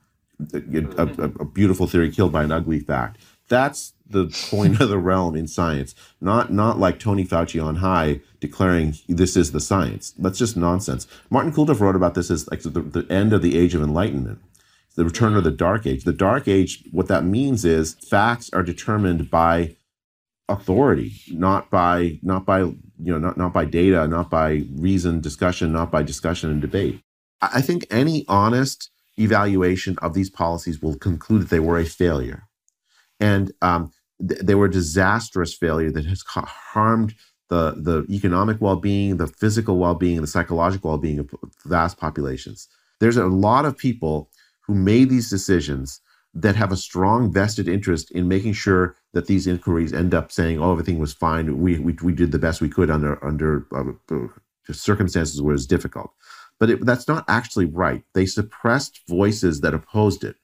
[0.53, 3.21] A, a, a beautiful theory killed by an ugly fact.
[3.49, 5.95] That's the point of the realm in science.
[6.21, 10.13] Not not like Tony Fauci on high declaring this is the science.
[10.19, 11.07] That's just nonsense.
[11.31, 14.41] Martin Kulldorff wrote about this as like the, the end of the age of enlightenment,
[14.97, 16.05] the return of the dark age.
[16.05, 19.77] The dark age, what that means is facts are determined by
[20.49, 25.73] authority, not by not by you know not not by data, not by reason discussion,
[25.73, 27.01] not by discussion and debate.
[27.41, 28.91] I think any honest
[29.23, 32.49] evaluation of these policies will conclude that they were a failure,
[33.21, 33.93] and um,
[34.27, 37.15] th- they were a disastrous failure that has ca- harmed
[37.49, 41.31] the the economic well-being, the physical well-being, and the psychological well-being of
[41.67, 42.69] vast populations.
[43.01, 44.31] There's a lot of people
[44.67, 46.01] who made these decisions
[46.35, 50.61] that have a strong vested interest in making sure that these inquiries end up saying,
[50.61, 51.61] "Oh, everything was fine.
[51.61, 54.29] We we, we did the best we could under under uh,
[54.73, 56.13] circumstances where it's difficult."
[56.61, 58.05] But it, that's not actually right.
[58.13, 60.37] They suppressed voices that opposed it.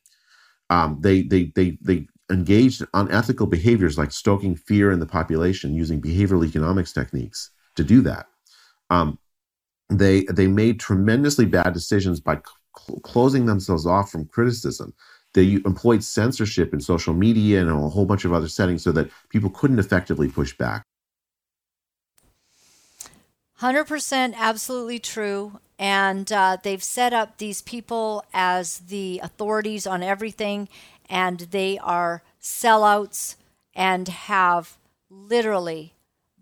[0.71, 5.75] Um, they they they they engaged in unethical behaviors like stoking fear in the population
[5.75, 8.27] using behavioral economics techniques to do that.
[8.91, 9.19] Um,
[9.89, 12.41] they they made tremendously bad decisions by
[12.77, 14.95] cl- closing themselves off from criticism.
[15.35, 19.11] They employed censorship in social media and a whole bunch of other settings so that
[19.29, 20.83] people couldn't effectively push back.
[23.61, 25.61] 100% absolutely true.
[25.79, 30.69] And uh, they've set up these people as the authorities on everything
[31.09, 33.37] and they are sellouts
[33.75, 34.77] and have
[35.11, 35.93] literally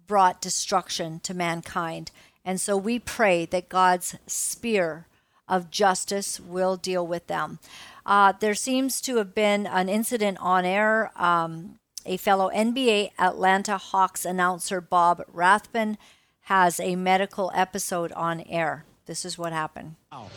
[0.07, 2.11] brought destruction to mankind.
[2.45, 5.07] And so we pray that God's spear
[5.49, 7.59] of justice will deal with them.
[8.07, 11.11] Uh, there seems to have been an incident on air.
[11.17, 15.97] Um, a fellow NBA Atlanta Hawks announcer, Bob Rathbun,
[16.43, 18.85] has a medical episode on air.
[19.07, 19.97] This is what happened.
[20.11, 20.31] Wow.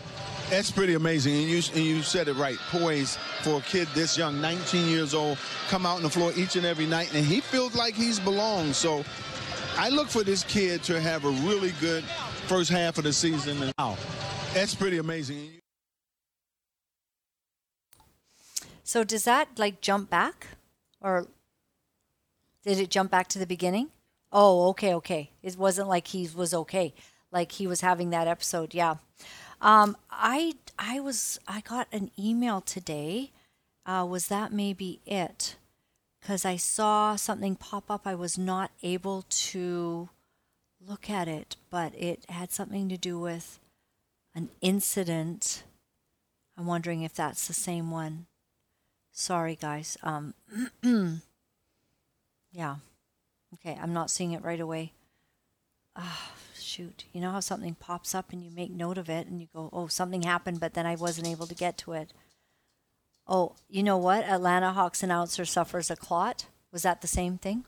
[0.50, 1.36] That's pretty amazing.
[1.36, 2.58] And you, and you said it right.
[2.70, 5.38] Poise for a kid this young, 19 years old,
[5.70, 8.76] come out on the floor each and every night, and he feels like he's belonged.
[8.76, 9.04] So
[9.78, 12.04] I look for this kid to have a really good
[12.48, 13.62] first half of the season.
[13.62, 13.98] And wow.
[14.54, 15.52] That's pretty amazing.
[18.84, 20.48] So does that like jump back
[21.02, 21.28] or
[22.64, 23.90] did it jump back to the beginning?
[24.32, 25.32] Oh, okay, okay.
[25.44, 26.94] It wasn't like he was okay.
[27.38, 28.74] Like he was having that episode.
[28.74, 28.96] Yeah.
[29.62, 33.30] Um, I I was I got an email today.
[33.86, 35.56] Uh, was that maybe it?
[36.20, 38.08] Because I saw something pop up.
[38.08, 40.10] I was not able to
[40.82, 43.60] look at it, but it had something to do with
[44.34, 45.62] an incident.
[46.58, 48.26] I'm wondering if that's the same one.
[49.12, 49.96] Sorry, guys.
[50.02, 50.34] Um,
[52.52, 52.78] yeah.
[53.54, 54.94] Okay, I'm not seeing it right away.
[55.96, 56.32] Ah,
[56.68, 57.06] shoot.
[57.14, 59.70] You know how something pops up and you make note of it and you go,
[59.74, 62.14] oh, something happened, but then I wasn't able to get to it.
[63.28, 64.24] Oh, you know what?
[64.24, 66.46] Atlanta Hawks announcer suffers a clot.
[66.72, 67.66] Was that the same thing?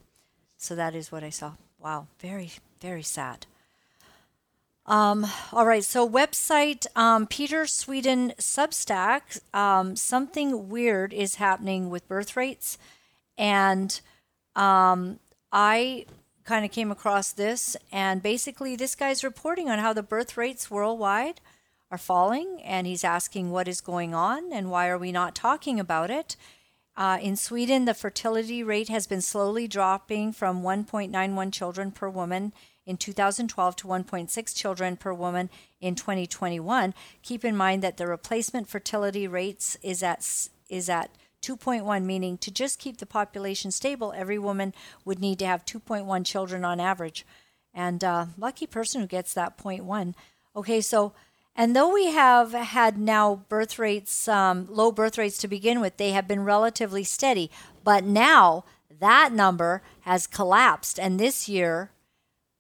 [0.58, 1.54] So that is what I saw.
[1.80, 2.52] Wow, very,
[2.82, 3.46] very sad.
[4.86, 9.40] Um, all right, so website um, Peter Sweden Substack.
[9.54, 12.78] Um, something weird is happening with birth rates,
[13.38, 14.02] and
[14.56, 15.20] um,
[15.52, 16.06] I
[16.50, 20.72] kind of came across this, and basically, this guy's reporting on how the birth rates
[20.72, 21.40] worldwide
[21.92, 25.80] are falling, and he's asking what is going on and why are we not talking
[25.80, 26.36] about it.
[26.98, 32.52] Uh, in Sweden, the fertility rate has been slowly dropping from 1.91 children per woman
[32.84, 36.96] in 2012 to 1.6 children per woman in 2021.
[37.22, 40.26] Keep in mind that the replacement fertility rates is at
[40.68, 44.74] is at 2.1, meaning to just keep the population stable, every woman
[45.06, 47.26] would need to have 2.1 children on average.
[47.74, 50.14] And uh, lucky person who gets that 0.1.
[50.56, 51.14] Okay, so
[51.56, 55.98] and though we have had now birth rates, um, low birth rates to begin with,
[55.98, 57.52] they have been relatively steady.
[57.84, 58.64] But now
[59.00, 61.92] that number has collapsed, and this year,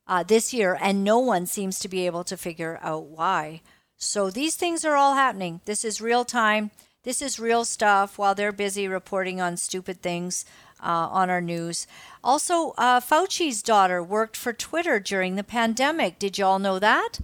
[0.05, 3.61] uh, this year, and no one seems to be able to figure out why.
[3.95, 5.61] So these things are all happening.
[5.65, 6.71] This is real time.
[7.03, 10.43] This is real stuff while they're busy reporting on stupid things
[10.81, 11.87] uh, on our news.
[12.23, 16.19] Also, uh, Fauci's daughter worked for Twitter during the pandemic.
[16.19, 17.19] Did y'all know that?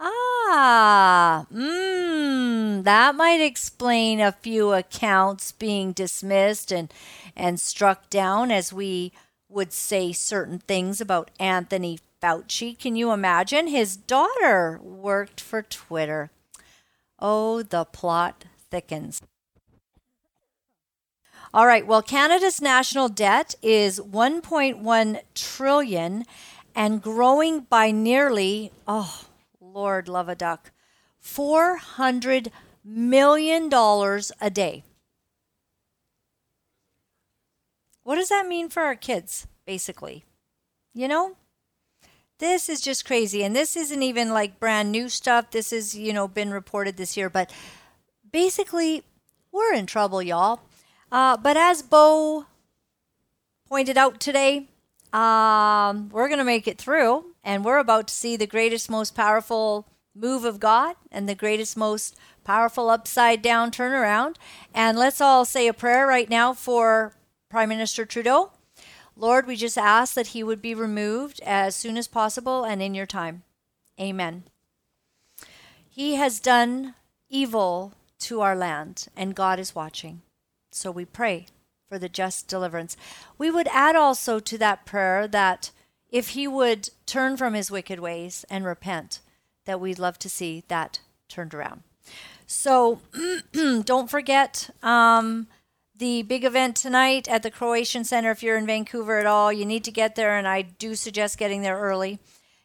[0.00, 6.92] Ah, mmm, that might explain a few accounts being dismissed and,
[7.36, 9.12] and struck down as we
[9.48, 12.76] would say certain things about Anthony Fauci.
[12.78, 13.68] Can you imagine?
[13.68, 16.30] His daughter worked for Twitter.
[17.18, 19.22] Oh, the plot thickens.
[21.52, 26.24] All right, well, Canada's national debt is 1.1 trillion
[26.76, 29.24] and growing by nearly, oh,
[29.60, 30.70] Lord love a duck,
[31.22, 32.48] $400
[32.84, 33.72] million
[34.40, 34.84] a day.
[38.04, 40.24] What does that mean for our kids, basically?
[40.94, 41.36] You know?
[42.38, 43.44] This is just crazy.
[43.44, 45.50] And this isn't even like brand new stuff.
[45.50, 47.28] This has, you know, been reported this year.
[47.28, 47.52] But
[48.32, 49.02] basically,
[49.52, 50.60] we're in trouble, y'all.
[51.10, 52.46] Uh, but as Bo
[53.68, 54.68] pointed out today,
[55.12, 59.14] um, we're going to make it through, and we're about to see the greatest, most
[59.14, 64.36] powerful move of God and the greatest, most powerful upside down turnaround.
[64.74, 67.14] And let's all say a prayer right now for
[67.48, 68.52] Prime Minister Trudeau.
[69.16, 72.94] Lord, we just ask that he would be removed as soon as possible and in
[72.94, 73.42] your time.
[74.00, 74.44] Amen.
[75.88, 76.94] He has done
[77.28, 80.22] evil to our land, and God is watching.
[80.70, 81.46] So we pray
[81.88, 82.96] for the just deliverance.
[83.36, 85.70] We would add also to that prayer that
[86.10, 89.20] if he would turn from his wicked ways and repent,
[89.64, 91.82] that we'd love to see that turned around.
[92.46, 93.00] So
[93.84, 95.46] don't forget um,
[95.96, 98.30] the big event tonight at the Croatian Center.
[98.30, 101.38] If you're in Vancouver at all, you need to get there, and I do suggest
[101.38, 102.18] getting there early.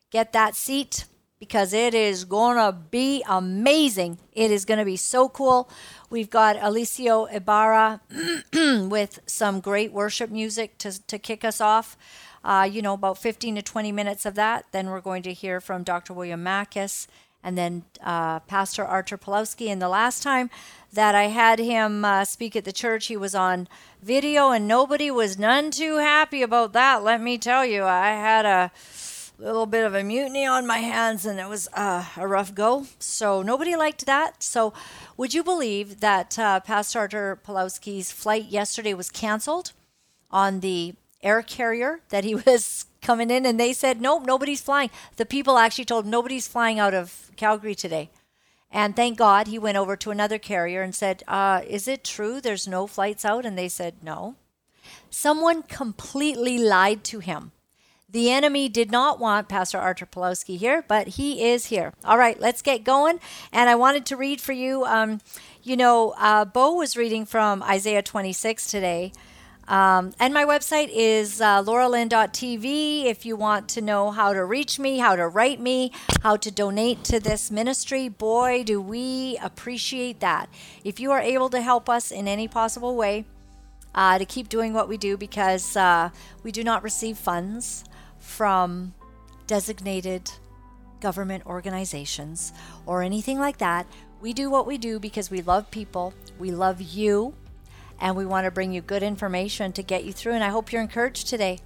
[0.10, 1.06] Get that seat
[1.46, 4.18] because it is going to be amazing.
[4.34, 5.70] It is going to be so cool.
[6.10, 8.02] We've got Alicio Ibarra
[8.90, 11.98] with some great worship music to, to kick us off.
[12.44, 14.66] Uh, you know, about 15 to 20 minutes of that.
[14.72, 16.14] Then we're going to hear from Dr.
[16.14, 17.08] William Makis
[17.44, 19.68] and then uh, Pastor Artur Pawlowski.
[19.68, 20.50] And the last time
[20.92, 23.68] that I had him uh, speak at the church, he was on
[24.02, 27.04] video, and nobody was none too happy about that.
[27.04, 28.72] Let me tell you, I had a
[29.38, 32.86] little bit of a mutiny on my hands and it was uh, a rough go.
[33.00, 34.42] So nobody liked that.
[34.42, 34.74] So
[35.18, 39.74] would you believe that uh, Pastor Artur Pawlowski's flight yesterday was canceled
[40.32, 44.90] on the air carrier that he was coming in and they said, nope, nobody's flying.
[45.18, 48.10] The people actually told nobody's flying out of Calgary today.
[48.72, 52.42] And thank God he went over to another carrier and said, uh, Is it true
[52.42, 53.46] there's no flights out?
[53.46, 54.36] And they said, No.
[55.10, 57.54] Someone completely lied to him
[58.16, 61.92] The enemy did not want Pastor Artur Pawlowski here, but he is here.
[62.06, 63.20] All right, let's get going.
[63.52, 64.86] And I wanted to read for you.
[64.86, 65.20] Um,
[65.64, 69.12] you know, uh, Bo was reading from Isaiah 26 today.
[69.68, 74.80] Um, and my website is uh, lauralyn.tv if you want to know how to reach
[74.80, 78.08] me, how to write me, how to donate to this ministry.
[78.08, 80.48] Boy, do we appreciate that.
[80.86, 83.26] If you are able to help us in any possible way
[83.94, 86.12] uh, to keep doing what we do, because uh,
[86.44, 87.84] we do not receive funds
[88.26, 88.94] from
[89.48, 90.32] designated
[91.00, 92.52] government organizations
[92.86, 93.86] or anything like that.
[94.20, 97.36] We do what we do because we love people, we love you
[98.02, 100.34] and we want to bring you good information to get you through.
[100.34, 101.60] And I hope you're encouraged today.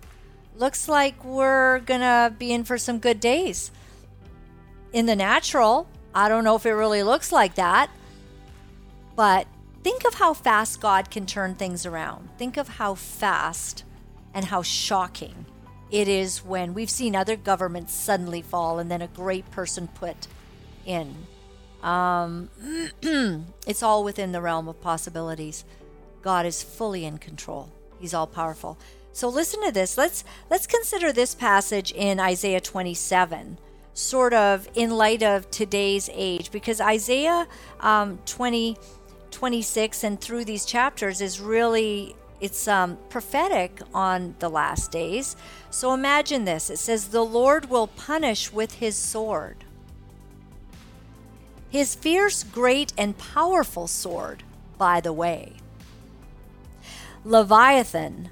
[0.55, 3.71] Looks like we're going to be in for some good days.
[4.91, 7.89] In the natural, I don't know if it really looks like that,
[9.15, 9.47] but
[9.83, 12.29] think of how fast God can turn things around.
[12.37, 13.85] Think of how fast
[14.33, 15.45] and how shocking
[15.91, 20.27] it is when we've seen other governments suddenly fall and then a great person put
[20.85, 21.15] in.
[21.81, 22.49] Um,
[23.01, 25.63] it's all within the realm of possibilities.
[26.21, 27.69] God is fully in control.
[27.99, 28.77] He's all powerful.
[29.13, 29.97] So listen to this.
[29.97, 33.57] Let's let's consider this passage in Isaiah 27,
[33.93, 37.47] sort of in light of today's age, because Isaiah
[37.79, 38.77] um, 20,
[39.31, 45.35] 26 and through these chapters is really it's um, prophetic on the last days.
[45.69, 46.69] So imagine this.
[46.69, 49.65] It says, "The Lord will punish with His sword."
[51.69, 54.43] His fierce, great, and powerful sword,
[54.77, 55.53] by the way.
[57.23, 58.29] Leviathan,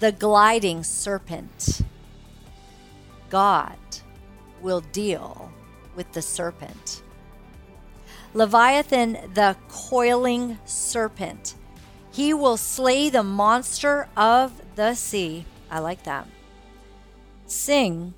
[0.00, 1.80] the gliding serpent.
[3.30, 3.78] God
[4.60, 5.50] will deal
[5.96, 7.02] with the serpent.
[8.34, 11.54] Leviathan, the coiling serpent.
[12.14, 15.46] He will slay the monster of the sea.
[15.68, 16.28] I like that.
[17.46, 18.14] Sing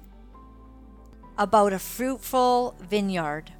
[1.39, 3.53] about a fruitful vineyard.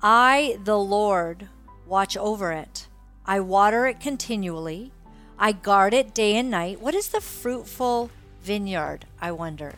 [0.00, 1.48] I, the Lord,
[1.86, 2.88] watch over it.
[3.26, 4.92] I water it continually.
[5.38, 6.80] I guard it day and night.
[6.80, 9.74] What is the fruitful vineyard, I wonder?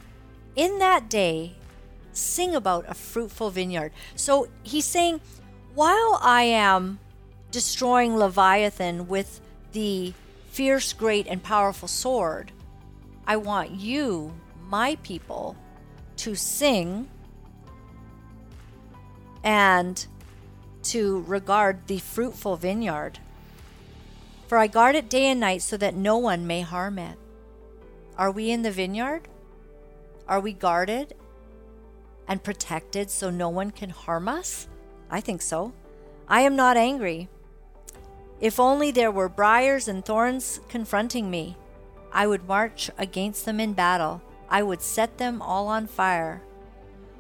[0.55, 1.57] In that day,
[2.13, 3.91] sing about a fruitful vineyard.
[4.15, 5.21] So he's saying,
[5.75, 7.01] while I am
[7.51, 9.41] destroying Leviathan with
[9.73, 10.13] the
[10.51, 12.53] fierce, great, and powerful sword,
[13.27, 14.33] I want you,
[14.69, 15.57] my people,
[16.17, 17.09] to sing
[19.45, 20.07] and
[20.83, 23.19] to regard the fruitful vineyard
[24.49, 27.19] for I guard it day and night so that no one may harm it.
[28.17, 29.29] Are we in the vineyard?
[30.27, 31.15] Are we guarded
[32.27, 34.67] and protected so no one can harm us?
[35.11, 35.75] I think so.
[36.27, 37.29] I am not angry.
[38.41, 41.57] If only there were briars and thorns confronting me,
[42.13, 44.23] I would march against them in battle.
[44.49, 46.43] I would set them all on fire.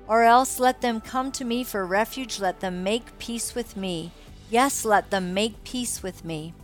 [0.07, 2.40] Or else let them come to me for refuge.
[2.40, 4.12] Let them make peace with me.
[4.49, 6.55] Yes, let them make peace with me.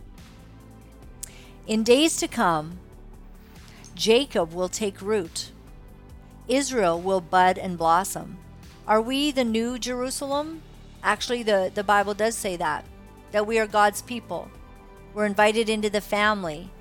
[1.67, 2.79] In days to come,
[3.93, 5.51] Jacob will take root,
[6.47, 8.37] Israel will bud and blossom.
[8.87, 10.61] Are we the new Jerusalem?
[11.01, 12.85] Actually, the, the Bible does say that,
[13.35, 14.49] that we are God's people.
[15.13, 16.71] We're invited into the family,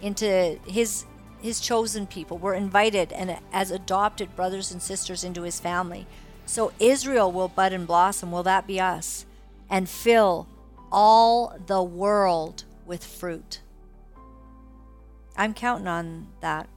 [0.00, 1.04] into his
[1.42, 2.38] his chosen people.
[2.38, 6.06] We're invited and as adopted brothers and sisters into his family.
[6.44, 8.30] So Israel will bud and blossom.
[8.30, 9.26] Will that be us?
[9.68, 10.46] And fill
[10.92, 13.60] all the world with fruit.
[15.36, 16.68] I'm counting on that.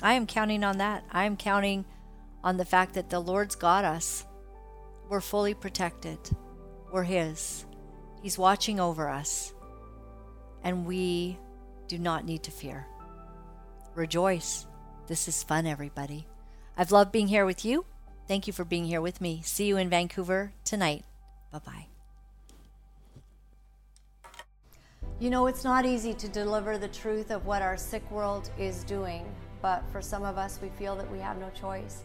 [0.00, 1.04] I am counting on that.
[1.12, 1.84] I am counting
[2.42, 4.24] on the fact that the Lord's got us.
[5.10, 6.18] We're fully protected.
[6.90, 7.66] We're His.
[8.22, 9.54] He's watching over us.
[10.62, 11.38] And we
[11.88, 12.86] do not need to fear.
[13.94, 14.66] Rejoice.
[15.06, 16.26] This is fun, everybody.
[16.76, 17.84] I've loved being here with you.
[18.28, 19.42] Thank you for being here with me.
[19.44, 21.04] See you in Vancouver tonight.
[21.50, 21.86] Bye bye.
[25.18, 28.84] You know, it's not easy to deliver the truth of what our sick world is
[28.84, 29.26] doing,
[29.60, 32.04] but for some of us, we feel that we have no choice.